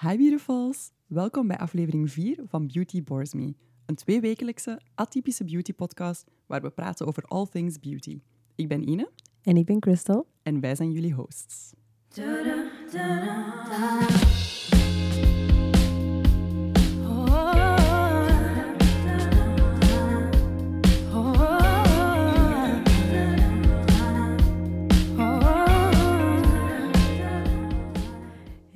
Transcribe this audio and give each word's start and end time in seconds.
Hi 0.00 0.16
beautifuls! 0.16 0.90
Welkom 1.06 1.46
bij 1.46 1.56
aflevering 1.56 2.10
4 2.10 2.38
van 2.48 2.66
Beauty 2.66 3.02
Bores 3.02 3.34
Me. 3.34 3.54
Een 3.86 3.94
tweewekelijkse, 3.94 4.80
atypische 4.94 5.44
beauty 5.44 5.72
podcast 5.72 6.24
waar 6.46 6.62
we 6.62 6.70
praten 6.70 7.06
over 7.06 7.22
all 7.22 7.46
things 7.46 7.78
beauty. 7.78 8.20
Ik 8.54 8.68
ben 8.68 8.88
Ine 8.88 9.10
En 9.42 9.56
ik 9.56 9.66
ben 9.66 9.80
Crystal. 9.80 10.26
en 10.42 10.60
wij 10.60 10.74
zijn 10.74 10.92
jullie 10.92 11.12
hosts. 11.14 11.72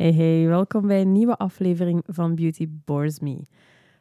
Hey 0.00 0.12
hey, 0.12 0.46
welkom 0.46 0.86
bij 0.86 1.00
een 1.00 1.12
nieuwe 1.12 1.36
aflevering 1.36 2.02
van 2.06 2.34
Beauty 2.34 2.68
Bores 2.84 3.18
Me. 3.18 3.46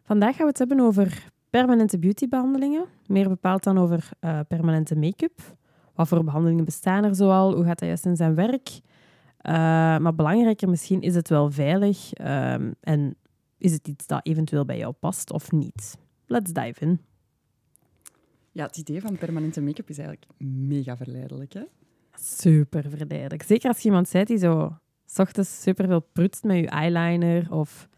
Vandaag 0.04 0.36
gaan 0.36 0.46
we 0.46 0.50
het 0.50 0.58
hebben 0.58 0.80
over 0.80 1.32
permanente 1.50 2.00
beautybehandelingen, 2.00 2.86
meer 3.08 3.30
bepaald 3.30 3.64
dan 3.64 3.78
over 3.78 4.09
eh, 4.20 4.40
permanente 4.48 4.96
make-up. 4.96 5.40
Wat 5.94 6.08
voor 6.08 6.23
behandelingen 6.23 6.66
bestaan 6.66 7.04
er 7.04 7.16
zoal? 7.16 7.56
Hoe 7.56 7.64
gaat 7.64 7.80
dat 7.80 7.88
juist 7.88 8.06
in 8.06 8.16
zijn 8.16 8.36
werk? 8.36 8.70
Eh, 9.38 9.54
maar 9.98 10.16
belangrijker 10.16 10.70
misschien, 10.70 11.02
is 11.02 11.16
het 11.16 11.30
wel 11.30 11.52
veilig? 11.52 12.14
Ehm, 12.14 12.72
en 12.81 13.16
is 13.58 13.72
het 13.72 13.88
iets 13.88 14.08
dat 14.08 14.26
eventueel 14.26 14.66
bij 14.66 14.78
jou 14.78 14.94
past 14.94 15.31
of 15.31 15.52
niet? 15.52 15.98
Let's 16.26 16.54
dive 16.54 16.81
in. 16.86 17.00
Ja, 18.52 18.66
het 18.66 18.78
idee 18.78 19.02
van 19.02 19.18
permanente 19.18 19.62
make-up 19.62 19.90
is 19.90 19.98
eigenlijk 19.98 20.31
mega 20.68 20.98
verleidelijk. 20.98 21.54
Hè? 21.54 21.64
Super 22.14 22.90
verleidelijk. 22.90 23.44
Zeker 23.44 23.68
als 23.68 23.78
je 23.78 23.88
iemand 23.88 24.12
bent 24.12 24.28
die 24.28 24.38
zo... 24.38 24.78
S 25.12 25.20
ochtends 25.20 25.62
superveel 25.62 25.99
prutst 26.13 26.44
met 26.44 26.58
je 26.58 26.68
eyeliner 26.68 27.48
of 27.52 27.90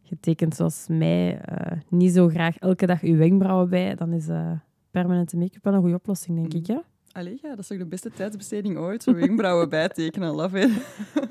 je 0.00 0.16
tekent 0.20 0.54
zoals 0.54 0.86
mij 0.88 1.40
eh, 1.40 1.78
niet 1.88 2.12
zo 2.12 2.28
graag 2.28 2.58
elke 2.58 2.86
dag 2.86 3.00
je 3.00 3.16
wenkbrauwen 3.16 3.68
bij, 3.68 3.94
dan 3.94 4.12
is 4.12 4.28
eh, 4.28 4.50
permanente 4.90 5.36
make-up 5.36 5.64
wel 5.64 5.74
een 5.74 5.80
goede 5.80 5.94
oplossing, 5.94 6.36
denk 6.36 6.54
ik. 6.54 6.66
Ja? 6.66 6.82
Allee, 7.12 7.38
ja, 7.42 7.48
dat 7.48 7.58
is 7.58 7.66
toch 7.66 7.78
de 7.78 7.86
beste 7.86 8.10
tijdsbesteding 8.10 8.78
ooit? 8.78 9.02
Zo 9.02 9.14
wenkbrauwen 9.14 9.68
bijtekenen, 9.68 10.34
love 10.34 10.58
it. 10.58 10.70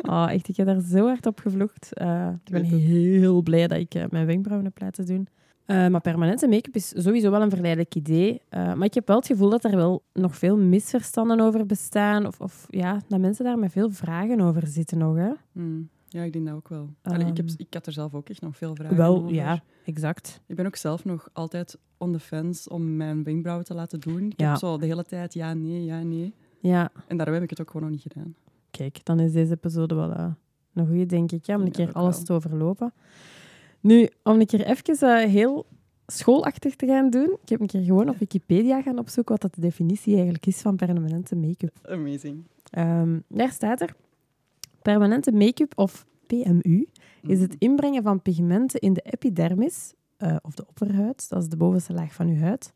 Oh, 0.01 0.27
echt, 0.31 0.47
ik 0.47 0.57
heb 0.57 0.65
daar 0.65 0.81
zo 0.81 1.05
hard 1.05 1.25
op 1.25 1.39
gevloekt. 1.39 1.93
Eh, 1.93 2.29
ik 2.45 2.51
ben 2.51 2.63
heel 2.63 3.41
blij 3.41 3.67
dat 3.67 3.77
ik 3.77 4.11
mijn 4.11 4.25
wenkbrauwen 4.25 4.65
heb 4.67 4.81
laten 4.81 5.05
doen. 5.05 5.27
Eh, 5.67 5.87
maar 5.87 6.01
permanente 6.01 6.47
make-up 6.47 6.75
is 6.75 6.87
sowieso 6.95 7.31
wel 7.31 7.41
een 7.41 7.49
verleidelijk 7.49 7.95
idee. 7.95 8.41
Eh, 8.49 8.73
maar 8.73 8.85
ik 8.85 8.93
heb 8.93 9.07
wel 9.07 9.15
het 9.17 9.25
gevoel 9.25 9.49
dat 9.49 9.63
er 9.63 9.75
wel 9.75 10.03
nog 10.13 10.35
veel 10.37 10.57
misverstanden 10.57 11.39
over 11.39 11.65
bestaan. 11.65 12.25
Of, 12.27 12.41
of 12.41 12.65
ja, 12.69 13.01
dat 13.07 13.19
mensen 13.19 13.45
daar 13.45 13.57
met 13.59 13.71
veel 13.71 13.91
vragen 13.91 14.41
over 14.41 14.67
zitten 14.67 14.97
nog. 14.97 15.15
Hè? 15.15 15.31
Hmm, 15.51 15.89
Ja, 16.07 16.23
ik 16.23 16.33
denk 16.33 16.45
dat 16.45 16.55
ook 16.55 16.67
wel. 16.69 16.89
Allee, 17.01 17.27
ik, 17.27 17.37
heb, 17.37 17.47
Ehm. 17.47 17.55
ik 17.57 17.73
had 17.73 17.85
er 17.85 17.91
zelf 17.93 18.13
ook 18.13 18.29
echt 18.29 18.41
nog 18.41 18.57
veel 18.57 18.75
vragen 18.75 18.97
Wel, 18.97 19.15
over. 19.17 19.33
ja, 19.33 19.63
exact. 19.85 20.41
Ik 20.45 20.55
ben 20.55 20.65
ook 20.65 20.75
zelf 20.75 21.05
nog 21.05 21.29
altijd 21.33 21.77
on 21.97 22.11
the 22.11 22.19
fence 22.19 22.69
om 22.69 22.95
mijn 22.95 23.23
wenkbrauwen 23.23 23.65
te 23.65 23.73
laten 23.73 23.99
doen. 23.99 24.25
Ik 24.31 24.39
Ja. 24.39 24.49
heb 24.49 24.57
zo 24.57 24.77
de 24.77 24.85
hele 24.85 25.03
tijd 25.03 25.33
ja, 25.33 25.53
nee, 25.53 25.83
ja, 25.83 26.01
nee. 26.03 26.33
Ja, 26.59 26.91
En 27.07 27.17
daarom 27.17 27.35
heb 27.35 27.43
ik 27.43 27.49
het 27.49 27.61
ook 27.61 27.67
gewoon 27.71 27.81
nog 27.81 27.91
niet 27.91 28.13
gedaan. 28.13 28.35
kijk, 28.71 28.99
dan 29.05 29.19
is 29.19 29.31
deze 29.31 29.51
episode 29.53 29.95
wel 29.95 30.11
eh, 30.13 30.27
een 30.73 30.87
goede, 30.87 31.05
denk 31.05 31.31
ik. 31.31 31.45
Ja, 31.45 31.55
om 31.55 31.61
een 31.61 31.71
keer 31.71 31.91
alles 31.91 32.23
te 32.23 32.33
overlopen. 32.33 32.93
Nu, 33.79 34.09
om 34.23 34.39
een 34.39 34.45
keer 34.45 34.65
even 34.65 35.21
eh, 35.21 35.29
heel 35.29 35.65
schoolachtig 36.07 36.75
te 36.75 36.85
gaan 36.85 37.09
doen. 37.09 37.37
Ik 37.41 37.49
heb 37.49 37.59
een 37.59 37.67
keer 37.67 37.83
gewoon 37.83 38.09
op 38.09 38.17
Wikipedia 38.17 38.81
gaan 38.81 38.99
opzoeken 38.99 39.31
wat 39.31 39.41
dat 39.41 39.55
de 39.55 39.61
definitie 39.61 40.13
eigenlijk 40.13 40.45
is 40.45 40.61
van 40.61 40.75
permanente 40.75 41.35
make-up. 41.35 41.79
Amazing. 41.89 42.43
Ehm, 42.69 43.19
daar 43.27 43.51
staat 43.51 43.81
er: 43.81 43.95
permanente 44.81 45.31
make-up 45.31 45.77
of 45.77 46.05
PMU 46.27 46.87
is 47.21 47.39
het 47.39 47.55
inbrengen 47.57 48.03
van 48.03 48.21
pigmenten 48.21 48.79
in 48.79 48.93
de 48.93 49.01
epidermis 49.01 49.93
eh, 50.17 50.35
of 50.41 50.55
de 50.55 50.65
opperhuid, 50.67 51.29
dat 51.29 51.41
is 51.41 51.49
de 51.49 51.57
bovenste 51.57 51.93
laag 51.93 52.13
van 52.13 52.27
uw 52.27 52.37
huid. 52.37 52.73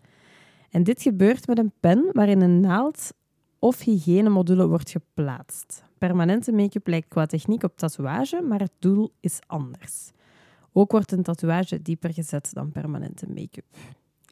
En 0.70 0.84
dit 0.84 1.02
gebeurt 1.02 1.48
met 1.48 1.58
een 1.58 1.72
pen 1.80 2.10
waarin 2.12 2.42
een 2.42 2.60
naald 2.60 3.14
of 3.60 3.80
hygiënemodule 3.80 4.68
wordt 4.68 4.90
geplaatst. 4.90 5.84
Permanente 5.98 6.52
make-up 6.52 6.88
lijkt 6.88 7.08
qua 7.08 7.26
techniek 7.26 7.64
op 7.64 7.78
tatoeage, 7.78 8.42
maar 8.42 8.60
het 8.60 8.72
doel 8.80 9.12
is 9.20 9.40
anders. 9.48 10.12
Ook 10.74 10.92
wordt 10.92 11.12
een 11.12 11.24
tatoeage 11.24 11.82
dieper 11.82 12.14
gezet 12.14 12.50
dan 12.54 12.72
permanente 12.72 13.28
make-up. 13.28 13.66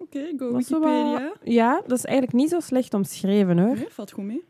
Oké, 0.01 0.19
go 0.37 0.51
wel- 0.51 0.57
Wikipedia. 0.57 1.33
Ja, 1.43 1.81
dat 1.87 1.97
is 1.97 2.05
eigenlijk 2.05 2.37
niet 2.37 2.49
zo 2.49 2.59
slecht 2.59 2.93
omschreven 2.93 3.59
hoor. 3.59 3.75
Nee, 3.75 3.87
valt 3.89 4.11
goed 4.11 4.23
mee. 4.23 4.43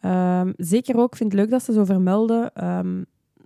Ehm, 0.00 0.52
zeker 0.56 0.96
ook, 0.96 1.10
ik 1.10 1.16
vind 1.16 1.32
het 1.32 1.40
leuk 1.40 1.50
dat 1.50 1.62
ze 1.62 1.72
zo 1.72 1.84
vermelden 1.84 2.54
ehm, 2.54 3.02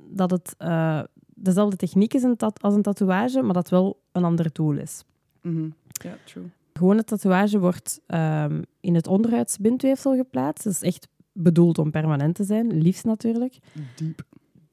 dat 0.09 0.31
het 0.31 0.55
eh, 0.59 1.03
dezelfde 1.35 1.77
techniek 1.77 2.15
is 2.15 2.23
een 2.23 2.37
als 2.61 2.75
een 2.75 2.83
tatoeage, 2.83 3.43
maar 3.43 3.55
dat 3.55 3.69
wel 3.69 4.01
een 4.13 4.25
ander 4.25 4.53
doel 4.53 4.77
is. 4.77 5.05
Mhm. 5.43 5.69
Ja, 6.03 6.17
true. 6.25 6.45
Gewone 6.73 7.05
tatoeage 7.05 7.59
wordt 7.59 8.01
ehm, 8.07 8.63
in 8.81 8.95
het 8.95 9.07
onderhuidsbindweefsel 9.07 10.17
geplaatst. 10.17 10.65
Dat 10.65 10.73
is 10.73 10.83
echt 10.83 11.09
bedoeld 11.33 11.79
om 11.79 11.91
permanent 11.91 12.35
te 12.35 12.45
zijn, 12.45 12.79
liefst 12.83 13.05
natuurlijk. 13.05 13.59
Diep. 13.97 14.23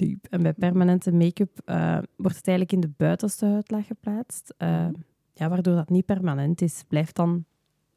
Diep. 0.05 0.27
En 0.29 0.41
bij 0.43 0.53
permanente 0.53 1.11
make-up 1.11 1.59
eh, 1.65 1.97
wordt 2.15 2.37
het 2.37 2.47
eigenlijk 2.47 2.71
in 2.71 2.79
de 2.79 2.91
buitenste 2.97 3.45
huidlaag 3.45 3.87
geplaatst. 3.87 4.53
Eh, 4.57 4.87
ja, 5.33 5.49
waardoor 5.49 5.75
dat 5.75 5.89
niet 5.89 6.05
permanent 6.05 6.61
is. 6.61 6.83
Blijft 6.87 7.15
dan 7.15 7.45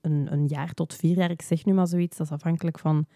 een, 0.01 0.33
een 0.33 0.47
jaar 0.47 0.73
tot 0.75 0.95
vier 0.95 1.17
jaar, 1.17 1.31
ik 1.31 1.43
zeg 1.43 1.65
nu 1.65 1.73
maar 1.73 1.87
zoiets. 1.87 2.17
Dat 2.17 2.27
is 2.27 2.33
afhankelijk 2.33 2.79
van 2.79 3.07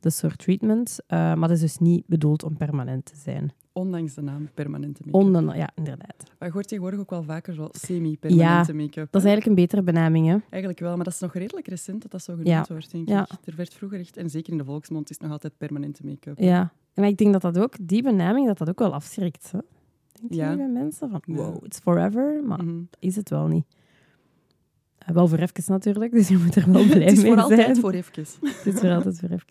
de 0.00 0.10
soort 0.10 0.38
treatment. 0.38 0.98
Eh, 1.06 1.18
maar 1.18 1.48
dat 1.48 1.50
is 1.50 1.60
dus 1.60 1.78
niet 1.78 2.06
bedoeld 2.06 2.42
om 2.42 2.56
permanent 2.56 3.04
te 3.04 3.16
zijn. 3.16 3.52
Ondanks 3.72 4.14
de 4.14 4.22
naam 4.22 4.48
permanente 4.54 5.02
make-up. 5.04 5.22
Onden, 5.24 5.56
ja, 5.56 5.70
inderdaad. 5.74 6.16
Maar 6.38 6.48
je 6.48 6.54
hoort 6.54 6.68
tegenwoordig 6.68 7.00
ook 7.00 7.10
wel 7.10 7.22
vaker 7.22 7.54
zo 7.54 7.68
semi-permanente 7.70 8.74
make-up. 8.74 9.12
Dat 9.12 9.22
is 9.22 9.28
eigenlijk 9.28 9.46
een 9.46 9.54
betere 9.64 9.82
benaming, 9.82 10.26
hè? 10.26 10.36
Eigenlijk 10.50 10.80
wel, 10.80 10.94
maar 10.96 11.04
dat 11.04 11.14
is 11.14 11.20
nog 11.20 11.34
redelijk 11.34 11.68
recent 11.68 12.02
dat 12.02 12.10
dat 12.10 12.22
zo 12.22 12.32
genoemd 12.32 12.48
Ja. 12.48 12.64
wordt, 12.68 12.90
denk 12.90 13.08
Ja. 13.08 13.22
ik. 13.22 13.46
Er 13.46 13.56
werd 13.56 13.74
vroeger 13.74 13.98
echt, 14.00 14.16
en 14.16 14.30
zeker 14.30 14.52
in 14.52 14.58
de 14.58 14.64
volksmond, 14.64 15.10
is 15.10 15.16
het 15.16 15.24
nog 15.24 15.32
altijd 15.32 15.56
permanente 15.56 16.04
make-up. 16.04 16.38
Ja. 16.38 16.72
Maar 16.96 17.08
ik 17.08 17.16
denk 17.16 17.32
dat 17.32 17.42
dat 17.42 17.58
ook, 17.58 17.74
die 17.80 18.02
benaming, 18.02 18.46
dat 18.46 18.58
dat 18.58 18.68
ook 18.68 18.78
wel 18.78 18.94
afschrikt. 18.94 19.50
Hè? 19.52 19.58
Denk 20.12 20.32
je 20.32 20.36
Ja. 20.38 20.56
bij 20.56 20.68
mensen? 20.68 21.10
Van, 21.10 21.22
wow, 21.26 21.64
it's 21.64 21.78
forever. 21.78 22.42
Maar 22.44 22.62
Mhm. 22.64 22.76
dat 22.90 22.96
is 23.00 23.16
het 23.16 23.30
wel 23.30 23.46
niet. 23.46 23.66
Eh, 24.98 25.08
wel 25.14 25.28
voor 25.28 25.38
even 25.38 25.64
natuurlijk, 25.66 26.12
dus 26.18 26.28
je 26.28 26.36
moet 26.38 26.54
er 26.56 26.72
wel 26.72 26.84
blij 26.90 27.02
Het 27.04 27.12
is 27.16 27.22
mee 27.22 27.32
voor 27.32 27.40
altijd 27.42 27.60
zijn. 27.60 27.76
voor 27.76 27.92
even. 27.92 28.12
Het 28.64 28.66
is 28.74 28.80
voor 28.80 28.90
altijd 28.90 29.18
voor 29.18 29.28
even. 29.28 29.46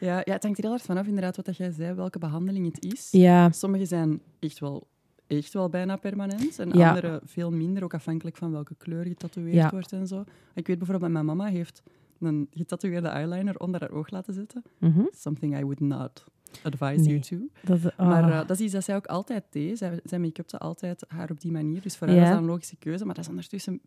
Ja, 0.00 0.16
ja, 0.24 0.32
het 0.32 0.42
hangt 0.42 0.56
er 0.58 0.62
heel 0.64 0.72
hard 0.72 0.82
vanaf, 0.84 1.06
inderdaad, 1.06 1.36
wat 1.36 1.44
dat 1.44 1.56
jij 1.56 1.70
zei, 1.70 1.94
welke 1.94 2.18
behandeling 2.18 2.66
het 2.74 2.84
is. 2.92 3.08
Ja, 3.10 3.50
Sommige 3.50 3.84
zijn 3.86 4.20
echt 4.38 4.58
wel, 4.58 4.86
echt 5.26 5.52
wel 5.52 5.68
bijna 5.68 5.96
permanent. 5.96 6.58
En 6.58 6.70
Ja. 6.72 6.88
andere 6.88 7.20
veel 7.24 7.50
minder, 7.50 7.84
ook 7.84 7.94
afhankelijk 7.94 8.36
van 8.36 8.50
welke 8.52 8.74
kleur 8.78 9.04
getatoeëerd 9.04 9.54
Ja. 9.54 9.70
wordt 9.70 9.92
en 9.92 10.06
zo. 10.06 10.20
Ik 10.54 10.66
weet 10.66 10.78
bijvoorbeeld 10.78 11.00
dat 11.00 11.10
mijn 11.10 11.36
mama 11.36 11.50
heeft 11.50 11.82
een 12.20 12.48
getatoeëerde 12.50 13.08
eyeliner 13.08 13.58
onder 13.58 13.80
haar 13.80 13.90
oog 13.90 14.10
laten 14.10 14.34
zetten. 14.34 14.62
mhm. 14.78 15.02
Something 15.10 15.58
I 15.58 15.60
would 15.60 15.80
not 15.80 16.24
advise 16.62 17.02
you 17.02 17.08
Nee. 17.08 17.20
to. 17.20 17.36
dat 17.62 17.76
is... 17.78 17.82
Maar 17.96 18.22
ah. 18.22 18.28
eh, 18.40 18.46
dat 18.46 18.50
is 18.58 18.64
iets 18.64 18.72
dat 18.72 18.84
zij 18.84 18.96
ook 18.96 19.06
altijd 19.06 19.44
deed. 19.50 19.78
Zij, 19.78 20.00
zij 20.04 20.18
make-upte 20.18 20.58
altijd 20.58 21.04
haar 21.08 21.30
op 21.30 21.40
die 21.40 21.52
manier. 21.52 21.80
Dus 21.82 21.96
voor 21.96 22.06
haar 22.06 22.16
Ja. 22.16 22.22
was 22.22 22.30
dat 22.30 22.40
een 22.40 22.46
logische 22.48 22.76
keuze. 22.76 23.04
Maar 23.04 23.14
dat 23.14 23.24
is 23.24 23.30
ondertussen 23.30 23.80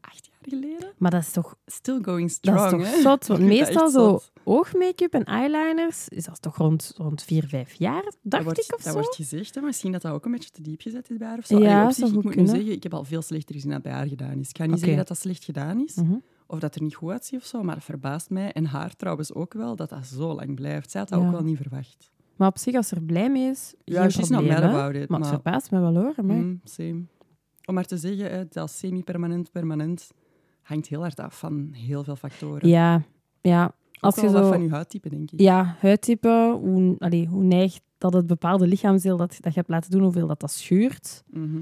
acht 0.00 0.26
jaar 0.26 0.60
geleden. 0.60 0.92
Maar 0.98 1.10
dat 1.10 1.20
is 1.22 1.30
toch, 1.30 1.56
Still 1.66 1.98
going 2.02 2.30
strong, 2.30 2.58
dat 2.58 2.72
is 2.72 2.78
toch 2.78 2.94
hè? 2.94 3.00
zot? 3.02 3.26
Want 3.26 3.26
dat 3.40 3.48
meestal 3.48 3.90
zo 3.90 4.20
oogmake-up 4.44 5.14
en 5.14 5.24
eyeliners 5.24 6.08
is 6.08 6.24
dat 6.24 6.42
toch 6.42 6.56
rond, 6.56 6.92
rond 6.96 7.22
vier, 7.22 7.44
vijf 7.46 7.72
jaar, 7.72 8.02
Dat 8.02 8.16
dacht 8.22 8.44
wordt, 8.44 8.58
ik 8.64 8.74
of 8.74 8.82
dat 8.82 8.92
zo? 8.92 8.98
wordt 9.00 9.14
gezegd, 9.16 9.54
hè. 9.54 9.60
misschien 9.60 9.92
dat 9.92 10.02
dat 10.02 10.12
ook 10.12 10.24
een 10.24 10.32
beetje 10.32 10.50
te 10.50 10.62
diep 10.62 10.80
gezet 10.80 11.10
is 11.10 11.16
bij 11.16 11.28
haar. 11.28 11.38
Of 11.38 11.46
zo. 11.46 11.58
Ja, 11.58 11.74
Allee, 11.74 11.86
op 11.88 11.92
zou 11.94 12.08
zich, 12.08 12.18
ik 12.18 12.24
moet 12.24 12.34
kunnen. 12.34 12.52
nu 12.52 12.58
zeggen, 12.58 12.76
ik 12.76 12.82
heb 12.82 12.94
al 12.94 13.04
veel 13.04 13.22
slechter 13.22 13.54
gezien 13.54 13.70
dat 13.70 13.82
bij 13.82 13.92
haar 13.92 14.06
gedaan 14.06 14.38
is. 14.38 14.48
Ik 14.48 14.56
ga 14.56 14.66
niet 14.66 14.78
zeggen 14.78 14.96
dat 14.96 15.08
dat 15.08 15.18
slecht 15.18 15.44
gedaan 15.44 15.80
is, 15.84 15.94
Mhm. 15.94 16.14
Of 16.50 16.58
dat 16.58 16.74
er 16.74 16.82
niet 16.82 16.94
goed 16.94 17.10
uitziet 17.10 17.38
of 17.40 17.44
zo, 17.46 17.62
maar 17.62 17.74
het 17.74 17.84
verbaast 17.84 18.30
mij, 18.30 18.52
en 18.52 18.64
haar 18.66 18.96
trouwens 18.96 19.34
ook 19.34 19.52
wel, 19.54 19.76
dat 19.76 19.88
dat 19.88 20.06
zo 20.06 20.34
lang 20.34 20.54
blijft. 20.54 20.90
Zij 20.90 21.00
had 21.00 21.08
dat 21.10 21.20
Ja. 21.20 21.26
ook 21.26 21.32
wel 21.32 21.42
niet 21.42 21.56
verwacht. 21.56 22.10
Maar 22.36 22.48
op 22.48 22.58
zich, 22.58 22.74
als 22.74 22.88
ze 22.88 22.94
er 22.94 23.02
blij 23.02 23.30
mee 23.30 23.50
is, 23.50 23.74
Ja, 23.84 24.00
geen 24.00 24.10
she's 24.10 24.28
not 24.28 24.38
probleem, 24.44 24.60
mad 24.60 24.70
about 24.70 24.94
it, 24.94 25.08
Maar 25.08 25.18
het 25.20 25.28
maar- 25.28 25.28
verbaast 25.40 25.70
me 25.70 25.80
wel 25.80 25.94
hoor. 25.94 26.12
amai. 26.16 26.38
Mm, 26.40 26.60
same. 26.64 27.02
Om 27.64 27.74
maar 27.74 27.84
te 27.84 27.96
zeggen, 27.96 28.46
dat 28.50 28.70
semi-permanent, 28.70 29.50
permanent, 29.52 30.10
hangt 30.62 30.86
heel 30.88 31.00
hard 31.00 31.20
af 31.20 31.38
van 31.38 31.68
heel 31.72 32.04
veel 32.04 32.16
factoren. 32.16 32.68
Ja, 32.68 33.02
ja. 33.40 33.72
Als 34.00 34.14
je 34.14 34.28
zo... 34.28 34.48
van 34.48 34.62
je 34.62 34.70
huidtype, 34.70 35.08
denk 35.08 35.30
ik. 35.30 35.40
Ja, 35.40 35.76
huidtype, 35.80 36.56
hoe, 36.60 36.96
allee, 36.98 37.26
hoe 37.26 37.42
neigt 37.44 37.80
dat 37.98 38.12
het 38.12 38.26
bepaalde 38.26 38.66
lichaamsdeel 38.66 39.16
dat, 39.16 39.28
dat 39.40 39.52
je 39.52 39.58
hebt 39.58 39.68
laten 39.70 39.90
doen, 39.90 40.02
hoeveel 40.02 40.26
dat, 40.26 40.40
dat 40.40 40.50
schuurt, 40.50 41.22
Mhm. 41.30 41.58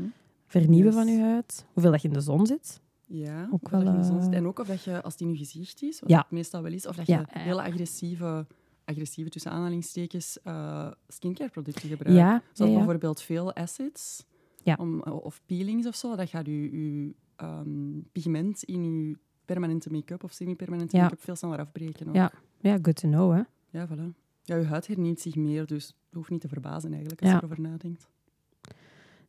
vernieuwen 0.47 0.93
Yes. 0.95 1.03
van 1.03 1.13
je 1.13 1.21
huid, 1.21 1.67
hoeveel 1.73 1.91
dat 1.93 2.03
je 2.03 2.09
in 2.09 2.15
de 2.15 2.21
zon 2.21 2.47
zit. 2.47 2.81
Ja, 3.11 3.49
Ook 3.53 3.69
wel, 3.69 3.83
je 3.83 3.89
eh. 3.89 4.37
En 4.37 4.47
ook 4.47 4.59
of 4.59 4.67
dat 4.67 4.83
je, 4.83 5.03
als 5.03 5.17
die 5.17 5.29
je 5.29 5.37
gezicht 5.37 5.83
is, 5.83 6.01
wat 6.01 6.11
Ja. 6.11 6.19
het 6.19 6.31
meestal 6.31 6.63
wel 6.63 6.73
is, 6.73 6.87
of 6.87 6.97
dat 6.97 7.07
je 7.07 7.25
hele 7.29 7.63
agressieve, 7.63 8.47
agressieve 8.85 9.31
tussen 9.31 9.51
aanhalingstekens, 9.51 10.39
eh 10.43 10.91
skincare 11.09 11.51
producten 11.51 11.89
gebruikt. 11.89 12.19
Ja, 12.19 12.43
Zoals 12.53 12.71
ja. 12.73 12.77
bijvoorbeeld 12.79 13.21
veel 13.23 13.55
acids 13.55 14.25
Ja. 14.63 14.77
om, 14.81 15.03
of 15.03 15.41
peelings 15.47 15.87
of 15.87 15.95
zo. 15.95 16.17
Dat 16.17 16.29
gaat 16.29 16.47
je, 16.47 16.53
je 16.97 17.15
ehm, 17.37 18.01
pigment 18.13 18.63
in 18.63 18.85
je 18.85 19.17
permanente 19.45 19.91
make-up 19.91 20.25
of 20.25 20.33
semi-permanente 20.33 20.97
make-up 20.97 21.21
veel 21.21 21.37
sneller 21.37 21.59
afbreken. 21.59 22.09
ook. 22.09 22.15
Ja. 22.15 22.33
Ja, 22.61 22.79
good 22.83 22.97
to 22.97 23.09
know, 23.09 23.33
hè. 23.33 23.43
Ja, 23.79 23.89
voilà. 23.89 24.17
Ja, 24.43 24.57
je 24.57 24.65
huid 24.65 24.87
hernieuwt 24.87 25.21
zich 25.21 25.35
meer, 25.37 25.67
dus 25.67 25.87
het 25.87 25.95
hoeft 26.15 26.31
niet 26.31 26.41
te 26.41 26.49
verbazen 26.49 26.91
eigenlijk 26.91 27.21
als 27.23 27.31
je 27.31 27.37
erover 27.37 27.61
nadenkt. 27.61 28.09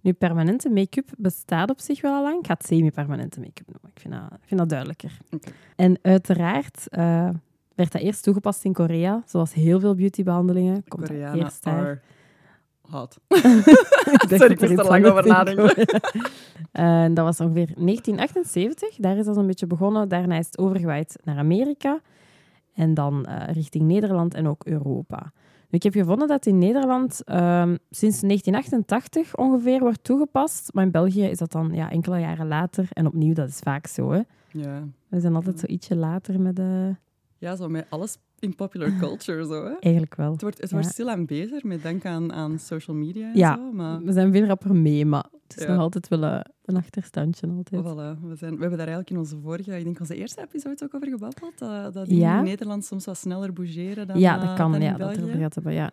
Nu, 0.01 0.13
permanente 0.13 0.69
make-up 0.69 1.09
bestaat 1.17 1.69
op 1.69 1.79
zich 1.79 2.01
wel 2.01 2.13
al 2.13 2.23
lang. 2.23 2.39
Ik 2.39 2.45
ga 2.45 2.53
het 2.53 2.65
semi-permanente 2.65 3.39
make-up 3.39 3.67
noemen. 3.67 3.91
Ik 3.93 3.99
vind 3.99 4.13
dat, 4.13 4.23
ik 4.41 4.47
vind 4.47 4.59
dat 4.59 4.69
duidelijker. 4.69 5.17
En 5.75 5.99
uiteraard 6.01 6.87
eh, 6.89 7.29
werd 7.75 7.91
dat 7.91 8.01
eerst 8.01 8.23
toegepast 8.23 8.63
in 8.63 8.73
Korea, 8.73 9.23
zoals 9.25 9.53
heel 9.53 9.79
veel 9.79 9.95
beautybehandelingen. 9.95 10.83
Komt 10.87 11.07
Koreanen 11.07 11.43
eerst 11.43 11.63
daar. 11.63 12.01
hot. 12.81 13.17
Ik 13.27 14.37
Sorry, 14.37 14.51
ik 14.51 14.59
dat 14.59 14.69
moest 14.69 14.79
er 14.81 14.85
lang 14.85 15.05
over 15.05 15.27
nadenken. 15.27 15.87
En 16.71 17.13
dat 17.13 17.25
was 17.25 17.39
ongeveer 17.39 17.65
1978. 17.75 18.95
Daar 18.95 19.17
is 19.17 19.25
dat 19.25 19.37
een 19.37 19.47
beetje 19.47 19.67
begonnen. 19.67 20.09
Daarna 20.09 20.37
is 20.37 20.45
het 20.45 20.57
overgewaaid 20.57 21.19
naar 21.23 21.37
Amerika. 21.37 21.99
En 22.73 22.93
dan 22.93 23.25
eh, 23.25 23.53
richting 23.53 23.83
Nederland 23.83 24.33
en 24.33 24.47
ook 24.47 24.65
Europa. 24.65 25.31
Ik 25.69 25.83
heb 25.83 25.93
gevonden 25.93 26.27
dat 26.27 26.45
in 26.45 26.57
Nederland 26.57 27.23
ehm, 27.23 27.75
sinds 27.89 28.19
1988 28.21 29.37
ongeveer 29.37 29.79
wordt 29.79 30.03
toegepast. 30.03 30.73
Maar 30.73 30.83
in 30.83 30.91
België 30.91 31.23
is 31.23 31.37
dat 31.37 31.51
dan 31.51 31.69
ja, 31.73 31.91
enkele 31.91 32.19
jaren 32.19 32.47
later. 32.47 32.87
En 32.93 33.05
opnieuw, 33.05 33.33
dat 33.33 33.49
is 33.49 33.59
vaak 33.59 33.87
zo. 33.87 34.11
Hè. 34.11 34.21
Ja. 34.51 34.83
We 35.07 35.19
zijn 35.19 35.35
altijd 35.35 35.59
zo 35.59 35.65
ietsje 35.65 35.95
later 35.95 36.41
met 36.41 36.55
de... 36.55 36.95
ja, 37.37 37.55
zo 37.55 37.67
met 37.67 37.85
alles 37.89 38.17
in 38.39 38.55
popular 38.55 38.97
culture 38.99 39.45
zo, 39.45 39.63
hè. 39.65 39.73
Eigenlijk 39.79 40.15
wel. 40.15 40.31
Het 40.31 40.41
wordt, 40.41 40.57
het 40.61 40.69
Ja. 40.69 40.75
wordt 40.75 40.91
stilaan 40.91 41.25
beter 41.25 41.61
met 41.63 41.83
dank 41.83 42.05
aan, 42.05 42.33
aan 42.33 42.59
social 42.59 42.95
media 42.95 43.27
en 43.31 43.37
Ja. 43.37 43.55
zo, 43.55 43.71
maar 43.71 44.03
We 44.03 44.11
zijn 44.11 44.31
veel 44.31 44.45
rapper 44.45 44.75
mee, 44.75 45.05
maar 45.05 45.25
het 45.47 45.57
is 45.57 45.63
Ja. 45.63 45.71
nog 45.71 45.79
altijd 45.81 46.07
wel 46.07 46.23
eh, 46.23 46.39
een 46.65 46.75
achterstandje. 46.77 47.47
Altijd. 47.47 47.81
voilà, 47.83 48.19
we, 48.21 48.35
zijn, 48.35 48.55
we 48.55 48.59
hebben 48.59 48.77
daar 48.77 48.87
eigenlijk 48.87 49.09
in 49.09 49.17
onze 49.17 49.37
vorige, 49.43 49.77
ik 49.77 49.83
denk 49.83 49.99
onze 49.99 50.15
eerste 50.15 50.41
episode 50.41 50.83
ook 50.83 50.93
over 50.95 51.07
gebabbeld, 51.07 51.57
dat, 51.59 51.93
dat 51.93 52.07
die 52.07 52.23
in 52.23 52.43
Nederland 52.43 52.85
soms 52.85 53.05
wat 53.05 53.17
sneller 53.17 53.53
bougeren 53.53 54.07
dan 54.07 54.19
ja, 54.19 54.35
eh, 54.41 54.47
dat 54.47 54.55
kan. 54.57 54.71
dan 54.71 54.81
in 54.81 54.87
Ja, 54.87 54.97
dat 54.97 55.17
erover 55.17 55.37
gaat 55.39 55.55
hebben. 55.55 55.73
Ja, 55.73 55.91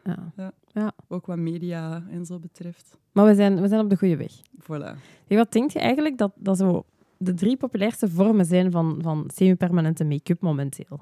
ja. 0.73 0.93
Ook 1.09 1.27
wat 1.27 1.39
media 1.39 2.03
en 2.11 2.27
zo 2.27 2.39
betreft. 2.39 2.99
Maar 3.13 3.25
we 3.27 3.35
zijn, 3.35 3.61
we 3.61 3.69
zijn 3.69 3.81
op 3.81 3.91
de 3.91 3.97
goede 3.97 4.17
weg. 4.17 4.33
Voilà. 4.63 4.99
Hey, 5.27 5.37
wat 5.37 5.53
denk 5.53 5.71
je 5.71 5.79
eigenlijk 5.79 6.19
dat, 6.19 6.33
dat 6.37 6.57
zo 6.59 6.85
de 7.19 7.35
drie 7.35 7.57
populairste 7.57 8.09
vormen 8.09 8.45
zijn 8.45 8.71
van, 8.71 8.99
van 9.03 9.31
semi-permanente 9.35 10.05
make-up 10.05 10.41
momenteel? 10.41 11.01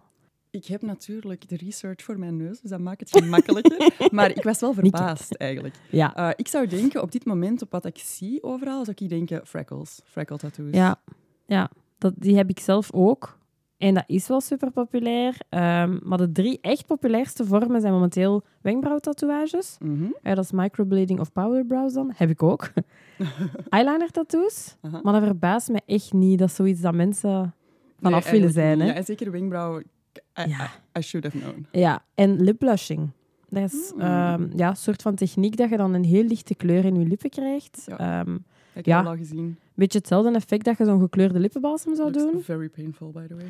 Ik 0.54 0.66
heb 0.66 0.82
natuurlijk 0.82 1.48
de 1.48 1.56
research 1.56 2.02
voor 2.02 2.18
mijn 2.18 2.36
neus, 2.36 2.60
dus 2.60 2.70
dat 2.70 2.80
maakt 2.80 3.00
het 3.00 3.10
gemakkelijker. 3.22 3.90
maar 4.16 4.30
ik 4.30 4.42
was 4.42 4.60
wel 4.60 4.72
verbaasd, 4.72 5.34
eigenlijk. 5.34 5.74
Ja, 5.90 6.14
Eh, 6.16 6.30
ik 6.36 6.48
zou 6.48 6.66
denken, 6.66 7.02
op 7.02 7.12
dit 7.12 7.24
moment, 7.24 7.62
op 7.62 7.70
wat 7.70 7.84
ik 7.84 7.98
zie 7.98 8.42
overal, 8.42 8.84
zou 8.84 8.96
ik 9.00 9.08
denken 9.08 9.46
freckles, 9.46 10.00
freckle 10.04 10.36
tattoos. 10.36 10.66
ja, 10.72 11.00
ja 11.46 11.70
dat, 11.98 12.12
die 12.16 12.36
heb 12.36 12.48
ik 12.50 12.58
zelf 12.60 12.92
ook. 12.92 13.38
En 13.76 13.94
dat 13.94 14.04
is 14.06 14.28
wel 14.28 14.40
super 14.40 14.70
populair. 14.70 15.36
Ehm, 15.48 15.98
maar 16.02 16.18
de 16.18 16.32
drie 16.32 16.58
echt 16.60 16.86
populairste 16.86 17.44
vormen 17.44 17.80
zijn 17.80 17.92
momenteel 17.92 18.42
wenkbrauwtatoeages. 18.60 19.76
Mhm. 19.80 20.04
Ja, 20.22 20.34
dat 20.34 20.44
is 20.44 20.52
microblading 20.52 21.20
of 21.20 21.32
powerbrows 21.32 21.92
dan. 21.92 22.12
Heb 22.16 22.30
ik 22.30 22.42
ook. 22.42 22.72
Eyeliner 23.68 24.10
tattoos. 24.10 24.76
Maar 25.02 25.12
dat 25.12 25.22
verbaast 25.22 25.68
me 25.68 25.80
echt 25.86 26.12
niet. 26.12 26.38
Dat 26.38 26.48
is 26.48 26.54
zoiets 26.54 26.80
dat 26.80 26.94
mensen 26.94 27.54
vanaf 28.00 28.24
Nee, 28.24 28.32
willen 28.32 28.52
zijn. 28.52 28.80
Hè? 28.80 28.86
Ja, 28.86 28.92
en 28.94 29.04
zeker 29.04 29.30
wenkbrauw, 29.30 29.80
I, 30.38 30.48
Ja. 30.48 30.64
I, 30.96 30.98
I 30.98 31.02
should 31.02 31.24
have 31.32 31.38
known. 31.38 31.66
Ja, 31.72 32.04
en 32.14 32.40
lip 32.42 32.58
blushing. 32.58 33.10
Dat 33.48 33.72
is 33.72 33.90
Hmm. 33.90 34.00
ehm, 34.00 34.46
ja, 34.56 34.68
een 34.68 34.76
soort 34.76 35.02
van 35.02 35.14
techniek 35.14 35.56
dat 35.56 35.70
je 35.70 35.76
dan 35.76 35.94
een 35.94 36.04
heel 36.04 36.24
lichte 36.24 36.54
kleur 36.54 36.84
in 36.84 36.94
je 37.00 37.06
lippen 37.06 37.30
krijgt. 37.30 37.82
Ja. 37.86 37.98
Ehm, 37.98 38.28
Een 38.30 38.44
Ik 38.74 38.86
heb 38.86 39.06
al 39.06 39.16
gezien. 39.16 39.56
beetje 39.74 39.98
hetzelfde 39.98 40.30
effect 40.30 40.64
dat 40.64 40.78
je 40.78 40.84
zo'n 40.84 41.00
gekleurde 41.00 41.38
lippenbalsem 41.38 41.94
zou 41.94 42.10
Looks 42.12 42.32
doen. 42.32 42.42
very 42.42 42.68
painful, 42.68 43.10
by 43.10 43.26
the 43.26 43.34
way. 43.34 43.44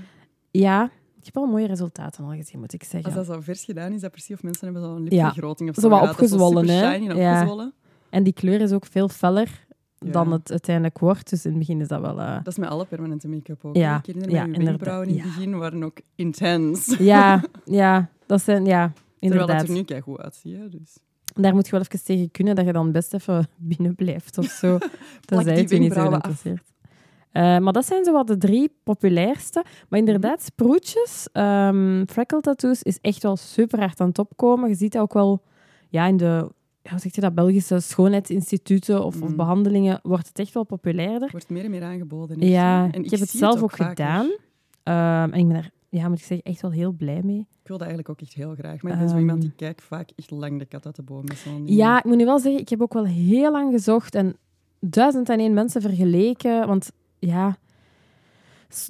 Ja, 0.51 0.85
ik 1.19 1.25
heb 1.25 1.37
al 1.37 1.47
mooie 1.47 1.67
resultaten 1.67 2.25
al 2.25 2.31
gezien, 2.31 2.61
moet 2.61 2.73
ik 2.73 2.85
zeggen. 2.85 3.17
Als 3.17 3.27
dat 3.27 3.35
zo 3.37 3.41
vers 3.43 3.65
gedaan 3.65 3.93
is, 3.93 4.01
dat 4.01 4.11
precies 4.11 4.35
of 4.35 4.43
mensen 4.43 4.65
hebben 4.65 4.83
zo'n 4.83 5.05
Ja. 5.05 5.09
lipvergroting 5.25 5.69
of 5.69 5.75
zo. 5.75 5.81
Zo 5.81 5.89
wat 5.89 6.03
opgezwollen, 6.11 6.69
hè? 6.69 6.95
Ja. 6.95 7.71
En 8.11 8.23
die 8.23 8.33
kleur 8.33 8.61
is 8.61 8.73
ook 8.73 8.87
veel 8.87 9.09
feller 9.09 9.67
Ja. 9.99 10.11
dan 10.11 10.33
het 10.33 10.51
uiteindelijk 10.51 10.99
wordt. 10.99 11.31
Dus 11.31 11.45
in 11.45 11.51
het 11.51 11.59
begin 11.59 11.81
is 11.81 11.89
dat 11.89 12.01
wel... 12.01 12.21
eh, 12.21 12.35
Dat 12.37 12.47
is 12.47 12.59
met 12.59 12.69
alle 12.69 12.85
permanente 12.85 13.29
make-up 13.29 13.65
ook. 13.65 13.77
Ja, 13.77 14.01
herinner 14.05 14.31
ja, 14.31 14.43
inderdaad. 14.45 14.67
wenkbrauwen 14.67 15.09
in 15.09 15.15
het 15.19 15.25
begin 15.25 15.59
waren 15.59 15.83
ook 15.85 15.99
intens. 16.15 16.97
Ja, 16.99 17.43
ja, 17.65 18.09
dat 18.27 18.43
zijn... 18.43 18.65
Ja, 18.65 18.93
Terwijl 19.21 19.47
dat 19.47 19.51
inderdaad. 19.51 19.89
er 19.89 19.95
nu 19.95 20.01
goed 20.01 20.21
uitziet. 20.21 20.57
Hè, 20.57 20.69
dus. 20.69 20.97
Daar 21.35 21.55
moet 21.55 21.65
je 21.67 21.71
wel 21.73 21.81
even 21.81 22.05
tegen 22.05 22.31
kunnen 22.31 22.55
dat 22.55 22.65
je 22.67 22.73
dan 22.73 22.93
best 22.93 23.15
even 23.15 23.47
binnen 23.57 23.95
blijft 23.95 24.39
of 24.39 24.47
zo. 24.47 24.79
Tenzij 25.25 25.59
het 25.59 25.71
je 25.71 25.79
niet 25.79 25.93
zo 25.93 26.11
interesseert. 26.11 26.73
Eh, 27.31 27.59
maar 27.59 27.73
dat 27.73 27.87
zijn 27.87 28.05
zo 28.05 28.13
wat 28.13 28.27
de 28.27 28.37
drie 28.37 28.77
populairste. 28.83 29.65
Maar 29.89 29.99
inderdaad, 29.99 30.37
Mhm. 30.39 30.45
sproetjes, 30.47 31.29
ehm 31.33 32.05
freckle 32.07 32.41
tattoos 32.41 32.83
is 32.83 32.99
echt 33.01 33.23
wel 33.23 33.37
super 33.37 33.79
hard 33.79 34.01
aan 34.01 34.09
het 34.09 34.19
opkomen. 34.19 34.69
Je 34.69 34.75
ziet 34.75 34.93
dat 34.93 35.03
ook 35.03 35.13
wel 35.13 35.43
ja, 35.89 36.07
in 36.07 36.17
de 36.17 36.51
hoe 36.91 36.99
zeg 36.99 37.15
je 37.15 37.21
dat, 37.21 37.35
Belgische 37.35 37.81
schoonheidsinstituten 37.81 39.05
of, 39.05 39.15
of 39.23 39.29
Mhm. 39.29 39.37
behandelingen 39.37 40.01
wordt 40.03 40.29
het 40.29 40.39
echt 40.39 40.55
wel 40.55 40.65
populairder. 40.65 41.29
wordt 41.31 41.49
meer 41.51 41.65
en 41.65 41.71
meer 41.71 41.83
aangeboden. 41.83 42.41
echt, 42.41 42.49
Ja. 42.51 42.89
En 42.93 43.05
ik 43.05 43.11
heb 43.11 43.21
het 43.21 43.31
zelf 43.31 43.63
ook, 43.63 43.73
gedaan. 43.77 44.31
Ehm, 44.83 45.33
en 45.33 45.39
ik 45.39 45.47
ben 45.47 45.55
daar, 45.55 45.71
ja, 45.89 46.09
moet 46.09 46.19
ik 46.19 46.25
zeggen, 46.25 46.47
echt 46.47 46.61
wel 46.63 46.71
heel 46.71 46.93
blij 46.93 47.21
mee. 47.25 47.39
Ik 47.63 47.71
wil 47.71 47.79
dat 47.79 47.87
eigenlijk 47.87 48.09
ook 48.09 48.21
echt 48.21 48.35
heel 48.35 48.55
graag. 48.55 48.83
Maar 48.83 48.93
ik 48.93 48.99
ben 48.99 49.09
zo 49.09 49.19
iemand 49.19 49.41
die 49.41 49.49
Ehm. 49.51 49.59
kijkt 49.59 49.83
vaak 49.83 50.11
echt 50.17 50.31
lang 50.31 50.59
de 50.59 50.65
kat 50.65 50.87
uit 50.87 50.97
de 50.97 51.03
boom. 51.03 51.25
Ja, 51.65 51.99
ik 51.99 52.05
moet 52.05 52.17
nu 52.17 52.25
wel 52.25 52.39
zeggen, 52.39 52.61
ik 52.61 52.69
heb 52.69 52.81
ook 52.83 52.93
wel 52.93 53.05
heel 53.07 53.51
lang 53.53 53.73
gezocht 53.73 54.15
en 54.15 54.37
duizend 54.81 55.29
en 55.29 55.39
één 55.39 55.55
mensen 55.55 55.81
vergeleken. 55.81 56.67
Want 56.67 56.91
ja, 57.19 57.57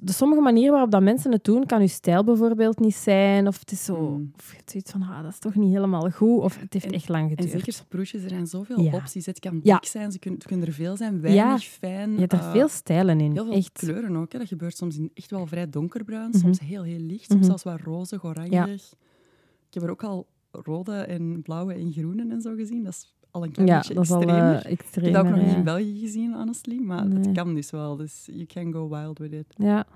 de 0.02 0.12
sommige 0.12 0.40
manieren 0.40 0.70
waarop 0.72 0.90
dat 0.90 1.02
mensen 1.02 1.32
het 1.32 1.44
doen, 1.44 1.66
kan 1.66 1.80
uw 1.80 1.86
stijl 1.86 2.24
bijvoorbeeld 2.24 2.78
niet 2.78 2.94
zijn. 2.94 3.46
Of 3.46 3.58
het 3.58 3.72
is 3.72 3.84
zo, 3.84 4.08
Mm. 4.10 4.32
of 4.38 4.50
je 4.50 4.56
hebt 4.56 4.70
zoiets 4.70 4.90
van, 4.90 5.02
ah, 5.02 5.22
dat 5.22 5.32
is 5.32 5.38
toch 5.38 5.54
niet 5.54 5.72
helemaal 5.72 6.10
goed. 6.10 6.40
Of 6.42 6.60
het 6.60 6.72
heeft 6.72 6.84
En- 6.84 6.92
echt 6.92 7.08
lang 7.08 7.22
En 7.22 7.28
geduurd. 7.28 7.50
zeker 7.50 7.72
sproesjes, 7.72 8.22
er 8.22 8.28
zijn 8.28 8.46
zoveel 8.46 8.80
Ja. 8.80 8.92
opties. 8.92 9.26
Het 9.26 9.38
kan 9.40 9.60
dik 9.60 9.84
zijn, 9.84 10.12
ze 10.12 10.18
kunnen, 10.18 10.66
er 10.66 10.72
veel 10.72 10.96
zijn, 10.96 11.20
weinig, 11.20 11.62
fijn. 11.64 12.12
je 12.12 12.18
hebt 12.20 12.32
er 12.32 12.38
eh, 12.38 12.50
veel 12.52 12.68
stijlen 12.68 13.20
in. 13.20 13.32
Heel 13.32 13.44
veel 13.44 13.54
echt. 13.54 13.72
kleuren 13.72 14.16
ook. 14.16 14.32
Hè. 14.32 14.38
Dat 14.38 14.48
gebeurt 14.48 14.76
soms 14.76 14.96
in 14.96 15.10
echt 15.14 15.30
wel 15.30 15.46
vrij 15.46 15.70
donkerbruin, 15.70 16.28
Mhm. 16.28 16.38
soms 16.38 16.60
heel, 16.60 16.82
heel 16.82 16.98
licht, 17.00 17.24
soms 17.24 17.34
Mhm. 17.40 17.44
zelfs 17.44 17.62
wat 17.62 17.80
rozig. 17.80 18.22
Ik 19.68 19.74
heb 19.80 19.82
er 19.82 19.90
ook 19.90 20.04
al 20.04 20.26
rode 20.50 20.92
en 20.94 21.42
blauwe 21.42 21.74
en 21.74 21.92
groene 21.92 22.30
en 22.30 22.40
zo 22.40 22.54
gezien. 22.54 22.82
Dat 22.84 22.92
is 22.92 23.14
al 23.34 23.42
een 23.44 23.52
klein 23.52 23.68
Ja, 23.68 23.74
dat 23.80 24.04
is 24.04 24.10
al 24.10 24.20
extremer. 24.20 24.64
eh, 24.64 24.70
ik 24.72 24.84
heb 24.90 25.04
dat 25.12 25.16
ook 25.16 25.28
nog 25.30 25.42
niet 25.44 25.54
in 25.54 25.64
België 25.64 25.98
gezien, 26.00 26.34
honestly. 26.34 26.78
Maar 26.78 27.06
Nee. 27.06 27.18
het 27.18 27.32
kan 27.32 27.54
dus 27.54 27.70
wel. 27.70 27.96
Dus 27.96 28.28
you 28.32 28.46
can 28.46 28.72
go 28.72 28.88
wild 28.88 29.18
with 29.18 29.32
it. 29.32 29.46
Ja. 29.56 29.86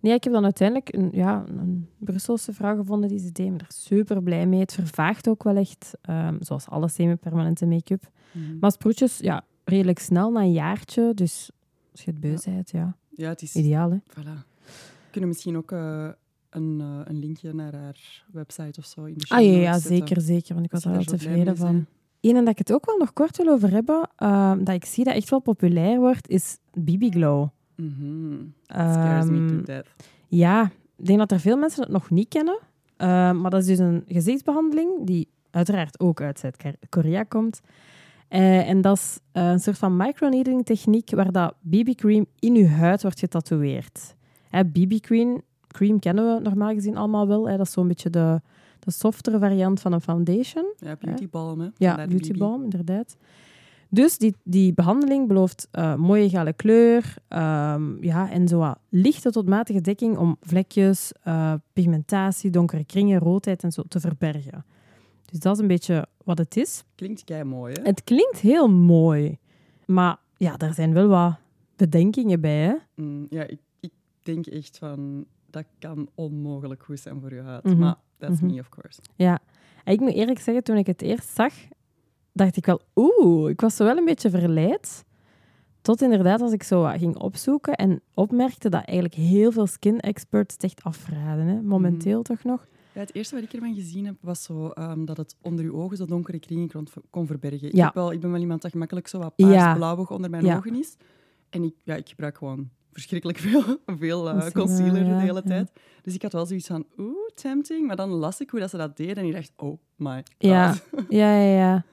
Nee, 0.00 0.14
ik 0.14 0.24
heb 0.24 0.32
dan 0.32 0.44
uiteindelijk 0.44 0.94
een, 0.94 1.08
ja, 1.12 1.44
een 1.48 1.88
Brusselse 1.98 2.52
vrouw 2.52 2.76
gevonden 2.76 3.08
die 3.08 3.18
ze 3.18 3.32
deed. 3.32 3.46
Ik 3.46 3.50
ben 3.56 3.58
er 3.60 3.66
super 3.68 4.22
blij 4.22 4.46
mee. 4.46 4.60
Het 4.60 4.72
vervaagt 4.72 5.28
ook 5.28 5.42
wel 5.42 5.56
echt, 5.56 5.92
ehm, 6.02 6.36
zoals 6.40 6.68
alle 6.68 6.88
semi-permanente 6.88 7.66
make-up. 7.66 8.10
Mhm. 8.32 8.58
Maar 8.60 8.72
sproetjes, 8.72 9.18
ja, 9.18 9.44
redelijk 9.64 9.98
snel, 9.98 10.30
na 10.30 10.40
een 10.40 10.52
jaartje. 10.52 11.12
Dus 11.14 11.50
als 11.92 12.04
je 12.04 12.10
het 12.10 12.20
beu 12.20 12.30
Ja. 12.30 12.40
bent, 12.52 12.70
ja, 12.70 12.96
Ja, 13.16 13.28
het 13.28 13.42
is... 13.42 13.54
ideaal, 13.56 13.90
hè? 13.90 13.96
Voilà. 14.08 14.44
We 14.64 15.10
kunnen 15.10 15.28
misschien 15.30 15.56
ook 15.56 15.72
eh, 15.72 16.08
een, 16.50 16.76
eh, 16.80 17.00
een 17.04 17.18
linkje 17.18 17.54
naar 17.54 17.74
haar 17.74 18.24
website 18.32 18.80
of 18.80 18.86
zo 18.86 19.04
in 19.04 19.14
de 19.16 19.26
show 19.26 19.38
Ah 19.38 19.44
ja, 19.44 19.50
ja 19.52 19.78
zeker, 19.78 20.20
zeker. 20.20 20.54
Want 20.54 20.66
ik 20.66 20.72
was 20.72 20.84
er 20.84 20.90
wel 20.90 20.98
daar 20.98 21.06
blij 21.06 21.18
tevreden 21.18 21.56
van. 21.56 21.86
Eén 22.20 22.36
en 22.36 22.44
dat 22.44 22.52
ik 22.52 22.58
het 22.58 22.72
ook 22.72 22.86
wel 22.86 22.96
nog 22.96 23.12
kort 23.12 23.36
wil 23.36 23.52
over 23.52 23.70
hebben, 23.70 24.10
ehm, 24.16 24.64
dat 24.64 24.74
ik 24.74 24.84
zie 24.84 25.04
dat 25.04 25.14
echt 25.14 25.30
wel 25.30 25.40
populair 25.40 25.98
wordt, 25.98 26.28
is 26.28 26.58
BB 26.72 27.12
Glow. 27.12 27.48
Mhm. 27.76 28.36
Scares 28.66 29.28
me 29.28 29.46
to 29.46 29.62
death. 29.62 29.86
Ja, 30.28 30.70
ik 30.96 31.06
denk 31.06 31.18
dat 31.18 31.32
er 31.32 31.40
veel 31.40 31.56
mensen 31.56 31.82
het 31.82 31.92
nog 31.92 32.10
niet 32.10 32.28
kennen. 32.28 32.58
Ehm, 32.96 33.40
maar 33.40 33.50
dat 33.50 33.60
is 33.60 33.66
dus 33.66 33.78
een 33.78 34.04
gezichtsbehandeling 34.06 35.06
die 35.06 35.28
uiteraard 35.50 36.00
ook 36.00 36.20
uit 36.20 36.38
Zuid-Korea 36.38 37.22
komt. 37.22 37.60
Eh, 38.28 38.68
en 38.68 38.80
dat 38.80 38.96
is 38.96 39.18
eh, 39.32 39.50
een 39.50 39.60
soort 39.60 39.78
van 39.78 39.96
microneedling 39.96 40.64
techniek 40.64 41.10
waar 41.10 41.32
dat 41.32 41.54
BB-cream 41.60 42.26
in 42.38 42.54
uw 42.54 42.66
huid 42.66 43.02
wordt 43.02 43.18
getatoeëerd. 43.18 44.14
Hè, 44.48 44.64
BB-cream 44.64 45.42
cream 45.66 45.98
kennen 45.98 46.34
we 46.34 46.42
normaal 46.42 46.74
gezien 46.74 46.96
allemaal 46.96 47.28
wel. 47.28 47.48
Hè. 47.48 47.56
Dat 47.56 47.66
is 47.66 47.72
zo'n 47.72 47.88
beetje 47.88 48.10
de, 48.10 48.40
de 48.84 48.90
softere 48.90 49.38
variant 49.38 49.80
van 49.80 49.92
een 49.92 50.00
foundation. 50.00 50.74
Ja, 50.76 50.96
beauty 51.00 51.28
balm, 51.28 51.60
hè. 51.60 51.68
Ja, 51.76 51.88
Vandaar 51.88 52.08
beauty 52.08 52.32
balm, 52.38 52.62
inderdaad. 52.62 53.16
Dus 53.92 54.18
die, 54.18 54.34
die 54.44 54.74
behandeling 54.74 55.28
belooft 55.28 55.68
eh, 55.70 55.94
mooie 55.94 56.28
gele 56.28 56.52
kleur 56.52 57.14
ehm, 57.28 58.04
ja, 58.04 58.30
en 58.30 58.48
zo 58.48 58.58
wat 58.58 58.78
lichte 58.88 59.30
tot 59.30 59.48
matige 59.48 59.80
dekking 59.80 60.16
om 60.16 60.36
vlekjes, 60.40 61.12
eh, 61.22 61.54
pigmentatie, 61.72 62.50
donkere 62.50 62.84
kringen, 62.84 63.18
roodheid 63.18 63.62
en 63.62 63.72
zo 63.72 63.82
te 63.88 64.00
verbergen. 64.00 64.64
Dus 65.24 65.38
dat 65.38 65.54
is 65.54 65.60
een 65.60 65.66
beetje 65.66 66.06
wat 66.24 66.38
het 66.38 66.56
is. 66.56 66.84
Klinkt 66.94 67.24
kei 67.24 67.44
mooi, 67.44 67.72
hè? 67.72 67.82
Het 67.82 68.04
klinkt 68.04 68.38
heel 68.38 68.68
mooi, 68.68 69.38
maar 69.86 70.18
ja, 70.36 70.56
daar 70.56 70.74
zijn 70.74 70.92
wel 70.92 71.08
wat 71.08 71.36
bedenkingen 71.76 72.40
bij. 72.40 72.60
Hè? 72.60 72.74
Mm, 72.94 73.26
ja, 73.30 73.42
ik, 73.42 73.60
ik 73.80 73.92
denk 74.22 74.46
echt 74.46 74.78
van... 74.78 75.26
Dat 75.50 75.64
kan 75.78 76.08
onmogelijk 76.14 76.82
goed 76.82 77.00
zijn 77.00 77.20
voor 77.20 77.34
je 77.34 77.40
huid. 77.40 77.64
Mhm. 77.64 77.78
Maar 77.78 77.96
that's 78.20 78.40
Mhm. 78.40 78.52
me, 78.54 78.60
of 78.60 78.68
course. 78.68 79.00
Ja, 79.16 79.38
en 79.84 79.92
ik 79.92 80.00
moet 80.00 80.12
eerlijk 80.14 80.38
zeggen, 80.38 80.64
toen 80.64 80.76
ik 80.76 80.86
het 80.86 81.02
eerst 81.02 81.28
zag, 81.34 81.52
dacht 82.32 82.56
ik 82.56 82.66
wel, 82.66 82.80
oeh, 82.94 83.50
ik 83.50 83.60
was 83.60 83.76
zo 83.76 83.84
wel 83.84 83.96
een 83.96 84.04
beetje 84.04 84.30
verleid. 84.30 85.04
Tot 85.82 86.02
inderdaad 86.02 86.40
als 86.40 86.52
ik 86.52 86.62
zo 86.62 86.82
wat 86.82 86.98
ging 86.98 87.16
opzoeken 87.16 87.74
en 87.74 88.00
opmerkte 88.14 88.68
dat 88.68 88.84
eigenlijk 88.84 89.14
heel 89.14 89.52
veel 89.52 89.66
skin 89.66 90.00
experts 90.00 90.54
het 90.54 90.64
echt 90.64 90.82
afraden. 90.82 91.46
Hè? 91.46 91.60
Momenteel 91.62 92.22
toch 92.22 92.44
nog. 92.44 92.66
Ja, 92.94 93.00
het 93.00 93.14
eerste 93.14 93.34
wat 93.34 93.44
ik 93.44 93.52
ervan 93.52 93.74
gezien 93.74 94.04
heb, 94.06 94.14
was 94.20 94.42
zo, 94.42 94.68
ehm, 94.68 95.04
dat 95.04 95.16
het 95.16 95.36
onder 95.42 95.64
je 95.64 95.72
ogen 95.74 95.96
zo 95.96 96.04
donkere 96.04 96.38
kringen 96.38 96.70
kon, 96.70 96.86
kon 97.10 97.26
verbergen. 97.26 97.68
Ik, 97.68 97.74
Ja. 97.74 97.84
heb 97.84 97.94
wel, 97.94 98.12
ik 98.12 98.20
ben 98.20 98.30
wel 98.30 98.40
iemand 98.40 98.62
dat 98.62 98.70
gemakkelijk 98.70 99.08
zo 99.08 99.18
wat 99.18 99.32
Ja. 99.36 99.46
paars-blauwig 99.46 100.10
onder 100.10 100.30
mijn 100.30 100.56
ogen 100.56 100.74
is. 100.78 100.96
En 101.50 101.62
ik, 101.64 101.74
ja, 101.84 101.94
ik 101.94 102.08
gebruik 102.08 102.36
gewoon 102.38 102.70
verschrikkelijk 102.92 103.38
veel, 103.38 103.62
veel 103.86 104.30
eh, 104.30 104.50
Concealer, 104.50 105.04
ja, 105.04 105.18
de 105.18 105.24
hele 105.24 105.42
tijd. 105.42 105.70
Dus 106.02 106.14
ik 106.14 106.22
had 106.22 106.32
wel 106.32 106.46
zoiets 106.46 106.66
van, 106.66 106.86
oeh, 106.98 107.28
tempting. 107.34 107.86
Maar 107.86 107.96
dan 107.96 108.08
las 108.08 108.40
ik 108.40 108.50
hoe 108.50 108.60
dat 108.60 108.70
ze 108.70 108.76
dat 108.76 108.96
deden 108.96 109.16
en 109.16 109.24
ik 109.24 109.32
dacht, 109.32 109.52
oh 109.56 109.78
my 109.96 110.14
god. 110.14 110.24
Ja. 110.38 110.74
Ja, 111.08 111.34
ja, 111.34 111.58
ja. 111.58 111.84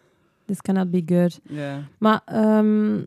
This 0.46 0.62
cannot 0.62 0.92
be 0.92 1.04
good. 1.06 1.39
Ja. 1.44 1.88
Maar 1.98 2.22
ehm, 2.25 2.98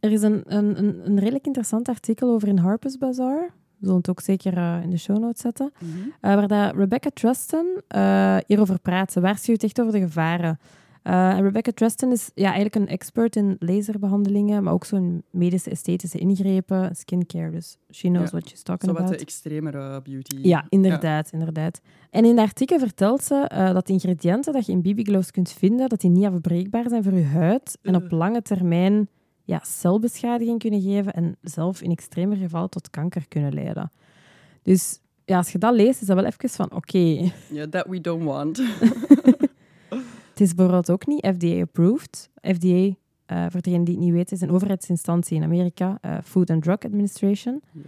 er 0.00 0.12
is 0.12 0.22
een, 0.22 0.42
een, 0.46 0.78
een, 0.78 1.06
een 1.06 1.18
redelijk 1.18 1.46
interessant 1.46 1.88
artikel 1.88 2.30
over 2.30 2.48
in 2.48 2.58
Harper's 2.58 2.98
Bazaar. 2.98 3.52
We 3.78 3.84
zullen 3.84 3.96
het 3.96 4.10
ook 4.10 4.20
zeker 4.20 4.56
eh, 4.56 4.82
in 4.82 4.90
de 4.90 4.98
show 4.98 5.18
notes 5.18 5.40
zetten. 5.40 5.72
Mhm. 5.78 6.08
Eh, 6.20 6.34
waar 6.34 6.48
dat 6.48 6.74
Rebecca 6.74 7.10
Truston 7.14 7.80
eh, 7.88 8.36
hierover 8.46 8.78
praat. 8.78 9.12
Ze 9.12 9.20
waarschuwt 9.20 9.62
echt 9.62 9.80
over 9.80 9.92
de 9.92 10.00
gevaren. 10.00 10.58
Eh, 11.08 11.38
Rebecca 11.40 11.72
Truston 11.72 12.12
is 12.12 12.30
ja, 12.34 12.44
eigenlijk 12.44 12.74
een 12.74 12.88
expert 12.88 13.36
in 13.36 13.56
laserbehandelingen, 13.58 14.62
maar 14.62 14.72
ook 14.72 14.84
zo 14.84 14.96
in 14.96 15.22
medische 15.30 15.70
esthetische 15.70 16.18
ingrepen, 16.18 16.96
skincare. 16.96 17.50
Dus 17.50 17.76
she 17.90 18.08
knows 18.08 18.24
Ja. 18.30 18.30
what 18.38 18.48
she's 18.48 18.58
Zo 18.58 18.64
talking 18.64 18.90
wat 18.92 19.00
de 19.00 19.06
about. 19.06 19.20
extremere 19.20 20.02
beauty. 20.02 20.36
Ja, 20.42 20.66
inderdaad, 20.68 21.30
inderdaad. 21.32 21.80
En 22.10 22.24
in 22.24 22.36
de 22.36 22.42
artikel 22.42 22.78
vertelt 22.78 23.22
ze 23.22 23.34
eh, 23.34 23.72
dat 23.72 23.86
de 23.86 23.92
ingrediënten 23.92 24.52
dat 24.52 24.66
je 24.66 24.72
in 24.72 24.82
BB-glows 24.82 25.30
kunt 25.30 25.50
vinden, 25.52 25.88
dat 25.88 26.00
die 26.00 26.10
niet 26.10 26.24
afbreekbaar 26.24 26.88
zijn 26.88 27.02
voor 27.02 27.12
je 27.14 27.24
huid 27.24 27.78
en 27.82 27.94
op 27.94 28.10
lange 28.10 28.42
termijn 28.42 29.08
ja, 29.44 29.60
celbeschadiging 29.64 30.58
kunnen 30.58 30.80
geven 30.82 31.12
en 31.12 31.36
zelf 31.42 31.82
in 31.82 31.90
extremer 31.90 32.36
gevallen 32.36 32.70
tot 32.70 32.90
kanker 32.90 33.28
kunnen 33.28 33.54
leiden. 33.54 33.90
Dus 34.62 35.00
ja, 35.24 35.36
als 35.36 35.52
je 35.52 35.58
dat 35.58 35.74
leest, 35.74 36.00
is 36.00 36.06
dat 36.06 36.16
wel 36.16 36.24
even 36.26 36.48
van 36.48 36.72
oké, 36.72 37.30
Ja, 37.50 37.66
that 37.70 37.86
we 37.86 38.00
don't 38.00 38.24
want. 38.24 38.62
het 40.38 40.46
is 40.46 40.54
bijvoorbeeld 40.54 40.90
ook 40.90 41.06
niet 41.06 41.26
FDA-approved. 41.26 42.30
FDA, 42.40 42.94
eh, 43.26 43.46
voor 43.48 43.60
degenen 43.60 43.84
die 43.84 43.94
het 43.94 44.04
niet 44.04 44.12
weten, 44.12 44.36
is 44.36 44.42
een 44.42 44.50
overheidsinstantie 44.50 45.36
in 45.36 45.42
Amerika, 45.42 45.98
eh, 46.00 46.16
Food 46.24 46.50
and 46.50 46.62
Drug 46.62 46.78
Administration. 46.78 47.62
Yes. 47.72 47.84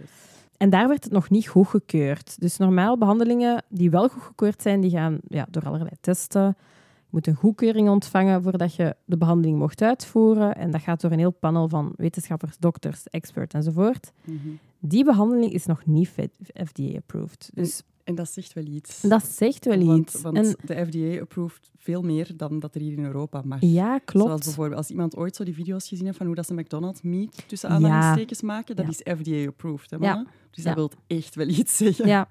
En 0.57 0.69
daar 0.69 0.87
werd 0.87 1.03
het 1.03 1.13
nog 1.13 1.29
niet 1.29 1.47
goedgekeurd. 1.47 2.39
Dus 2.39 2.57
normaal 2.57 2.97
behandelingen 2.97 3.63
die 3.69 3.89
wel 3.89 4.09
goedgekeurd 4.09 4.61
zijn, 4.61 4.81
die 4.81 4.91
gaan 4.91 5.19
ja, 5.27 5.47
door 5.49 5.65
allerlei 5.65 5.95
testen. 6.01 6.45
Je 6.45 7.17
moet 7.17 7.27
een 7.27 7.35
goedkeuring 7.35 7.89
ontvangen 7.89 8.43
voordat 8.43 8.75
je 8.75 8.95
de 9.05 9.17
behandeling 9.17 9.57
mocht 9.57 9.81
uitvoeren. 9.81 10.55
En 10.55 10.71
dat 10.71 10.81
gaat 10.81 11.01
door 11.01 11.11
een 11.11 11.19
heel 11.19 11.31
panel 11.31 11.69
van 11.69 11.93
wetenschappers, 11.95 12.57
dokters, 12.57 13.07
experts 13.09 13.53
enzovoort. 13.53 14.11
Mhm. 14.23 14.37
Die 14.79 15.03
behandeling 15.03 15.53
is 15.53 15.65
nog 15.65 15.85
niet 15.85 16.09
FDA-approved. 16.53 17.51
Dus 17.53 17.83
En 18.03 18.15
dat 18.15 18.29
zegt 18.31 18.53
wel 18.53 18.65
iets. 18.65 19.01
dat 19.01 19.25
zegt 19.25 19.65
wel 19.65 19.85
want, 19.85 19.99
iets. 19.99 20.21
Want 20.21 20.37
En, 20.37 20.55
de 20.65 20.85
FDA 20.85 21.21
approved 21.21 21.69
veel 21.77 22.01
meer 22.01 22.31
dan 22.37 22.59
dat 22.59 22.75
er 22.75 22.81
hier 22.81 22.97
in 22.97 23.05
Europa 23.05 23.41
mag. 23.45 23.61
ja, 23.61 23.85
Zoals 23.85 24.01
klopt. 24.05 24.43
bijvoorbeeld 24.43 24.77
als 24.77 24.89
iemand 24.89 25.15
ooit 25.15 25.35
zo 25.35 25.43
die 25.43 25.53
video's 25.53 25.87
gezien 25.87 26.05
heeft 26.05 26.17
van 26.17 26.25
hoe 26.25 26.35
dat 26.35 26.45
ze 26.45 26.53
McDonald's 26.53 27.01
meat 27.01 27.43
tussen 27.47 27.69
Ja. 27.69 27.75
aanhalingstekens 27.75 28.41
maken, 28.41 28.75
dat 28.75 28.85
Ja. 28.85 28.91
is 28.91 29.19
FDA-approved. 29.21 29.89
Hè, 29.89 29.97
Ja. 29.99 30.25
Dus 30.51 30.63
dat 30.63 30.73
Ja. 30.73 30.75
wil 30.75 30.91
echt 31.07 31.35
wel 31.35 31.47
iets 31.47 31.77
zeggen. 31.77 32.07
Ja. 32.07 32.29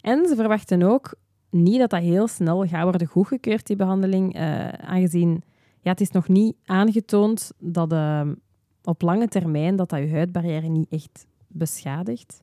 En 0.00 0.26
ze 0.28 0.34
verwachten 0.34 0.82
ook 0.82 1.14
niet 1.50 1.78
dat 1.78 1.90
dat 1.90 2.00
heel 2.00 2.28
snel 2.28 2.66
gaat 2.66 2.82
worden 2.82 3.06
goedgekeurd, 3.06 3.66
die 3.66 3.76
behandeling, 3.76 4.34
eh, 4.34 4.68
aangezien 4.68 5.42
ja, 5.80 5.90
het 5.90 6.00
is 6.00 6.10
nog 6.10 6.28
niet 6.28 6.56
aangetoond 6.64 7.50
dat 7.58 7.92
eh, 7.92 8.28
op 8.82 9.02
lange 9.02 9.28
termijn 9.28 9.76
dat, 9.76 9.88
dat 9.90 9.98
je 9.98 10.10
huidbarrière 10.10 10.68
niet 10.68 10.88
echt 10.90 11.26
beschadigt. 11.48 12.42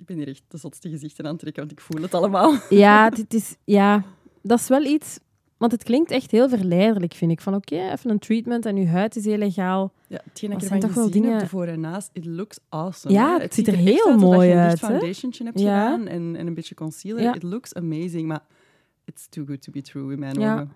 Ik 0.00 0.06
ben 0.06 0.16
hier 0.16 0.28
echt 0.28 0.42
de 0.48 0.58
zotste 0.58 0.88
gezichten 0.88 1.24
aan 1.24 1.30
het 1.30 1.40
trekken, 1.40 1.62
want 1.66 1.78
ik 1.78 1.84
voel 1.84 2.02
het 2.02 2.14
allemaal. 2.14 2.54
Ja, 2.68 3.10
dit 3.10 3.34
is, 3.34 3.56
ja, 3.64 4.04
dat 4.42 4.58
is 4.58 4.68
wel 4.68 4.84
iets... 4.84 5.18
Want 5.56 5.72
het 5.72 5.82
klinkt 5.82 6.10
echt 6.10 6.30
heel 6.30 6.48
verleidelijk, 6.48 7.14
vind 7.14 7.30
ik. 7.30 7.40
Van 7.40 7.54
oké, 7.54 7.74
even 7.90 8.10
een 8.10 8.18
treatment 8.18 8.66
en 8.66 8.76
je 8.76 8.86
huid 8.86 9.16
is 9.16 9.24
heel 9.24 9.36
legaal. 9.36 9.92
Ja, 10.08 10.20
hetgeen 10.24 10.50
Dat 10.50 10.58
ik 10.58 10.64
ervan 10.64 10.80
toch 10.80 10.94
wel 10.94 11.04
heb, 11.04 11.12
dingen- 11.12 11.48
voor 11.48 11.64
en 11.66 11.80
naast, 11.80 12.10
it 12.12 12.24
looks 12.26 12.58
awesome. 12.68 13.14
Ja, 13.14 13.36
hè. 13.36 13.42
het 13.42 13.54
ziet 13.54 13.66
er 13.68 13.74
heel 13.76 13.94
uit 14.06 14.14
alsof 14.14 14.20
mooi 14.20 14.48
je 14.48 14.54
een 14.54 14.60
uit, 14.60 14.78
foundationje 14.78 15.44
hebt 15.44 15.60
Ja. 15.60 15.84
gedaan 15.90 16.06
en, 16.06 16.36
en 16.36 16.46
een 16.46 16.54
beetje 16.54 16.74
concealer. 16.74 17.22
Ja. 17.22 17.34
It 17.34 17.42
looks 17.42 17.74
amazing, 17.74 18.26
maar 18.28 18.40
it's 19.04 19.28
too 19.28 19.44
good 19.44 19.62
to 19.62 19.72
be 19.72 19.82
true 19.82 20.12
in 20.12 20.18
mijn 20.18 20.40
Ja. 20.40 20.52
ogen. 20.54 20.72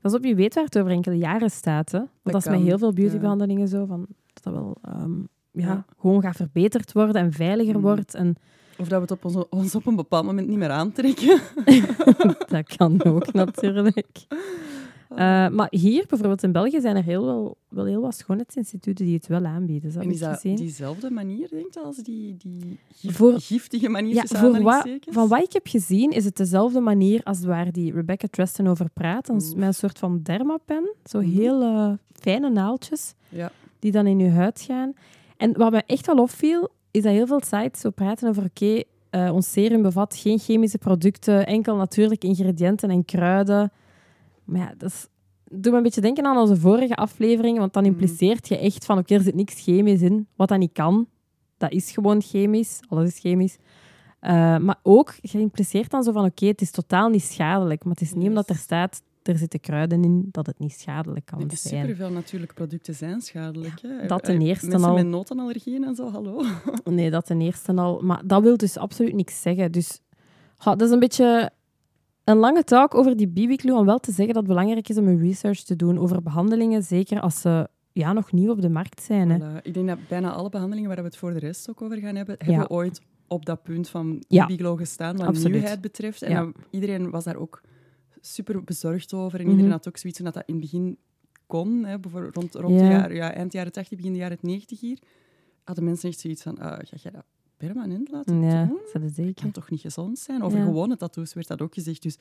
Dat 0.00 0.12
is 0.12 0.18
op 0.18 0.24
je 0.24 0.34
weet 0.34 0.54
waar 0.54 0.64
het 0.64 0.78
over 0.78 0.90
enkele 0.90 1.16
jaren 1.16 1.50
staat. 1.50 1.92
Hè? 1.92 1.98
Want 1.98 2.10
dat, 2.22 2.46
is 2.46 2.48
met 2.52 2.60
heel 2.60 2.78
veel 2.78 2.92
beautybehandelingen 2.92 3.68
zo. 3.68 3.84
Van, 3.86 4.06
dat 4.32 4.42
dat 4.44 4.52
wel 4.52 4.76
ehm, 4.82 5.18
ja, 5.50 5.66
Ja. 5.66 5.84
gewoon 5.98 6.22
gaat 6.22 6.36
verbeterd 6.36 6.92
worden 6.92 7.22
en 7.22 7.32
veiliger 7.32 7.74
Mm. 7.76 7.80
wordt. 7.82 8.14
En 8.14 8.34
Of 8.78 8.88
dat 8.88 8.90
we 8.90 9.00
het 9.00 9.10
op 9.10 9.24
ons, 9.24 9.48
ons 9.50 9.74
op 9.74 9.86
een 9.86 9.96
bepaald 9.96 10.24
moment 10.24 10.48
niet 10.48 10.58
meer 10.58 10.70
aantrekken. 10.70 11.40
dat 12.48 12.76
kan 12.76 13.04
ook 13.04 13.32
natuurlijk. 13.32 14.26
Eh, 15.08 15.48
maar 15.48 15.66
hier, 15.70 16.04
bijvoorbeeld 16.08 16.42
in 16.42 16.52
België, 16.52 16.80
zijn 16.80 16.96
er 16.96 17.02
heel 17.04 17.24
wel, 17.24 17.56
wel 17.68 17.84
heel 17.84 18.00
wat 18.00 18.14
schoonheidsinstituten 18.14 19.04
die 19.04 19.14
het 19.14 19.26
wel 19.26 19.44
aanbieden. 19.44 20.00
En 20.00 20.10
is 20.10 20.18
dat 20.18 20.34
gezien. 20.34 20.56
diezelfde 20.56 21.10
manier, 21.10 21.48
denk 21.50 21.74
je, 21.74 21.80
als 21.80 21.96
die, 21.96 22.36
die 22.36 22.78
gif- 22.94 23.16
Voor- 23.16 23.40
giftige 23.40 23.88
manier 23.88 24.14
Ja, 24.14 24.22
voor 24.26 24.72
van 25.12 25.28
wat 25.28 25.42
ik 25.42 25.52
heb 25.52 25.66
gezien, 25.66 26.10
is 26.10 26.24
het 26.24 26.36
dezelfde 26.36 26.80
manier 26.80 27.20
als 27.22 27.40
waar 27.44 27.72
die 27.72 27.92
Rebecca 27.92 28.26
Truston 28.30 28.66
over 28.66 28.90
praat. 28.92 29.28
Een, 29.28 29.42
met 29.56 29.66
een 29.66 29.74
soort 29.74 29.98
van 29.98 30.20
dermapen. 30.22 30.90
Zo 31.04 31.20
Mhm. 31.20 31.30
heel 31.30 31.62
eh, 31.62 31.92
fijne 32.12 32.50
naaltjes. 32.50 33.14
Ja. 33.28 33.50
die 33.78 33.92
dan 33.92 34.06
in 34.06 34.18
je 34.18 34.30
huid 34.30 34.60
gaan. 34.60 34.92
En 35.36 35.58
wat 35.58 35.70
me 35.72 35.82
echt 35.86 36.06
wel 36.06 36.16
opviel, 36.16 36.68
is 36.96 37.02
dat 37.02 37.12
heel 37.12 37.26
veel 37.26 37.40
sites 37.44 37.80
zo 37.80 37.90
praten 37.90 38.28
over 38.28 38.44
oké, 38.44 38.82
eh, 39.10 39.30
ons 39.34 39.52
serum 39.52 39.82
bevat 39.82 40.16
geen 40.16 40.38
chemische 40.38 40.78
producten, 40.78 41.46
enkel 41.46 41.76
natuurlijke 41.76 42.26
ingrediënten 42.26 42.90
en 42.90 43.04
kruiden. 43.04 43.72
Maar 44.44 44.60
ja, 44.60 44.74
dat 44.78 44.88
is, 44.90 45.06
doet 45.44 45.72
me 45.72 45.76
een 45.76 45.82
beetje 45.82 46.00
denken 46.00 46.26
aan 46.26 46.36
onze 46.36 46.56
vorige 46.56 46.94
aflevering, 46.96 47.58
want 47.58 47.72
dan 47.72 47.82
Mhm. 47.82 47.92
impliceert 47.92 48.48
je 48.48 48.58
echt 48.58 48.84
van 48.84 48.98
oké, 48.98 49.14
er 49.14 49.20
zit 49.20 49.34
niks 49.34 49.62
chemisch 49.62 50.02
in, 50.02 50.26
wat 50.36 50.48
dat 50.48 50.58
niet 50.58 50.72
kan. 50.72 51.06
Dat 51.56 51.72
is 51.72 51.90
gewoon 51.90 52.22
chemisch, 52.22 52.80
alles 52.88 53.08
is 53.08 53.18
chemisch. 53.20 53.56
Eh, 54.20 54.56
maar 54.58 54.78
ook, 54.82 55.14
je 55.20 55.38
impliceert 55.38 55.90
dan 55.90 56.02
zo 56.02 56.12
van 56.12 56.24
oké, 56.24 56.46
het 56.46 56.60
is 56.60 56.70
totaal 56.70 57.08
niet 57.08 57.22
schadelijk, 57.22 57.84
maar 57.84 57.92
het 57.92 58.02
is 58.02 58.08
niet 58.12 58.18
Yes. 58.20 58.28
omdat 58.28 58.48
er 58.48 58.56
staat, 58.56 59.02
er 59.28 59.38
zitten 59.38 59.60
kruiden 59.60 60.04
in, 60.04 60.28
dat 60.30 60.46
het 60.46 60.58
niet 60.58 60.72
schadelijk 60.72 61.26
kan 61.26 61.40
Ik 61.40 61.52
zijn. 61.56 61.80
superveel 61.82 62.10
natuurlijke 62.10 62.54
producten 62.54 62.94
zijn 62.94 63.20
schadelijk. 63.20 63.80
hè. 63.82 64.06
dat 64.06 64.24
ten 64.24 64.40
eerste 64.40 64.66
Mensen 64.66 64.88
al. 64.88 64.94
met 64.94 65.06
notenallergieën 65.06 65.84
en 65.84 65.94
zo, 65.94 66.10
hallo. 66.10 66.42
Nee, 66.84 67.10
dat 67.10 67.26
ten 67.26 67.40
eerste 67.40 67.74
al. 67.74 68.00
Maar 68.02 68.22
dat 68.26 68.42
wil 68.42 68.56
dus 68.56 68.76
absoluut 68.78 69.14
niks 69.14 69.42
zeggen. 69.42 69.72
Dus 69.72 70.00
dat 70.64 70.82
is 70.82 70.90
een 70.90 70.98
beetje 70.98 71.50
een 72.24 72.36
lange 72.36 72.64
talk 72.64 72.94
over 72.94 73.16
die 73.16 73.28
BB-glue 73.28 73.76
om 73.76 73.86
wel 73.86 73.98
te 73.98 74.12
zeggen 74.12 74.34
dat 74.34 74.42
het 74.42 74.52
belangrijk 74.52 74.88
is 74.88 74.98
om 74.98 75.06
een 75.08 75.18
research 75.18 75.60
te 75.62 75.76
doen 75.76 75.98
over 75.98 76.22
behandelingen, 76.22 76.82
zeker 76.82 77.20
als 77.20 77.40
ze 77.40 77.68
ja, 77.92 78.12
nog 78.12 78.32
nieuw 78.32 78.50
op 78.50 78.60
de 78.60 78.68
markt 78.68 79.02
zijn. 79.02 79.30
Hè. 79.30 79.38
Voilà. 79.38 79.62
Ik 79.62 79.74
denk 79.74 79.88
dat 79.88 79.98
bijna 80.08 80.32
alle 80.32 80.48
behandelingen 80.48 80.88
waar 80.88 80.98
we 80.98 81.04
het 81.04 81.16
voor 81.16 81.32
de 81.32 81.38
rest 81.38 81.70
ook 81.70 81.82
over 81.82 81.96
gaan 81.96 82.14
hebben, 82.16 82.36
Ja. 82.38 82.44
hebben 82.52 82.70
ooit 82.70 83.00
op 83.28 83.46
dat 83.46 83.62
punt 83.62 83.88
van 83.88 84.24
Ja. 84.28 84.46
BB-glow 84.46 84.78
gestaan, 84.78 85.16
wat 85.16 85.26
Absoluut. 85.26 85.52
nieuwheid 85.52 85.80
betreft. 85.80 86.22
En 86.22 86.30
Ja. 86.30 86.52
iedereen 86.70 87.10
was 87.10 87.24
daar 87.24 87.36
ook 87.36 87.60
super 88.34 88.64
bezorgd 88.64 89.12
over. 89.14 89.34
En 89.38 89.44
Mhm. 89.44 89.50
iedereen 89.54 89.72
had 89.72 89.88
ook 89.88 89.96
zoiets 89.96 90.18
dat 90.18 90.34
dat 90.34 90.42
in 90.46 90.54
het 90.54 90.62
begin 90.62 90.98
kon. 91.46 91.84
Hè, 91.84 91.98
bijvoorbeeld 91.98 92.34
rond, 92.34 92.54
rond 92.54 92.74
Ja. 92.74 92.80
de 92.80 92.92
jaren, 92.94 93.16
ja, 93.16 93.32
eind 93.32 93.52
jaren 93.52 93.72
80, 93.72 93.96
begin 93.96 94.12
de 94.12 94.18
jaren 94.18 94.38
90 94.40 94.80
hier, 94.80 94.98
hadden 95.64 95.84
mensen 95.84 96.08
echt 96.08 96.20
zoiets 96.20 96.42
van, 96.42 96.58
ah, 96.58 96.72
ga 96.72 96.96
jij 97.02 97.10
dat 97.12 97.24
permanent 97.56 98.10
laten 98.10 98.42
Ja, 98.42 98.64
doen? 98.64 98.78
dat 99.14 99.34
kan 99.34 99.50
toch 99.50 99.70
niet 99.70 99.80
gezond 99.80 100.18
zijn? 100.18 100.42
Over 100.42 100.58
Ja. 100.58 100.64
gewone 100.64 100.96
tattoos 100.96 101.34
werd 101.34 101.46
dat 101.48 101.62
ook 101.62 101.74
gezegd. 101.74 102.02
Dus 102.02 102.16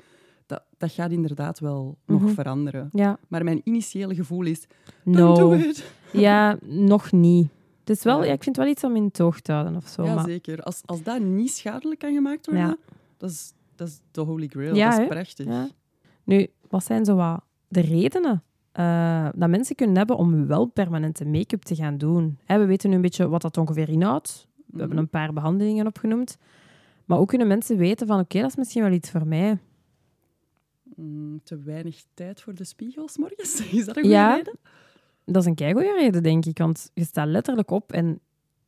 dat, 0.46 0.64
dat 0.78 0.92
gaat 0.92 1.12
inderdaad 1.12 1.60
wel 1.60 1.98
nog 2.06 2.22
Mhm. 2.22 2.34
veranderen. 2.34 2.90
Ja, 2.92 3.20
Maar 3.28 3.44
mijn 3.44 3.62
initiële 3.64 4.16
gevoel 4.16 4.44
is, 4.46 4.66
no. 5.04 5.36
do 5.36 5.52
it. 5.54 5.92
Ja, 6.14 6.58
nog 6.62 7.12
niet. 7.12 7.48
Het 7.80 7.98
is 7.98 8.04
wel, 8.04 8.18
Ja. 8.24 8.32
ik 8.34 8.44
vind 8.44 8.56
het 8.56 8.66
wel 8.66 8.68
iets 8.74 8.84
om 8.84 8.96
in 8.96 9.12
toog 9.12 9.40
te 9.42 9.52
houden 9.52 9.76
of 9.76 9.88
zo. 9.88 10.04
Ja, 10.04 10.14
maar, 10.16 10.24
zeker. 10.26 10.62
Als, 10.64 10.82
als 10.86 11.04
dat 11.04 11.22
niet 11.22 11.52
schadelijk 11.52 12.00
kan 12.00 12.14
gemaakt 12.14 12.46
worden, 12.46 12.78
dat, 13.18 13.30
is, 13.30 13.54
dat 13.76 13.88
is 13.88 14.00
de 14.12 14.22
holy 14.22 14.48
grail. 14.48 14.74
Dat 14.76 15.00
is 15.00 15.08
prachtig. 15.08 15.46
Nu, 16.26 16.48
wat 16.70 16.84
zijn 16.84 17.06
zo 17.06 17.16
wat 17.16 17.42
de 17.68 17.82
redenen 17.82 18.44
eh, 18.72 19.30
dat 19.36 19.50
mensen 19.50 19.76
kunnen 19.76 19.98
hebben 19.98 20.18
om 20.18 20.48
wel 20.48 20.66
permanente 20.66 21.26
make-up 21.26 21.62
te 21.62 21.76
gaan 21.76 21.98
doen? 21.98 22.38
Hè, 22.44 22.58
we 22.60 22.66
weten 22.66 22.90
nu 22.90 22.96
een 22.96 23.02
beetje 23.02 23.28
wat 23.28 23.42
dat 23.42 23.58
ongeveer 23.58 23.90
inhoudt. 23.90 24.48
We 24.56 24.78
hebben 24.80 24.90
Mhm. 24.96 25.06
een 25.06 25.10
paar 25.10 25.34
behandelingen 25.34 25.88
opgenoemd. 25.88 26.38
Maar 27.06 27.18
ook 27.18 27.28
kunnen 27.28 27.48
mensen 27.48 27.78
weten 27.78 28.08
van, 28.08 28.20
oké, 28.20 28.40
dat 28.42 28.50
is 28.50 28.56
misschien 28.56 28.84
wel 28.84 28.92
iets 28.92 29.12
voor 29.12 29.28
mij. 29.28 29.58
Mm, 30.96 31.40
te 31.44 31.62
weinig 31.64 32.04
tijd 32.14 32.42
voor 32.42 32.54
de 32.54 32.64
spiegels 32.64 33.18
morgens. 33.18 33.60
Is 33.72 33.86
dat 33.86 33.96
een 33.96 34.02
goede 34.02 34.18
Ja. 34.18 34.36
reden? 34.36 34.58
Dat 35.26 35.42
is 35.42 35.46
een 35.46 35.56
keigoede 35.56 35.94
reden, 36.00 36.24
denk 36.24 36.46
ik. 36.46 36.58
Want 36.58 36.92
je 36.94 37.04
staat 37.04 37.28
letterlijk 37.28 37.72
op 37.72 37.92
en 37.92 38.20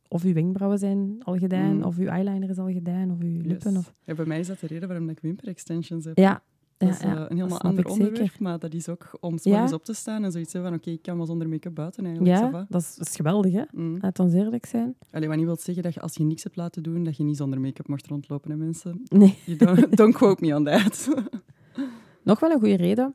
of 0.08 0.22
je 0.22 0.32
wenkbrauwen 0.32 0.78
zijn 0.78 1.16
al 1.24 1.36
gedaan, 1.38 1.74
Mm. 1.76 1.82
of 1.82 1.96
je 1.96 2.08
eyeliner 2.08 2.48
is 2.50 2.58
al 2.58 2.72
gedaan, 2.72 3.10
of 3.10 3.18
je 3.22 3.24
lippen. 3.46 3.70
Yes. 3.72 3.78
Of... 3.78 3.94
Ja, 4.04 4.14
bij 4.14 4.24
mij 4.24 4.38
is 4.38 4.46
dat 4.46 4.60
de 4.60 4.66
reden 4.66 4.88
waarom 4.88 5.08
ik 5.08 5.20
wimper 5.20 5.48
extensions 5.48 6.04
heb. 6.04 6.18
Ja, 6.18 6.42
Dat 6.78 6.88
is 6.88 6.98
eh, 7.00 7.10
een 7.28 7.36
helemaal 7.36 7.60
ander 7.60 7.86
onderwerp, 7.86 8.16
zeker. 8.16 8.42
maar 8.42 8.58
dat 8.58 8.74
is 8.74 8.88
ook 8.88 9.16
om 9.20 9.38
's 9.38 9.44
Ja. 9.44 9.50
morgens 9.50 9.72
op 9.72 9.84
te 9.84 9.92
staan 9.94 10.24
en 10.24 10.32
zoiets 10.32 10.52
van 10.52 10.74
oké, 10.74 10.90
ik 10.90 11.02
kan 11.02 11.16
wel 11.16 11.26
zonder 11.26 11.48
make-up 11.48 11.74
buiten 11.74 12.04
eigenlijk. 12.06 12.36
Ja, 12.38 12.66
dat 12.68 12.80
is, 12.80 12.94
dat 12.96 13.06
is 13.06 13.16
geweldig, 13.16 13.52
hè? 13.52 13.62
Mm. 13.72 13.98
Laat 14.00 14.18
ons 14.18 14.32
eerlijk 14.32 14.66
zijn. 14.66 14.96
Allee, 15.10 15.28
wat 15.28 15.36
niet 15.36 15.46
wil 15.46 15.56
zeggen 15.56 15.82
dat 15.82 15.94
je 15.94 16.00
als 16.00 16.14
je 16.14 16.24
niks 16.24 16.42
hebt 16.42 16.56
laten 16.56 16.82
doen, 16.82 17.04
dat 17.04 17.16
je 17.16 17.24
niet 17.24 17.36
zonder 17.36 17.60
make-up 17.60 17.88
mocht 17.88 18.06
rondlopen, 18.06 18.50
hè, 18.50 18.56
mensen. 18.56 19.02
Nee. 19.08 19.38
You 19.44 19.56
don't, 19.58 19.96
don't 19.98 20.14
quote 20.14 20.44
me 20.46 20.54
on 20.56 20.64
that. 20.64 21.08
Nog 22.24 22.40
wel 22.40 22.50
een 22.50 22.58
goede 22.58 22.76
reden. 22.76 23.14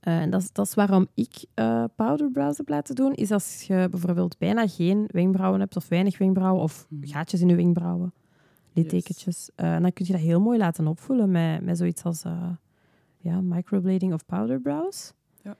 eh, 0.00 0.20
en 0.20 0.30
dat 0.30 0.42
is, 0.42 0.52
dat 0.52 0.66
is 0.66 0.74
waarom 0.74 1.06
ik 1.14 1.44
eh 1.54 1.84
powderbrows 1.96 2.56
heb 2.56 2.68
laten 2.68 2.94
doen. 2.94 3.12
Is 3.14 3.30
als 3.30 3.62
je 3.62 3.86
bijvoorbeeld 3.90 4.38
bijna 4.38 4.66
geen 4.68 5.04
wenkbrauwen 5.12 5.60
hebt, 5.60 5.76
of 5.76 5.88
weinig 5.88 6.18
wenkbrauwen, 6.18 6.62
of 6.62 6.86
Mhm. 6.88 7.06
gaatjes 7.08 7.40
in 7.40 7.48
je 7.48 7.54
wenkbrauwen, 7.56 8.12
littekentjes. 8.72 9.50
eh, 9.54 9.80
dan 9.80 9.92
kun 9.92 10.04
je 10.06 10.12
dat 10.12 10.20
heel 10.20 10.40
mooi 10.40 10.58
laten 10.58 10.86
opvullen 10.86 11.30
met, 11.30 11.62
met 11.64 11.78
zoiets 11.78 12.02
als 12.04 12.22
ja, 13.28 13.40
microblading 13.40 14.12
of 14.12 14.26
powderbrows. 14.26 15.12
Ja. 15.42 15.56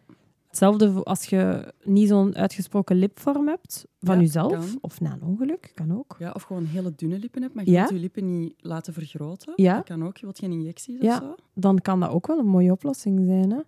Hetzelfde 0.46 1.02
als 1.04 1.24
je 1.24 1.72
niet 1.84 2.08
zo'n 2.08 2.36
uitgesproken 2.36 2.96
lipvorm 2.96 3.48
hebt 3.48 3.86
van 4.00 4.14
Ja, 4.14 4.20
jezelf, 4.20 4.52
kan. 4.52 4.78
of 4.80 5.00
na 5.00 5.12
een 5.12 5.22
ongeluk, 5.22 5.72
kan 5.74 5.98
ook. 5.98 6.16
Ja, 6.18 6.30
of 6.32 6.42
gewoon 6.42 6.64
hele 6.64 6.92
dunne 6.96 7.18
lippen 7.18 7.42
hebt, 7.42 7.54
maar 7.54 7.64
je 7.64 7.70
Ja. 7.70 7.78
wilt 7.78 7.90
je 7.92 7.98
lippen 7.98 8.38
niet 8.40 8.54
laten 8.58 8.92
vergroten. 8.92 9.52
Ja. 9.56 9.74
Dat 9.76 9.84
kan 9.84 10.04
ook. 10.04 10.16
Je 10.16 10.24
wilt 10.24 10.38
geen 10.38 10.52
injecties 10.52 11.00
Ja. 11.00 11.16
of 11.16 11.22
zo. 11.22 11.34
Dan 11.54 11.78
kan 11.78 12.00
dat 12.00 12.10
ook 12.10 12.26
wel 12.26 12.38
een 12.38 12.46
mooie 12.46 12.72
oplossing 12.72 13.20
zijn. 13.26 13.50
Hè? 13.50 13.60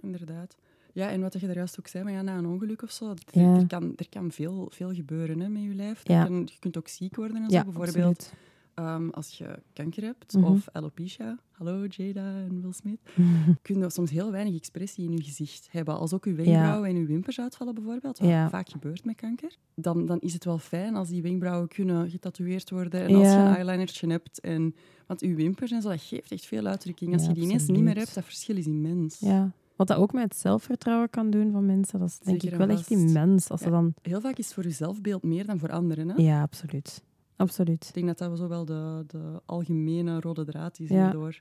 Inderdaad. 0.00 0.56
Ja, 0.92 1.10
en 1.10 1.20
wat 1.20 1.32
je 1.40 1.46
daar 1.46 1.56
juist 1.56 1.78
ook 1.78 1.86
zei, 1.86 2.04
maar 2.04 2.12
ja, 2.12 2.22
na 2.22 2.36
een 2.36 2.46
ongeluk 2.46 2.82
of 2.82 2.90
zo, 2.90 3.10
er, 3.10 3.40
Ja. 3.40 3.56
er 3.56 3.66
kan, 3.66 3.92
er 3.96 4.08
kan 4.08 4.30
veel, 4.32 4.66
veel 4.72 4.92
gebeuren 4.94 5.40
hè, 5.40 5.48
met 5.48 5.62
je 5.62 5.74
lijf. 5.74 6.00
Ja. 6.08 6.24
Kan- 6.24 6.40
je 6.52 6.58
kunt 6.58 6.78
ook 6.78 6.88
ziek 6.88 7.16
worden 7.16 7.36
en 7.36 7.50
zo. 7.50 7.56
Ja, 7.56 7.64
Bijvoorbeeld 7.64 7.96
absoluut. 7.96 8.32
Ehm, 8.78 9.08
als 9.08 9.38
je 9.38 9.58
kanker 9.72 10.02
hebt 10.02 10.32
Mhm. 10.32 10.44
of 10.44 10.68
alopecia. 10.72 11.38
Hallo 11.50 11.84
Jada 11.88 12.20
en 12.48 12.60
Will 12.62 12.72
Smith. 12.72 12.98
kun 13.62 13.78
je 13.78 13.90
soms 13.90 14.10
heel 14.10 14.30
weinig 14.30 14.54
expressie 14.56 15.04
in 15.04 15.12
je 15.16 15.22
gezicht 15.22 15.68
hebben. 15.70 15.98
Als 15.98 16.12
ook 16.12 16.24
je 16.24 16.32
wenkbrauwen 16.32 16.88
en 16.88 16.96
je 16.96 17.06
wimpers 17.06 17.40
uitvallen 17.40 17.74
bijvoorbeeld, 17.74 18.18
wat 18.18 18.28
Ja. 18.28 18.48
vaak 18.48 18.68
gebeurt 18.68 19.04
met 19.04 19.16
kanker, 19.16 19.56
dan, 19.74 20.06
dan 20.06 20.18
is 20.20 20.32
het 20.32 20.44
wel 20.44 20.58
fijn 20.58 20.94
als 20.96 21.08
die 21.08 21.22
wenkbrauwen 21.22 21.68
kunnen 21.68 22.10
getatoeëerd 22.10 22.70
worden 22.70 23.00
en 23.00 23.14
als 23.14 23.26
je 23.26 23.32
een 23.38 23.54
eyelinertje 23.54 24.10
hebt. 24.10 24.40
En, 24.40 24.74
want 25.06 25.20
je 25.20 25.34
wimpers 25.34 25.70
en 25.70 25.82
zo, 25.82 25.88
dat 25.88 26.00
geeft 26.00 26.32
echt 26.32 26.46
veel 26.46 26.66
uitdrukking. 26.66 27.12
Als 27.12 27.26
je 27.26 27.32
die 27.32 27.42
ineens 27.42 27.66
niet 27.66 27.82
meer 27.82 27.96
hebt, 27.96 28.14
dat 28.14 28.24
verschil 28.24 28.56
is 28.56 28.66
immens. 28.66 29.18
Ja. 29.20 29.50
Wat 29.76 29.86
dat 29.86 29.96
ook 29.96 30.12
met 30.12 30.22
het 30.22 30.36
zelfvertrouwen 30.36 31.10
kan 31.10 31.30
doen 31.30 31.50
van 31.52 31.66
mensen, 31.66 31.98
dat 31.98 32.08
is 32.08 32.18
denk 32.18 32.40
Zeker 32.40 32.60
ik 32.60 32.66
wel 32.66 32.76
echt 32.76 32.90
immens. 32.90 33.50
Als 33.50 33.60
ze 33.60 33.70
dan... 33.70 33.94
Heel 34.02 34.20
vaak 34.20 34.36
is 34.38 34.44
het 34.44 34.54
voor 34.54 34.62
je 34.64 34.70
zelfbeeld 34.70 35.22
meer 35.22 35.46
dan 35.46 35.58
voor 35.58 35.70
anderen. 35.70 36.08
Hè? 36.08 36.22
ja, 36.22 36.42
absoluut. 36.42 37.02
Absoluut. 37.38 37.84
Ik 37.88 37.94
denk 37.94 38.06
dat 38.06 38.18
dat 38.18 38.38
zo 38.38 38.48
wel 38.48 38.64
de, 38.64 39.04
de 39.06 39.40
algemene 39.46 40.20
rode 40.20 40.44
draad 40.44 40.78
is 40.78 40.88
Ja. 40.88 41.02
hierdoor. 41.02 41.40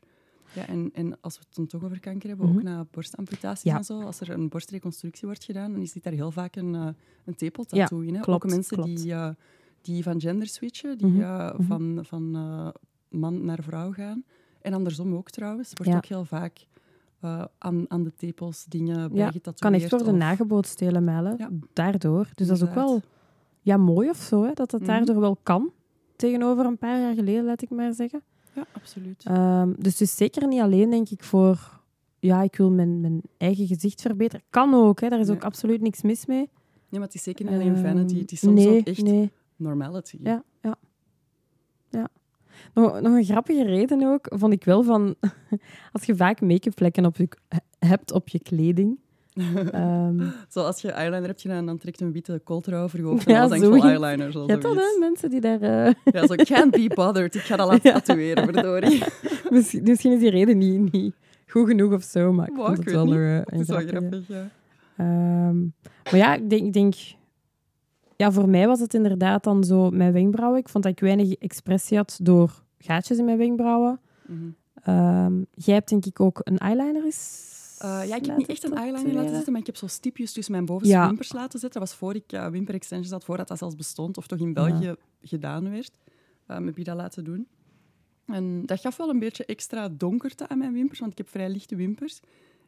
Ja, 0.54 0.68
en, 0.68 0.90
en 0.94 1.18
als 1.22 1.38
we 1.38 1.44
het 1.48 1.56
dan 1.56 1.68
toch 1.68 1.84
over 1.84 2.00
kanker 2.00 2.30
hebben, 2.30 2.48
Mhm. 2.48 2.58
ook 2.58 2.64
na 2.64 2.86
borstamputaties 2.92 3.64
Ja. 3.72 3.78
en 3.78 3.84
zo, 3.84 4.02
als 4.02 4.20
er 4.20 4.30
een 4.30 4.50
borstreconstructie 4.50 5.28
wordt 5.28 5.44
gedaan, 5.44 5.74
dan 5.74 5.86
zit 5.88 6.04
daar 6.04 6.14
heel 6.14 6.32
vaak 6.32 6.56
een, 6.56 6.76
eh 6.76 6.88
een 7.26 7.36
tepeltattoo 7.36 8.00
in. 8.00 8.16
Hè? 8.16 8.22
klopt, 8.22 8.44
ook 8.44 8.52
mensen 8.52 8.78
klopt. 8.78 8.98
die, 9.04 9.14
eh, 9.14 9.30
die 9.82 10.04
van 10.04 10.22
gender 10.22 10.48
switchen, 10.48 10.98
die 10.98 11.08
Mhm, 11.08 11.22
eh, 11.22 11.54
mhm. 11.54 11.64
van, 11.64 12.00
van 12.02 12.32
man 13.10 13.46
naar 13.46 13.64
vrouw 13.64 13.92
gaan. 13.92 14.24
En 14.62 14.74
andersom 14.74 15.14
ook 15.16 15.30
trouwens. 15.30 15.72
wordt 15.74 15.92
Ja. 15.92 15.98
ook 15.98 16.06
heel 16.06 16.26
vaak 16.26 16.66
eh, 17.20 17.46
aan, 17.58 17.86
aan 17.88 18.04
de 18.04 18.14
tepels 18.16 18.66
dingen 18.66 19.16
Ja, 19.16 19.32
kan 19.58 19.74
echt 19.74 19.90
worden 19.90 20.08
of- 20.14 20.20
nagebootst, 20.20 20.80
helemaal. 20.80 21.36
Ja. 21.38 21.50
Daardoor. 21.74 22.30
Dus 22.36 22.48
dat 22.48 22.58
is 22.58 22.64
ook 22.64 22.74
wel 22.74 23.02
ja, 23.62 23.78
mooi 23.78 24.10
of 24.10 24.18
zo, 24.18 24.44
hè, 24.44 24.54
dat 24.54 24.70
dat 24.72 24.80
Mhm. 24.82 24.90
daardoor 24.90 25.20
wel 25.20 25.38
kan. 25.44 25.72
Tegenover 26.18 26.66
een 26.66 26.78
paar 26.78 27.00
jaar 27.00 27.14
geleden, 27.14 27.44
laat 27.44 27.62
ik 27.62 27.70
maar 27.70 27.94
zeggen. 27.94 28.22
Ja, 28.54 28.66
absoluut. 28.72 29.24
Ehm, 29.24 29.74
dus 29.78 29.92
het 29.92 30.02
is 30.02 30.16
zeker 30.16 30.48
niet 30.48 30.62
alleen, 30.62 30.90
denk 30.90 31.10
ik, 31.10 31.24
voor... 31.24 31.76
Ja, 32.20 32.42
ik 32.42 32.56
wil 32.56 32.72
mijn, 32.72 33.02
mijn 33.02 33.22
eigen 33.38 33.68
gezicht 33.68 34.02
verbeteren. 34.02 34.46
Kan 34.50 34.74
ook, 34.74 35.02
hè. 35.02 35.10
daar 35.10 35.20
is 35.20 35.30
ook 35.30 35.44
absoluut 35.44 35.82
niks 35.82 36.02
mis 36.02 36.26
mee. 36.26 36.38
Nee, 36.38 36.50
maar 36.90 37.02
het 37.02 37.14
is 37.14 37.24
zeker 37.24 37.46
niet 37.46 37.54
alleen 37.54 37.78
vanity. 37.78 38.14
Ehm, 38.14 38.22
Het 38.22 38.32
is 38.32 38.40
soms 38.40 38.64
nee, 38.64 38.80
ook 38.80 38.86
echt 38.86 39.02
Nee. 39.02 39.32
normality. 39.56 40.18
Ja, 40.24 40.44
ja. 40.62 40.76
ja. 41.90 42.08
Nog, 42.74 43.02
nog 43.02 43.14
een 43.14 43.24
grappige 43.24 43.64
reden 43.64 44.04
ook, 44.04 44.26
vond 44.36 44.54
ik 44.54 44.64
wel 44.64 44.84
van... 44.84 45.16
als 45.94 46.04
je 46.04 46.16
vaak 46.16 46.42
make-up 46.42 46.78
vlekken 46.78 47.06
op 47.06 47.18
je, 47.18 47.28
hebt 47.80 48.12
op 48.12 48.30
je 48.30 48.40
kleding... 48.40 49.00
ehm, 49.72 50.22
Zo, 50.50 50.60
als 50.62 50.82
je 50.82 50.92
eyeliner 50.92 51.28
hebt 51.28 51.42
gedaan, 51.42 51.66
dan 51.66 51.78
trekt 51.78 52.02
een 52.02 52.12
witte 52.12 52.42
kooltrui 52.44 52.84
over 52.84 53.00
je 53.00 53.06
hoofd 53.06 53.30
Ja, 53.30 53.44
en 53.44 53.50
dan 53.50 53.60
denk 53.60 53.74
je 53.76 53.82
eyeliner. 53.82 54.32
Zo, 54.32 54.44
je 54.46 54.52
hebt 54.52 54.64
dat, 54.64 54.76
hè? 54.76 55.00
Mensen 55.00 55.30
die 55.30 55.42
daar... 55.42 55.62
eh, 55.62 55.94
Ja, 56.22 56.28
zo, 56.28 56.36
can't 56.36 56.72
be 56.72 56.92
bothered. 56.96 57.36
Ik 57.36 57.42
ga 57.42 57.56
dat 57.56 57.68
laten 57.68 57.90
Ja. 57.92 58.00
tatoeëren, 58.00 58.44
verdorie. 58.44 59.04
misschien, 59.50 59.84
misschien 59.84 60.12
is 60.12 60.20
die 60.20 60.30
reden 60.30 60.58
niet, 60.58 60.92
niet 60.92 61.16
goed 61.48 61.68
genoeg 61.68 61.94
of 61.94 62.04
zo, 62.04 62.34
maar 62.34 62.48
ik 62.48 62.54
Maar 62.56 62.66
vond 62.66 62.78
het 62.78 62.92
wel 62.92 63.14
eh, 63.14 63.60
is 63.60 63.68
wel 63.68 63.80
grappig, 63.80 64.28
ja. 64.28 64.50
Ehm, 64.98 65.58
maar 66.04 66.16
ja, 66.16 66.36
ik 66.36 66.50
denk, 66.50 66.66
ik 66.66 66.74
denk... 66.74 66.96
Ja, 68.16 68.32
voor 68.32 68.50
mij 68.50 68.68
was 68.68 68.80
het 68.80 68.94
inderdaad 68.94 69.44
dan 69.44 69.64
zo 69.64 69.90
mijn 69.90 70.14
wenkbrauwen. 70.14 70.60
Ik 70.60 70.70
vond 70.70 70.84
dat 70.84 70.94
ik 70.94 71.00
weinig 71.00 71.34
expressie 71.34 71.98
had 71.98 72.20
door 72.22 72.64
gaatjes 72.78 73.18
in 73.18 73.26
mijn 73.26 73.38
wenkbrauwen. 73.38 74.00
Mhm. 74.28 74.40
Ehm, 74.84 75.34
jij 75.54 75.76
hebt 75.76 75.90
denk 75.90 76.06
ik 76.06 76.20
ook 76.20 76.40
een 76.44 76.58
eyeliner 76.58 77.04
eens 77.06 77.56
Eh, 77.78 78.08
ja, 78.08 78.16
ik 78.16 78.26
heb 78.26 78.38
niet 78.38 78.48
echt 78.48 78.64
een 78.64 78.74
eyeliner 78.74 79.14
laten 79.14 79.34
zetten, 79.34 79.52
maar 79.52 79.62
ik 79.62 79.68
heb 79.68 79.76
zo 79.76 79.88
stipjes 79.88 80.32
tussen 80.32 80.54
mijn 80.54 80.66
bovenste 80.66 80.96
Ja. 80.96 81.08
wimpers 81.08 81.34
laten 81.34 81.60
zetten. 81.60 81.80
Dat 81.80 81.90
was 81.90 81.98
voor 81.98 82.16
ik 82.16 82.34
uh, 82.34 82.48
wimper 82.48 82.74
extensions 82.74 83.12
had, 83.12 83.24
voordat 83.24 83.48
dat 83.48 83.58
zelfs 83.58 83.76
bestond, 83.76 84.18
of 84.18 84.28
toch 84.28 84.40
in 84.40 84.54
België 84.54 84.96
gedaan 85.22 85.70
werd. 85.70 85.92
Um, 86.48 86.66
heb 86.66 86.78
je 86.78 86.84
dat 86.84 86.96
laten 86.96 87.24
doen. 87.24 87.48
En 88.26 88.66
dat 88.66 88.80
gaf 88.80 88.98
wel 88.98 89.10
een 89.10 89.20
beetje 89.20 89.46
extra 89.46 89.90
donkerte 89.90 90.48
aan 90.50 90.58
mijn 90.58 90.74
wimpers, 90.74 91.00
want 91.00 91.12
ik 91.12 91.18
heb 91.18 91.30
vrij 91.30 91.50
lichte 91.50 91.76
wimpers. 91.76 92.20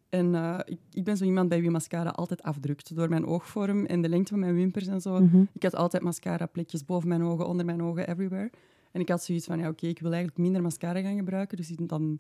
En 0.10 0.34
uh, 0.34 0.60
ik, 0.66 0.80
ik, 0.92 1.04
ben 1.04 1.18
zo 1.18 1.26
iemand 1.26 1.50
bij 1.50 1.62
wie 1.62 1.70
mascara 1.70 2.10
altijd 2.10 2.44
afdrukt, 2.44 2.96
door 2.96 3.10
mijn 3.10 3.26
oogvorm 3.26 3.86
en 3.86 4.02
de 4.02 4.10
lengte 4.10 4.32
van 4.32 4.40
mijn 4.40 4.56
wimpers 4.56 4.88
en 4.88 5.02
zo. 5.02 5.20
Mhm. 5.20 5.44
Ik 5.54 5.64
had 5.64 5.76
altijd 5.76 6.04
mascara-plekjes 6.04 6.86
boven 6.86 7.08
mijn 7.08 7.24
ogen, 7.24 7.48
onder 7.48 7.66
mijn 7.66 7.84
ogen, 7.84 8.08
everywhere. 8.08 8.50
En 8.92 9.02
ik 9.02 9.10
had 9.10 9.24
zoiets 9.24 9.46
van, 9.46 9.60
ja, 9.60 9.70
oké, 9.70 9.88
ik 9.88 10.00
wil 10.00 10.12
eigenlijk 10.12 10.42
minder 10.42 10.62
mascara 10.62 11.02
gaan 11.02 11.16
gebruiken, 11.16 11.58
dus 11.58 11.68
dan 11.68 12.20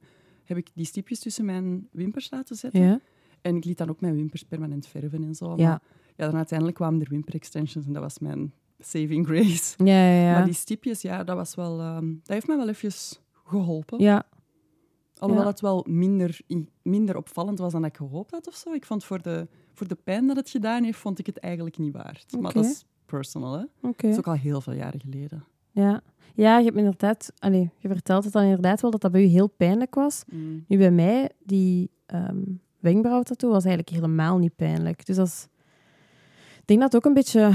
heb 0.49 0.57
ik 0.57 0.69
die 0.73 0.85
stipjes 0.85 1.19
tussen 1.19 1.45
mijn 1.45 1.87
wimpers 1.91 2.29
laten 2.31 2.55
zetten. 2.55 2.81
Ja. 2.81 2.99
En 3.41 3.55
ik 3.55 3.65
liet 3.65 3.77
dan 3.77 3.89
ook 3.89 4.01
mijn 4.01 4.15
wimpers 4.15 4.43
permanent 4.43 4.87
verven 4.87 5.23
en 5.23 5.35
zo. 5.35 5.53
Ja. 5.57 5.67
Maar 5.69 5.81
ja, 6.15 6.25
dan 6.25 6.35
uiteindelijk 6.35 6.77
kwamen 6.77 7.01
er 7.01 7.09
wimper 7.09 7.33
extensions 7.33 7.85
en 7.85 7.93
dat 7.93 8.01
was 8.01 8.19
mijn 8.19 8.53
saving 8.79 9.25
grace. 9.27 9.83
Ja, 9.83 10.05
ja, 10.13 10.21
ja. 10.23 10.31
Maar 10.33 10.45
die 10.45 10.53
stipjes, 10.53 11.01
ja, 11.01 11.23
dat 11.23 11.35
was 11.35 11.55
wel... 11.55 11.79
ehm, 11.79 12.07
dat 12.23 12.27
heeft 12.33 12.47
mij 12.47 12.57
wel 12.57 12.69
even 12.69 12.91
geholpen. 13.43 13.99
ja. 13.99 14.27
Alhoewel 15.17 15.47
het 15.47 15.61
wel 15.61 15.85
minder, 15.89 16.39
in- 16.47 16.69
minder 16.81 17.17
opvallend 17.17 17.59
was 17.59 17.71
dan 17.71 17.85
ik 17.85 17.97
gehoopt 17.97 18.31
had 18.31 18.47
of 18.47 18.55
zo. 18.55 18.73
Ik 18.73 18.85
vond 18.85 19.03
voor 19.03 19.21
de, 19.21 19.47
voor 19.73 19.87
de 19.87 19.95
pijn 19.95 20.27
dat 20.27 20.35
het 20.35 20.49
gedaan 20.49 20.83
heeft, 20.83 20.97
vond 20.97 21.19
ik 21.19 21.25
het 21.25 21.37
eigenlijk 21.37 21.77
niet 21.77 21.93
waard. 21.93 22.25
Maar 22.39 22.53
dat 22.53 22.65
is 22.65 22.85
personal, 23.05 23.53
hè. 23.53 23.63
Oké. 23.81 24.01
Dat 24.01 24.11
is 24.11 24.17
ook 24.17 24.27
al 24.27 24.33
heel 24.33 24.61
veel 24.61 24.73
jaren 24.73 24.99
geleden. 24.99 25.43
Ja. 25.81 26.01
ja, 26.33 26.57
je 26.57 26.65
hebt 26.65 26.77
inderdaad... 26.77 27.31
Allee, 27.39 27.69
je 27.77 27.87
vertelt 27.87 28.23
het 28.23 28.33
dan 28.33 28.43
inderdaad 28.43 28.81
wel 28.81 28.91
dat 28.91 29.01
dat 29.01 29.11
bij 29.11 29.23
u 29.23 29.25
heel 29.25 29.47
pijnlijk 29.47 29.95
was. 29.95 30.23
Mm. 30.31 30.65
Nu 30.67 30.77
bij 30.77 30.91
mij, 30.91 31.29
die 31.43 31.91
ehm 32.05 32.37
wenkbrauwtattoo 32.79 33.51
was 33.51 33.65
eigenlijk 33.65 33.95
helemaal 33.95 34.37
niet 34.37 34.55
pijnlijk. 34.55 35.05
Dus 35.05 35.15
dat 35.15 35.27
is... 35.27 35.47
Ik 36.59 36.75
denk 36.75 36.79
dat 36.79 36.93
het 36.93 36.95
ook 36.95 37.07
een 37.07 37.13
beetje 37.13 37.51